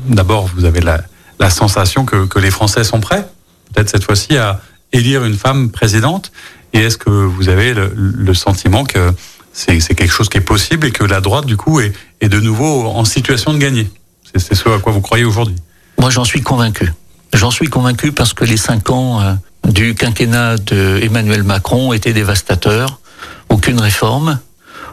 d'abord, 0.09 0.51
vous 0.55 0.65
avez 0.65 0.81
la, 0.81 1.03
la 1.39 1.51
sensation 1.51 2.05
que, 2.05 2.27
que, 2.27 2.39
les 2.39 2.51
Français 2.51 2.85
sont 2.85 3.01
prêts, 3.01 3.27
peut-être 3.73 3.91
cette 3.91 4.05
fois-ci, 4.05 4.37
à 4.37 4.61
élire 4.93 5.25
une 5.25 5.37
femme 5.37 5.71
présidente? 5.71 6.33
Et 6.73 6.81
est-ce 6.81 6.99
que 6.99 7.11
vous 7.11 7.49
avez 7.49 7.75
le, 7.75 7.93
le 7.95 8.35
sentiment 8.35 8.85
que 8.85 9.13
c'est 9.53 9.79
quelque 9.81 10.13
chose 10.13 10.29
qui 10.29 10.39
est 10.39 10.43
possible 10.43 10.87
et 10.87 10.91
que 10.91 11.05
la 11.05 11.21
droite, 11.21 11.47
du 11.47 11.57
coup, 11.57 11.81
est, 11.81 11.93
est 12.21 12.29
de 12.29 12.41
nouveau 12.41 12.87
en 12.87 13.05
situation 13.05 13.53
de 13.53 13.59
gagner? 13.59 13.91
C'est 14.37 14.55
ce 14.55 14.69
à 14.69 14.79
quoi 14.79 14.93
vous 14.93 15.01
croyez 15.01 15.25
aujourd'hui 15.25 15.57
moi, 15.99 16.11
j'en 16.11 16.25
suis 16.25 16.43
convaincu. 16.43 16.93
J'en 17.35 17.51
suis 17.51 17.69
convaincu 17.69 18.13
parce 18.13 18.33
que 18.33 18.45
les 18.45 18.57
cinq 18.57 18.91
ans 18.91 19.21
euh, 19.21 19.35
du 19.69 19.95
quinquennat 19.95 20.57
de 20.57 21.01
Emmanuel 21.03 21.43
Macron 21.43 21.93
étaient 21.93 22.13
dévastateurs. 22.13 23.01
Aucune 23.49 23.81
réforme, 23.81 24.39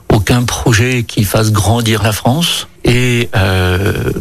aucun 0.10 0.44
projet 0.44 1.04
qui 1.04 1.24
fasse 1.24 1.52
grandir 1.52 2.04
la 2.04 2.12
France 2.12 2.68
et 2.84 3.30
euh, 3.36 4.12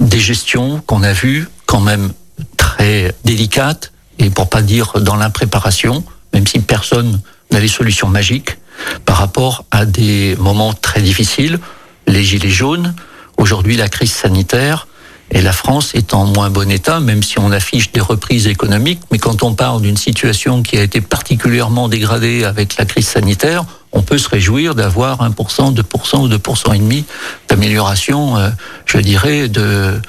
des 0.00 0.18
gestions 0.18 0.82
qu'on 0.86 1.02
a 1.02 1.12
vues 1.12 1.48
quand 1.66 1.80
même 1.80 2.12
très 2.56 3.14
délicates 3.24 3.92
et 4.18 4.30
pour 4.30 4.48
pas 4.48 4.62
dire 4.62 5.00
dans 5.00 5.16
l'impréparation, 5.16 6.04
même 6.32 6.46
si 6.46 6.60
personne 6.60 7.20
n'a 7.50 7.60
les 7.60 7.68
solutions 7.68 8.08
magiques 8.08 8.58
par 9.04 9.16
rapport 9.16 9.64
à 9.70 9.86
des 9.86 10.36
moments 10.38 10.74
très 10.74 11.00
difficiles, 11.00 11.58
les 12.06 12.24
gilets 12.24 12.50
jaunes, 12.50 12.94
aujourd'hui 13.36 13.76
la 13.76 13.88
crise 13.88 14.12
sanitaire, 14.12 14.86
et 15.30 15.42
la 15.42 15.52
France 15.52 15.90
est 15.94 16.14
en 16.14 16.24
moins 16.24 16.50
bon 16.50 16.70
état, 16.70 17.00
même 17.00 17.22
si 17.22 17.38
on 17.38 17.50
affiche 17.50 17.90
des 17.92 18.00
reprises 18.00 18.46
économiques. 18.46 19.00
Mais 19.10 19.18
quand 19.18 19.42
on 19.42 19.54
parle 19.54 19.82
d'une 19.82 19.96
situation 19.96 20.62
qui 20.62 20.78
a 20.78 20.82
été 20.82 21.00
particulièrement 21.00 21.88
dégradée 21.88 22.44
avec 22.44 22.76
la 22.76 22.84
crise 22.84 23.08
sanitaire, 23.08 23.64
on 23.92 24.02
peut 24.02 24.18
se 24.18 24.28
réjouir 24.28 24.74
d'avoir 24.74 25.20
1%, 25.28 25.74
2% 25.74 26.16
ou 26.18 26.28
2% 26.28 26.74
et 26.74 26.78
demi 26.78 27.04
d'amélioration, 27.48 28.36
euh, 28.36 28.50
je 28.84 28.98
dirais, 28.98 29.48
de, 29.48 30.00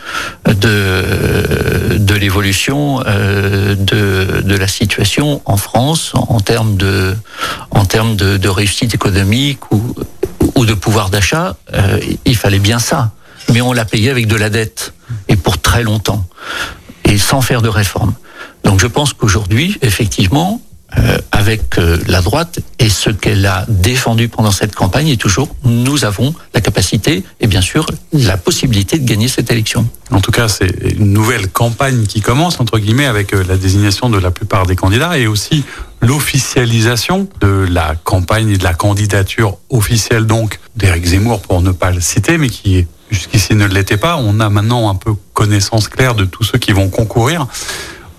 de, 0.46 1.98
de 1.98 2.14
l'évolution 2.16 3.02
euh, 3.06 3.76
de, 3.76 4.42
de 4.42 4.56
la 4.56 4.68
situation 4.68 5.42
en 5.46 5.58
France 5.58 6.12
en 6.14 6.40
termes 6.40 6.76
de, 6.76 7.16
en 7.72 7.86
termes 7.86 8.16
de, 8.16 8.38
de 8.38 8.50
réussite 8.50 8.94
économique 8.94 9.72
ou, 9.72 9.96
ou 10.56 10.66
de 10.66 10.74
pouvoir 10.74 11.10
d'achat. 11.10 11.56
Euh, 11.74 12.00
il 12.26 12.36
fallait 12.36 12.60
bien 12.60 12.80
ça. 12.80 13.12
Mais 13.54 13.62
on 13.62 13.74
l'a 13.74 13.86
payé 13.86 14.10
avec 14.10 14.28
de 14.28 14.36
la 14.36 14.50
dette 14.50 14.94
et 15.28 15.36
pour 15.36 15.60
très 15.60 15.84
longtemps, 15.84 16.26
et 17.04 17.18
sans 17.18 17.42
faire 17.42 17.62
de 17.62 17.70
réforme. 17.70 18.14
Donc 18.64 18.80
je 18.82 18.88
pense 18.88 19.14
qu'aujourd'hui, 19.14 19.78
effectivement, 19.82 20.62
euh, 20.98 21.18
avec 21.34 21.78
euh, 21.80 21.98
la 22.08 22.22
droite 22.22 22.60
et 22.80 22.88
ce 22.88 23.10
qu'elle 23.10 23.46
a 23.46 23.66
défendu 23.68 24.30
pendant 24.30 24.52
cette 24.52 24.74
campagne 24.74 25.10
est 25.10 25.20
toujours 25.20 25.54
nous 25.66 26.06
avons 26.06 26.34
la 26.54 26.62
capacité 26.62 27.26
et 27.42 27.48
bien 27.48 27.60
sûr 27.60 27.88
la 28.14 28.38
possibilité 28.38 28.98
de 28.98 29.06
gagner 29.06 29.28
cette 29.28 29.52
élection. 29.52 29.86
En 30.12 30.22
tout 30.22 30.32
cas, 30.32 30.48
c'est 30.48 30.72
une 30.98 31.12
nouvelle 31.12 31.50
campagne 31.50 32.06
qui 32.06 32.22
commence 32.22 32.62
entre 32.62 32.80
guillemets 32.80 33.06
avec 33.06 33.34
euh, 33.34 33.44
la 33.50 33.58
désignation 33.58 34.10
de 34.10 34.18
la 34.18 34.32
plupart 34.32 34.66
des 34.66 34.78
candidats 34.78 35.18
et 35.18 35.28
aussi 35.28 35.66
l'officialisation 36.02 37.28
de 37.42 37.68
la 37.70 37.96
campagne 37.96 38.50
et 38.50 38.58
de 38.58 38.64
la 38.64 38.74
candidature 38.74 39.58
officielle 39.70 40.26
donc 40.26 40.60
d'Éric 40.76 41.06
Zemmour 41.06 41.42
pour 41.42 41.62
ne 41.62 41.72
pas 41.72 41.92
le 41.92 42.02
citer 42.02 42.38
mais 42.38 42.50
qui 42.50 42.86
jusqu'ici 43.10 43.56
ne 43.56 43.66
l'était 43.66 43.98
pas. 43.98 44.18
On 44.18 44.40
a 44.40 44.50
maintenant 44.50 44.90
un 44.90 44.96
peu 44.96 45.14
connaissance 45.34 45.88
claire 45.88 46.16
de 46.16 46.26
tous 46.26 46.44
ceux 46.44 46.58
qui 46.58 46.72
vont 46.72 46.90
concourir. 46.90 47.48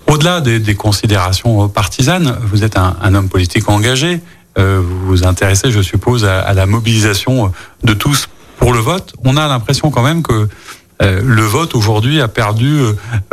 Au-delà 0.07 0.41
des, 0.41 0.59
des, 0.59 0.75
considérations 0.75 1.69
partisanes, 1.69 2.37
vous 2.41 2.63
êtes 2.63 2.77
un, 2.77 2.97
un 3.01 3.13
homme 3.13 3.29
politique 3.29 3.69
engagé. 3.69 4.21
Euh, 4.57 4.81
vous 4.83 5.05
vous 5.05 5.23
intéressez, 5.23 5.71
je 5.71 5.81
suppose, 5.81 6.25
à, 6.25 6.39
à, 6.39 6.53
la 6.53 6.65
mobilisation 6.65 7.51
de 7.83 7.93
tous 7.93 8.27
pour 8.57 8.73
le 8.73 8.79
vote. 8.79 9.13
On 9.23 9.37
a 9.37 9.47
l'impression 9.47 9.91
quand 9.91 10.01
même 10.01 10.23
que 10.23 10.49
le 11.01 11.41
vote 11.43 11.75
aujourd'hui 11.75 12.19
a 12.19 12.27
perdu 12.27 12.79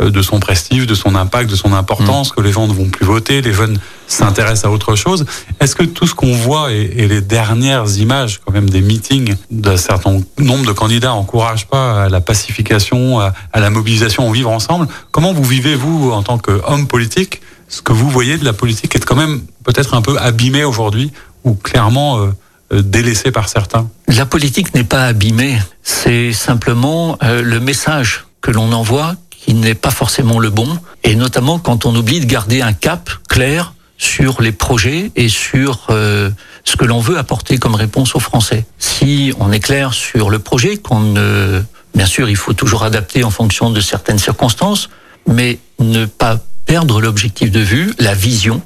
euh, 0.01 0.09
de 0.09 0.21
son 0.21 0.39
prestige, 0.39 0.87
de 0.87 0.95
son 0.95 1.15
impact, 1.15 1.49
de 1.49 1.55
son 1.55 1.73
importance, 1.73 2.31
mmh. 2.31 2.35
que 2.35 2.41
les 2.41 2.51
gens 2.51 2.67
ne 2.67 2.73
vont 2.73 2.89
plus 2.89 3.05
voter, 3.05 3.41
les 3.41 3.53
jeunes 3.53 3.77
s'intéressent 4.07 4.65
à 4.65 4.71
autre 4.71 4.95
chose. 4.95 5.25
Est-ce 5.59 5.75
que 5.75 5.83
tout 5.83 6.07
ce 6.07 6.15
qu'on 6.15 6.31
voit 6.31 6.71
et, 6.71 6.93
et, 6.95 7.07
les 7.07 7.19
dernières 7.19 7.97
images, 7.97 8.39
quand 8.45 8.53
même, 8.53 8.69
des 8.69 8.79
meetings 8.79 9.35
d'un 9.51 9.75
certain 9.75 10.21
nombre 10.37 10.65
de 10.65 10.71
candidats 10.71 11.13
encouragent 11.13 11.67
pas 11.67 12.05
à 12.05 12.09
la 12.09 12.21
pacification, 12.21 13.19
à, 13.19 13.33
à 13.51 13.59
la 13.59 13.69
mobilisation, 13.69 14.29
au 14.29 14.31
vivre 14.31 14.49
ensemble 14.49 14.87
Comment 15.11 15.33
vous 15.33 15.43
vivez, 15.43 15.75
vous, 15.75 16.11
en 16.11 16.23
tant 16.23 16.37
qu'homme 16.37 16.87
politique, 16.87 17.41
ce 17.67 17.81
que 17.81 17.91
vous 17.91 18.09
voyez 18.09 18.37
de 18.37 18.45
la 18.45 18.53
politique 18.53 18.95
est 18.95 19.03
quand 19.03 19.15
même 19.15 19.41
peut-être 19.65 19.93
un 19.93 20.01
peu 20.01 20.17
abîmé 20.17 20.63
aujourd'hui, 20.63 21.11
ou 21.43 21.53
clairement 21.53 22.19
euh, 22.19 22.27
délaissé 22.71 23.31
par 23.31 23.49
certains 23.49 23.89
La 24.07 24.25
politique 24.25 24.73
n'est 24.73 24.83
pas 24.83 25.05
abîmée, 25.05 25.57
c'est 25.83 26.33
simplement 26.33 27.17
euh, 27.23 27.41
le 27.41 27.59
message 27.59 28.25
que 28.41 28.51
l'on 28.51 28.71
envoie 28.71 29.15
qui 29.47 29.53
n'est 29.53 29.75
pas 29.75 29.91
forcément 29.91 30.39
le 30.39 30.49
bon, 30.49 30.67
et 31.03 31.15
notamment 31.15 31.57
quand 31.57 31.85
on 31.85 31.95
oublie 31.95 32.19
de 32.19 32.25
garder 32.25 32.61
un 32.61 32.73
cap 32.73 33.09
clair 33.29 33.73
sur 33.97 34.41
les 34.41 34.51
projets 34.51 35.11
et 35.15 35.29
sur 35.29 35.87
euh, 35.89 36.29
ce 36.65 36.75
que 36.75 36.83
l'on 36.83 36.99
veut 36.99 37.17
apporter 37.17 37.57
comme 37.57 37.75
réponse 37.75 38.15
aux 38.15 38.19
Français. 38.19 38.65
Si 38.77 39.33
on 39.39 39.51
est 39.51 39.61
clair 39.61 39.93
sur 39.93 40.29
le 40.29 40.39
projet, 40.39 40.75
qu'on 40.77 40.99
ne, 40.99 41.61
bien 41.95 42.05
sûr, 42.05 42.29
il 42.29 42.35
faut 42.35 42.53
toujours 42.53 42.83
adapter 42.83 43.23
en 43.23 43.31
fonction 43.31 43.69
de 43.69 43.79
certaines 43.79 44.19
circonstances, 44.19 44.89
mais 45.27 45.59
ne 45.79 46.05
pas 46.05 46.39
perdre 46.65 46.99
l'objectif 46.99 47.49
de 47.49 47.61
vue, 47.61 47.93
la 47.99 48.13
vision, 48.13 48.61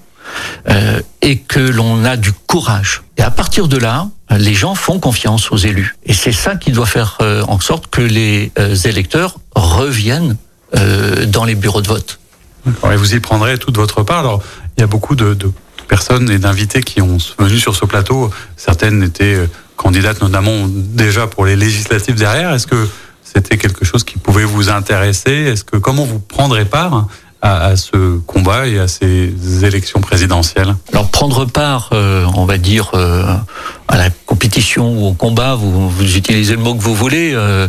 euh, 0.67 0.99
et 1.21 1.37
que 1.37 1.59
l'on 1.59 2.03
a 2.05 2.17
du 2.17 2.31
courage. 2.33 3.03
Et 3.21 3.23
à 3.23 3.29
partir 3.29 3.67
de 3.67 3.77
là, 3.77 4.07
les 4.31 4.55
gens 4.55 4.73
font 4.73 4.99
confiance 4.99 5.51
aux 5.51 5.57
élus. 5.57 5.95
Et 6.07 6.13
c'est 6.13 6.31
ça 6.31 6.55
qui 6.55 6.71
doit 6.71 6.87
faire 6.87 7.19
euh, 7.21 7.43
en 7.47 7.59
sorte 7.59 7.85
que 7.85 8.01
les 8.01 8.51
euh, 8.57 8.73
électeurs 8.73 9.35
reviennent 9.53 10.37
euh, 10.75 11.27
dans 11.27 11.45
les 11.45 11.53
bureaux 11.53 11.83
de 11.83 11.87
vote. 11.87 12.19
Et 12.91 12.95
vous 12.95 13.13
y 13.13 13.19
prendrez 13.19 13.59
toute 13.59 13.77
votre 13.77 14.01
part. 14.01 14.21
Alors, 14.21 14.41
il 14.75 14.81
y 14.81 14.83
a 14.83 14.87
beaucoup 14.87 15.15
de, 15.15 15.37
personnes 15.87 16.31
et 16.31 16.39
d'invités 16.39 16.81
qui 16.81 16.99
ont 16.99 17.17
venu 17.37 17.59
sur 17.59 17.75
ce 17.75 17.85
plateau. 17.85 18.31
Certaines 18.57 19.03
étaient 19.03 19.37
candidates, 19.75 20.19
notamment 20.23 20.67
déjà 20.67 21.27
pour 21.27 21.45
les 21.45 21.55
législatives 21.55 22.15
derrière. 22.15 22.51
Est-ce 22.53 22.65
que 22.65 22.89
c'était 23.23 23.59
quelque 23.59 23.85
chose 23.85 24.03
qui 24.03 24.17
pouvait 24.17 24.45
vous 24.45 24.69
intéresser? 24.69 25.31
Est-ce 25.31 25.63
que 25.63 25.77
comment 25.77 26.05
vous 26.05 26.19
prendrez 26.19 26.65
part 26.65 27.07
à, 27.41 27.65
à, 27.65 27.75
ce 27.75 28.17
combat 28.19 28.67
et 28.67 28.79
à 28.79 28.87
ces 28.87 29.33
élections 29.63 29.99
présidentielles. 29.99 30.75
Alors 30.93 31.09
prendre 31.09 31.45
part, 31.45 31.89
euh, 31.93 32.25
on 32.35 32.45
va 32.45 32.57
dire, 32.57 32.91
euh, 32.93 33.35
à 33.87 33.97
la 33.97 34.09
compétition 34.09 34.97
ou 34.97 35.07
au 35.07 35.13
combat, 35.13 35.55
vous, 35.55 35.89
vous 35.89 36.17
utilisez 36.17 36.53
le 36.53 36.61
mot 36.61 36.75
que 36.75 36.81
vous 36.81 36.95
voulez, 36.95 37.33
euh, 37.33 37.67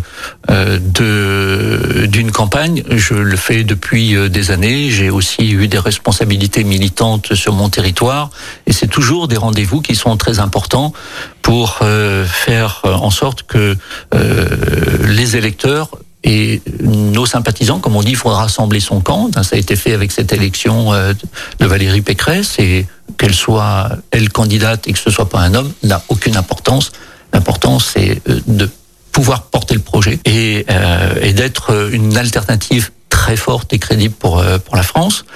de 0.49 2.07
d'une 2.07 2.31
campagne, 2.31 2.83
je 2.91 3.15
le 3.15 3.37
fais 3.37 3.65
depuis 3.65 4.15
des 4.29 4.51
années. 4.51 4.91
J'ai 4.91 5.11
aussi 5.11 5.51
eu 5.51 5.69
des 5.69 5.79
responsabilités 5.79 6.65
militantes 6.65 7.35
sur 7.35 7.53
mon 7.53 7.69
territoire, 7.69 8.31
et 8.67 8.73
c'est 8.73 8.87
toujours 8.87 9.29
des 9.29 9.37
rendez-vous 9.37 9.81
qui 9.81 9.95
sont 9.95 10.17
très 10.17 10.39
importants 10.39 10.93
pour 11.41 11.81
faire 12.27 12.83
en 12.85 13.11
sorte 13.11 13.45
que 13.45 13.77
les 14.13 15.37
électeurs 15.37 15.91
et 16.25 16.63
nos 16.81 17.27
sympathisants, 17.27 17.81
comme 17.81 17.97
on 17.97 18.03
dit, 18.03 18.11
il 18.11 18.17
faudra 18.17 18.43
rassembler 18.43 18.81
son 18.81 19.01
camp. 19.01 19.31
Ça 19.43 19.57
a 19.57 19.59
été 19.59 19.77
fait 19.77 19.93
avec 19.93 20.13
cette 20.13 20.33
élection 20.33 20.93
euh, 20.93 21.15
de 21.59 21.67
Valérie 21.67 22.01
Pécresse 22.01 22.59
et 22.59 22.87
qu'elle 23.19 23.35
soit 23.35 23.91
elle 24.11 24.31
candidate 24.31 24.87
et 24.87 24.93
que 24.93 24.99
ce 24.99 25.11
soit 25.11 25.29
pas 25.29 25.41
un 25.41 25.55
homme 25.55 25.73
n'a 25.83 26.03
aucune 26.09 26.37
importance. 26.37 26.93
L'important 27.33 27.79
c'est 27.79 28.23
euh, 28.29 28.41
de 28.47 28.71
pouvoir 29.11 29.43
porter 29.43 29.75
le 29.75 29.81
projet 29.81 30.21
et, 30.25 30.65
euh, 30.71 31.15
et 31.21 31.33
d'être 31.33 31.91
une 31.93 32.17
alternative 32.17 32.91
très 33.11 33.37
forte 33.37 33.73
et 33.75 33.79
crédible 33.79 34.15
pour 34.15 34.43
pour 34.65 34.75
la 34.75 34.83
France. 34.83 35.27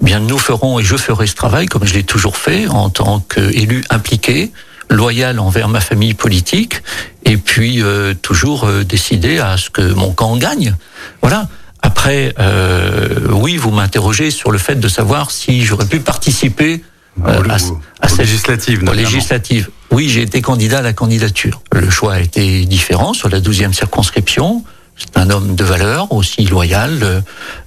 Bien, 0.00 0.18
nous 0.18 0.38
ferons 0.38 0.78
et 0.78 0.82
je 0.82 0.96
ferai 0.96 1.26
ce 1.26 1.34
travail 1.34 1.66
comme 1.66 1.84
je 1.84 1.92
l'ai 1.92 2.04
toujours 2.04 2.38
fait 2.38 2.66
en 2.68 2.88
tant 2.88 3.20
qu'élu 3.20 3.84
impliqué 3.90 4.50
loyal 4.90 5.38
envers 5.38 5.68
ma 5.68 5.80
famille 5.80 6.14
politique 6.14 6.82
et 7.24 7.36
puis 7.36 7.82
euh, 7.82 8.14
toujours 8.14 8.64
euh, 8.64 8.84
décider 8.84 9.38
à 9.38 9.56
ce 9.56 9.70
que 9.70 9.82
mon 9.92 10.12
camp 10.12 10.36
gagne. 10.36 10.74
Voilà. 11.22 11.48
Après, 11.82 12.34
euh, 12.38 13.28
oui, 13.30 13.56
vous 13.56 13.70
m'interrogez 13.70 14.30
sur 14.30 14.50
le 14.50 14.58
fait 14.58 14.76
de 14.76 14.88
savoir 14.88 15.30
si 15.30 15.64
j'aurais 15.64 15.86
pu 15.86 16.00
participer 16.00 16.82
euh, 17.26 17.42
à, 17.48 17.56
à 18.04 18.08
cette 18.08 18.18
législative. 18.18 18.84
législative. 18.92 19.68
Oui, 19.90 20.08
j'ai 20.08 20.22
été 20.22 20.40
candidat 20.42 20.78
à 20.78 20.82
la 20.82 20.92
candidature. 20.92 21.62
Le 21.72 21.88
choix 21.90 22.14
a 22.14 22.20
été 22.20 22.64
différent 22.64 23.12
sur 23.12 23.28
la 23.28 23.40
12e 23.40 23.72
circonscription. 23.72 24.64
C'est 24.96 25.16
un 25.16 25.30
homme 25.30 25.54
de 25.54 25.64
valeur, 25.64 26.12
aussi 26.12 26.44
loyal, 26.44 26.98
euh, 27.02 27.20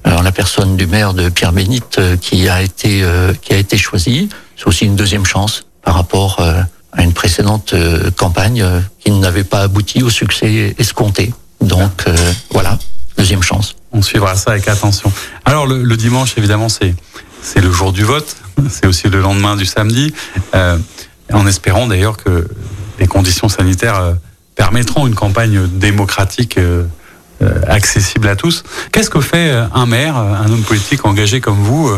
en 0.05 0.21
la 0.21 0.31
personne 0.31 0.75
du 0.75 0.85
maire 0.85 1.13
de 1.13 1.29
Pierre 1.29 1.53
Bénite 1.53 1.97
euh, 1.97 2.17
qui 2.17 2.49
a 2.49 2.61
été 2.61 3.03
qui 3.41 3.53
a 3.53 3.57
été 3.57 3.77
choisi. 3.77 4.29
C'est 4.57 4.67
aussi 4.67 4.85
une 4.85 4.95
deuxième 4.95 5.25
chance 5.25 5.65
par 5.81 5.95
rapport 5.95 6.45
à 6.91 7.03
une 7.03 7.13
précédente 7.13 7.73
euh, 7.73 8.11
campagne 8.11 8.61
euh, 8.61 8.79
qui 8.99 9.11
n'avait 9.11 9.43
pas 9.43 9.61
abouti 9.61 10.03
au 10.03 10.09
succès 10.09 10.75
escompté. 10.77 11.33
Donc 11.61 12.03
euh, 12.07 12.15
voilà, 12.51 12.77
deuxième 13.17 13.43
chance. 13.43 13.75
On 13.91 14.01
suivra 14.01 14.35
ça 14.35 14.51
avec 14.51 14.67
attention. 14.67 15.11
Alors 15.45 15.67
le, 15.67 15.83
le 15.83 15.97
dimanche, 15.97 16.33
évidemment, 16.37 16.69
c'est 16.69 16.93
c'est 17.41 17.61
le 17.61 17.71
jour 17.71 17.91
du 17.91 18.03
vote. 18.03 18.35
C'est 18.69 18.85
aussi 18.85 19.09
le 19.09 19.21
lendemain 19.21 19.55
du 19.55 19.65
samedi, 19.65 20.13
euh, 20.53 20.77
en 21.33 21.47
espérant 21.47 21.87
d'ailleurs 21.87 22.17
que 22.17 22.47
les 22.99 23.07
conditions 23.07 23.49
sanitaires 23.49 24.15
permettront 24.55 25.07
une 25.07 25.15
campagne 25.15 25.67
démocratique 25.67 26.57
euh, 26.59 26.85
accessible 27.67 28.27
à 28.27 28.35
tous. 28.35 28.63
Qu'est-ce 28.91 29.09
que 29.09 29.21
fait 29.21 29.51
un 29.73 29.85
maire, 29.87 30.15
un 30.17 30.51
homme 30.51 30.61
politique 30.61 31.05
engagé 31.05 31.41
comme 31.41 31.57
vous, 31.57 31.91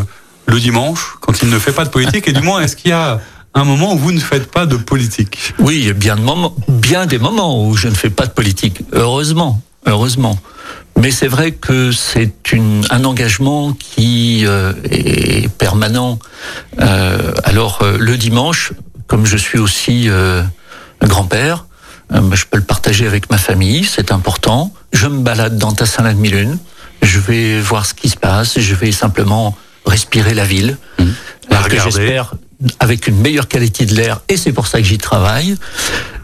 le 0.46 0.60
dimanche, 0.60 1.16
quand 1.20 1.42
il 1.42 1.50
ne 1.50 1.60
fait 1.60 1.74
pas 1.74 1.84
de 1.84 1.90
politique? 1.90 2.30
Et 2.30 2.32
du 2.32 2.42
moins, 2.42 2.62
est-ce 2.62 2.78
qu'il 2.78 2.92
y 2.92 2.94
a 2.94 3.20
un 3.54 3.64
moment 3.64 3.94
où 3.94 3.98
vous 3.98 4.12
ne 4.12 4.20
faites 4.20 4.50
pas 4.50 4.66
de 4.66 4.78
politique. 4.78 5.54
Oui, 5.60 5.80
il 5.80 5.88
y 5.88 5.90
a 5.90 5.94
bien, 5.94 6.16
de 6.16 6.22
moments, 6.22 6.56
bien 6.68 7.06
des 7.06 7.20
moments 7.20 7.66
où 7.66 7.76
je 7.76 7.88
ne 7.88 7.94
fais 7.94 8.10
pas 8.10 8.26
de 8.26 8.32
politique. 8.32 8.82
Heureusement, 8.94 9.62
heureusement. 9.86 10.40
Mais 11.00 11.12
c'est 11.12 11.28
vrai 11.28 11.52
que 11.52 11.92
c'est 11.92 12.32
un 12.90 13.04
engagement 13.04 13.74
qui 13.74 14.46
euh, 14.46 14.74
est 14.90 15.50
permanent. 15.50 16.20
Euh, 16.80 17.34
alors 17.44 17.80
euh, 17.82 17.98
le 18.00 18.18
dimanche, 18.18 18.74
comme 19.08 19.26
je 19.26 19.38
suis 19.38 19.58
aussi 19.58 20.08
euh, 20.08 20.44
grand-père, 21.02 21.66
euh, 22.14 22.22
je 22.34 22.46
peux 22.46 22.58
le 22.58 22.64
partager 22.64 23.08
avec 23.08 23.32
ma 23.32 23.38
famille, 23.38 23.84
c'est 23.84 24.12
important. 24.12 24.74
Je 24.92 25.08
me 25.08 25.20
balade 25.20 25.58
dans 25.58 25.72
Tassin-la-Demi-Lune, 25.72 26.58
je 27.02 27.20
vais 27.20 27.60
voir 27.60 27.86
ce 27.86 27.94
qui 27.94 28.10
se 28.10 28.18
passe, 28.18 28.60
je 28.60 28.76
vais 28.76 28.92
simplement 28.92 29.58
respirer 29.86 30.34
la 30.34 30.46
ville. 30.46 30.78
Mmh. 31.00 31.06
La 31.50 31.64
que 31.64 31.80
j'espère 31.80 32.36
avec 32.80 33.08
une 33.08 33.20
meilleure 33.20 33.48
qualité 33.48 33.86
de 33.86 33.94
l'air 33.96 34.22
et 34.30 34.38
c'est 34.38 34.54
pour 34.54 34.68
ça 34.68 34.80
que 34.80 34.86
j'y 34.86 34.98
travaille. 34.98 35.56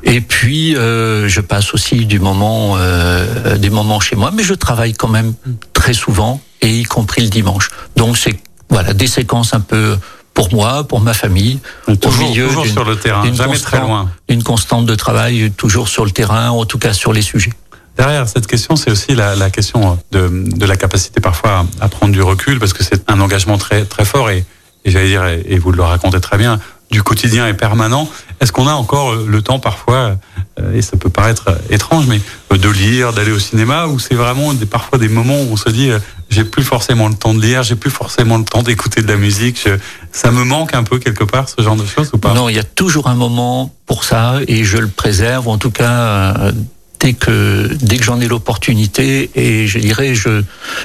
Et 0.04 0.22
puis 0.22 0.76
euh, 0.76 1.28
je 1.28 1.42
passe 1.42 1.74
aussi 1.74 2.06
du 2.06 2.20
moment 2.20 2.76
euh, 2.78 3.58
des 3.58 3.70
moments 3.70 4.00
chez 4.00 4.16
moi, 4.16 4.32
mais 4.34 4.44
je 4.44 4.54
travaille 4.54 4.94
quand 4.94 5.08
même 5.08 5.34
très 5.74 5.94
souvent 5.94 6.42
et 6.62 6.80
y 6.80 6.84
compris 6.84 7.22
le 7.22 7.30
dimanche. 7.30 7.70
Donc 7.96 8.18
c'est 8.18 8.40
voilà 8.70 8.94
des 8.94 9.08
séquences 9.08 9.54
un 9.54 9.60
peu 9.60 9.98
pour 10.34 10.54
moi, 10.54 10.86
pour 10.86 11.02
ma 11.02 11.14
famille, 11.14 11.60
toujours, 12.00 12.24
au 12.24 12.30
milieu 12.30 12.48
toujours 12.48 12.66
sur 12.66 12.86
le 12.86 12.96
terrain, 12.96 13.34
jamais 13.34 13.58
très 13.58 13.82
loin. 13.82 14.10
Une 14.30 14.42
constante 14.42 14.86
de 14.86 14.96
travail 14.96 15.52
toujours 15.52 15.90
sur 15.90 16.06
le 16.06 16.12
terrain, 16.12 16.50
en 16.52 16.64
tout 16.66 16.78
cas 16.78 16.94
sur 16.94 17.12
les 17.12 17.22
sujets. 17.22 17.52
Derrière 17.98 18.30
cette 18.30 18.48
question, 18.48 18.78
c'est 18.78 18.90
aussi 18.90 19.14
la, 19.14 19.36
la 19.36 19.50
question 19.50 20.00
de, 20.14 20.30
de, 20.30 20.66
la 20.66 20.78
capacité 20.78 21.20
parfois 21.20 21.66
à 21.82 21.90
prendre 21.90 22.14
du 22.14 22.22
recul, 22.22 22.58
parce 22.58 22.72
que 22.72 22.86
c'est 22.86 23.04
un 23.10 23.20
engagement 23.20 23.58
très 23.58 23.84
très 23.84 24.06
fort 24.06 24.30
et 24.30 24.46
et 24.86 24.92
j'allais 24.92 25.10
dire, 25.10 25.26
et 25.26 25.58
vous 25.58 25.72
le 25.72 25.84
racontez 25.84 26.20
très 26.20 26.38
bien, 26.38 26.60
du 26.92 27.04
quotidien 27.04 27.48
et 27.48 27.54
permanent. 27.54 28.10
Est-ce 28.42 28.52
qu'on 28.52 28.68
a 28.68 28.74
encore 28.74 29.14
le 29.16 29.42
temps 29.42 29.60
parfois, 29.60 30.18
euh, 30.60 30.74
et 30.74 30.82
ça 30.82 30.98
peut 30.98 31.10
paraître 31.10 31.58
étrange, 31.70 32.06
mais 32.08 32.20
de 32.58 32.70
lire, 32.70 33.14
d'aller 33.14 33.32
au 33.32 33.40
cinéma, 33.40 33.88
ou 33.88 34.00
c'est 34.00 34.16
vraiment 34.16 34.54
des, 34.54 34.66
parfois 34.66 34.98
des 34.98 35.10
moments 35.10 35.40
où 35.42 35.50
on 35.52 35.56
se 35.58 35.70
dit, 35.70 35.92
euh, 35.92 36.00
j'ai 36.30 36.44
plus 36.44 36.64
forcément 36.64 37.08
le 37.08 37.16
temps 37.16 37.34
de 37.34 37.42
lire, 37.42 37.64
j'ai 37.64 37.76
plus 37.76 37.92
forcément 37.92 38.38
le 38.38 38.44
temps 38.44 38.64
d'écouter 38.64 39.02
de 39.02 39.08
la 39.08 39.18
musique. 39.18 39.68
ça 40.12 40.32
me 40.32 40.44
manque 40.44 40.74
un 40.74 40.84
peu 40.84 41.00
quelque 41.00 41.24
part 41.24 41.48
ce 41.50 41.62
genre 41.62 41.76
de 41.76 41.86
choses 41.86 42.10
ou 42.14 42.18
pas? 42.18 42.34
Non, 42.34 42.50
il 42.50 42.56
y 42.56 42.60
a 42.60 42.64
toujours 42.64 43.08
un 43.08 43.16
moment 43.16 43.74
pour 43.86 44.04
ça 44.04 44.40
et 44.48 44.64
je 44.64 44.78
le 44.78 44.88
préserve. 44.88 45.48
En 45.48 45.58
tout 45.58 45.72
cas. 45.72 45.92
Euh, 45.92 46.52
dès 47.00 47.14
que 47.14 47.70
dès 47.82 47.98
que 47.98 48.04
j'en 48.04 48.20
ai 48.20 48.28
l'opportunité 48.28 49.32
et 49.34 49.68
je 49.68 49.80
dirais 49.80 50.16
je 50.16 50.44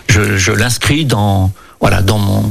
je, 0.09 0.37
je 0.37 0.53
l'inscris 0.53 1.05
dans 1.05 1.51
voilà 1.81 2.03
dans 2.03 2.19
mon 2.19 2.45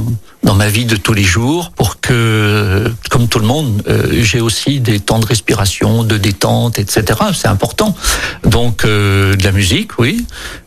dans 0.44 0.54
ma 0.54 0.68
vie 0.68 0.84
de 0.84 0.96
tous 0.96 1.14
les 1.14 1.24
jours 1.24 1.72
pour 1.72 2.00
que, 2.00 2.92
comme 3.10 3.28
tout 3.28 3.38
le 3.38 3.46
monde, 3.46 3.82
euh, 3.88 4.22
j'ai 4.22 4.40
aussi 4.40 4.80
des 4.80 5.00
temps 5.00 5.18
de 5.18 5.26
respiration, 5.26 6.04
de 6.04 6.16
détente, 6.18 6.78
etc. 6.78 7.18
C'est 7.34 7.48
important. 7.48 7.96
Donc 8.44 8.84
euh, 8.84 9.34
de 9.34 9.42
la 9.42 9.52
musique, 9.52 9.98
oui, 9.98 10.26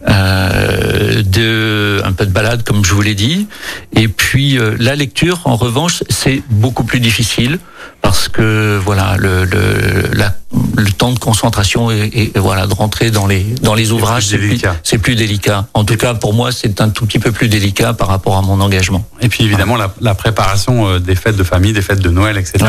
euh, 0.09 1.21
de 1.23 2.01
un 2.03 2.11
peu 2.11 2.25
de 2.25 2.32
balade, 2.32 2.63
comme 2.63 2.84
je 2.84 2.93
vous 2.93 3.01
l'ai 3.01 3.15
dit, 3.15 3.47
et 3.93 4.07
puis 4.07 4.57
euh, 4.57 4.75
la 4.80 4.95
lecture, 4.95 5.41
en 5.45 5.55
revanche, 5.55 6.03
c'est 6.09 6.41
beaucoup 6.49 6.84
plus 6.84 6.99
difficile 6.99 7.59
parce 8.01 8.30
que 8.30 8.80
voilà 8.84 9.15
le 9.17 9.45
le, 9.45 10.09
la, 10.13 10.36
le 10.78 10.91
temps 10.91 11.11
de 11.11 11.19
concentration 11.19 11.91
et, 11.91 12.32
et, 12.36 12.39
voilà 12.39 12.67
de 12.67 12.73
rentrer 12.73 13.11
dans 13.11 13.28
les 13.28 13.43
dans 13.61 13.73
les 13.73 13.91
ouvrages 13.91 14.28
c'est 14.28 14.38
plus, 14.38 14.57
plus, 14.57 14.99
plus, 14.99 15.15
délicat. 15.15 15.67
En 15.73 15.84
tout 15.84 15.97
cas 15.97 16.13
pour 16.13 16.34
moi 16.34 16.51
c'est 16.51 16.80
un 16.80 16.89
tout 16.89 17.05
petit 17.05 17.19
peu 17.19 17.32
plus 17.32 17.49
délicat 17.49 17.93
par 17.93 18.07
rapport 18.07 18.38
à 18.38 18.41
mon 18.41 18.61
engagement. 18.61 19.05
Et 19.21 19.30
puis 19.30 19.43
évidemment 19.43 19.66
la, 19.76 20.15
préparation 20.15 20.88
euh, 20.88 20.99
des 20.99 21.15
fêtes 21.15 21.36
de 21.36 21.43
famille, 21.43 21.74
des 21.74 21.82
fêtes 21.82 21.99
de 21.99 22.09
Noël, 22.09 22.38
etc. 22.38 22.65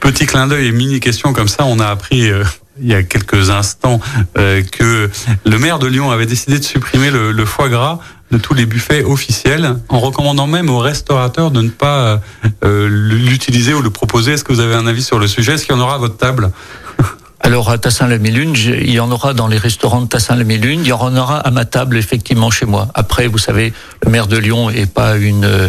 Petit 0.00 0.26
clin 0.26 0.46
d'œil 0.46 0.66
et 0.66 0.72
mini 0.72 1.00
question 1.00 1.32
comme 1.32 1.48
ça, 1.48 1.64
on 1.64 1.78
a 1.80 1.86
appris 1.86 2.30
euh, 2.30 2.44
il 2.80 2.88
y 2.88 2.94
a 2.94 3.02
quelques 3.02 3.50
instants 3.50 4.00
euh, 4.36 4.62
que 4.62 5.10
le 5.44 5.58
maire 5.58 5.78
de 5.78 5.86
Lyon 5.86 6.10
avait 6.10 6.26
décidé 6.26 6.58
de 6.58 6.64
supprimer 6.64 7.10
le, 7.10 7.44
foie 7.44 7.68
gras 7.68 7.98
de 8.30 8.38
tous 8.38 8.54
les 8.54 8.66
buffets 8.66 9.04
officiels, 9.04 9.76
en 9.88 9.98
recommandant 10.00 10.46
même 10.46 10.68
aux 10.68 10.78
restaurateurs 10.78 11.50
de 11.50 11.62
ne 11.62 11.70
pas 11.70 12.20
l'utiliser 12.62 13.72
ou 13.72 13.80
le 13.80 13.88
proposer. 13.88 14.32
Est-ce 14.32 14.44
que 14.44 14.52
vous 14.52 14.60
avez 14.60 14.74
un 14.74 14.86
avis 14.86 15.02
sur 15.02 15.18
le 15.18 15.26
sujet? 15.26 15.54
Est-ce 15.54 15.64
qu'il 15.64 15.74
y 15.74 15.78
en 15.78 15.80
aura 15.80 15.94
à 15.94 15.98
votre 15.98 16.18
table? 16.18 16.52
alors 17.40 17.70
à 17.70 17.78
Tassin-la-Mélune, 17.78 18.54
il 18.56 18.90
y 18.90 19.00
en 19.00 19.10
aura 19.10 19.32
dans 19.32 19.46
les 19.46 19.58
restaurants 19.58 20.02
de 20.02 20.08
Tassin-la-Mélune, 20.08 20.80
il 20.80 20.88
y 20.88 20.92
en 20.92 21.16
aura 21.16 21.38
à 21.38 21.50
ma 21.50 21.64
table 21.64 21.96
effectivement 21.96 22.50
chez 22.50 22.66
moi. 22.66 22.88
Après, 22.94 23.26
vous 23.28 23.38
savez, 23.38 23.72
le 24.04 24.10
maire 24.10 24.26
de 24.26 24.36
Lyon 24.36 24.70
est 24.70 24.92
pas 24.92 25.16
une 25.16 25.44
euh, 25.44 25.68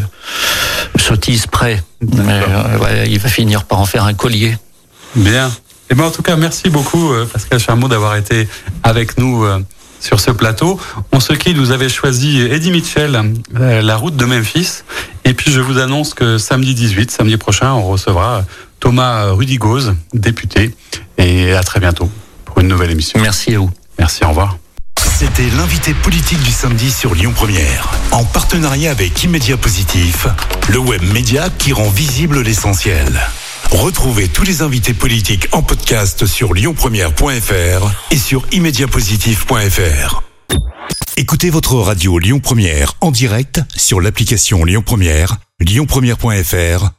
sottise 0.98 1.46
près, 1.48 1.84
mais 2.02 2.42
euh, 2.50 3.06
il 3.08 3.20
va 3.20 3.30
finir 3.30 3.66
par 3.66 3.80
en 3.80 3.86
faire 3.86 4.06
un 4.06 4.14
collier. 4.14 4.58
Bien. 5.16 5.48
Et 5.48 5.94
eh 5.94 5.96
ben 5.96 6.04
en 6.04 6.12
tout 6.12 6.22
cas, 6.22 6.36
merci 6.36 6.70
beaucoup 6.70 7.12
euh, 7.12 7.26
Pascal 7.26 7.60
Charmot 7.60 7.88
d'avoir 7.88 8.16
été 8.16 8.48
avec 8.84 9.18
nous 9.18 9.46
sur 10.00 10.20
ce 10.20 10.32
plateau. 10.32 10.80
On 11.12 11.20
se 11.20 11.34
quitte, 11.34 11.58
vous 11.58 11.72
avez 11.72 11.90
choisi 11.90 12.42
Eddie 12.42 12.72
Mitchell, 12.72 13.20
La 13.54 13.96
route 13.96 14.16
de 14.16 14.26
Memphis. 14.26 14.84
Et 15.26 15.34
puis 15.34 15.52
je 15.52 15.62
vous 15.62 15.80
annonce 15.80 16.14
que 16.14 16.38
samedi 16.38 16.76
18, 16.76 17.10
samedi 17.10 17.38
prochain, 17.38 17.72
on 17.74 17.88
recevra 17.88 18.44
Thomas 18.80 19.32
Rudigoz, 19.32 19.96
député. 20.14 20.76
Et 21.18 21.54
à 21.54 21.64
très 21.64 21.80
bientôt 21.80 22.10
pour 22.46 22.60
une 22.60 22.68
nouvelle 22.68 22.92
émission. 22.92 23.20
Merci 23.22 23.56
à 23.56 23.60
vous. 23.60 23.72
Merci, 23.98 24.24
au 24.24 24.30
revoir. 24.30 24.58
C'était 25.20 25.50
l'invité 25.58 25.94
politique 25.94 26.42
du 26.44 26.52
samedi 26.52 26.90
sur 26.90 27.14
Lyon 27.14 27.34
Première, 27.36 27.92
en 28.12 28.24
partenariat 28.24 28.92
avec 28.92 29.22
Immédia 29.24 29.58
Positif, 29.58 30.28
le 30.70 30.78
web 30.78 31.02
média 31.14 31.50
qui 31.50 31.74
rend 31.74 31.90
visible 31.90 32.42
l'essentiel. 32.42 33.20
Retrouvez 33.72 34.30
tous 34.30 34.44
les 34.44 34.62
invités 34.62 34.94
politiques 34.94 35.50
en 35.52 35.62
podcast 35.62 36.26
sur 36.26 36.54
lyonpremière.fr 36.54 37.92
et 38.12 38.18
sur 38.18 38.46
immédiapositif.fr. 38.54 40.24
Écoutez 41.18 41.50
votre 41.50 41.76
radio 41.76 42.18
Lyon 42.18 42.40
Première 42.40 42.94
en 43.02 43.12
direct 43.12 43.62
sur 43.76 44.00
l'application 44.00 44.64
Lyon 44.64 44.84
Première, 44.86 45.36
lyonpremière.fr 45.60 46.99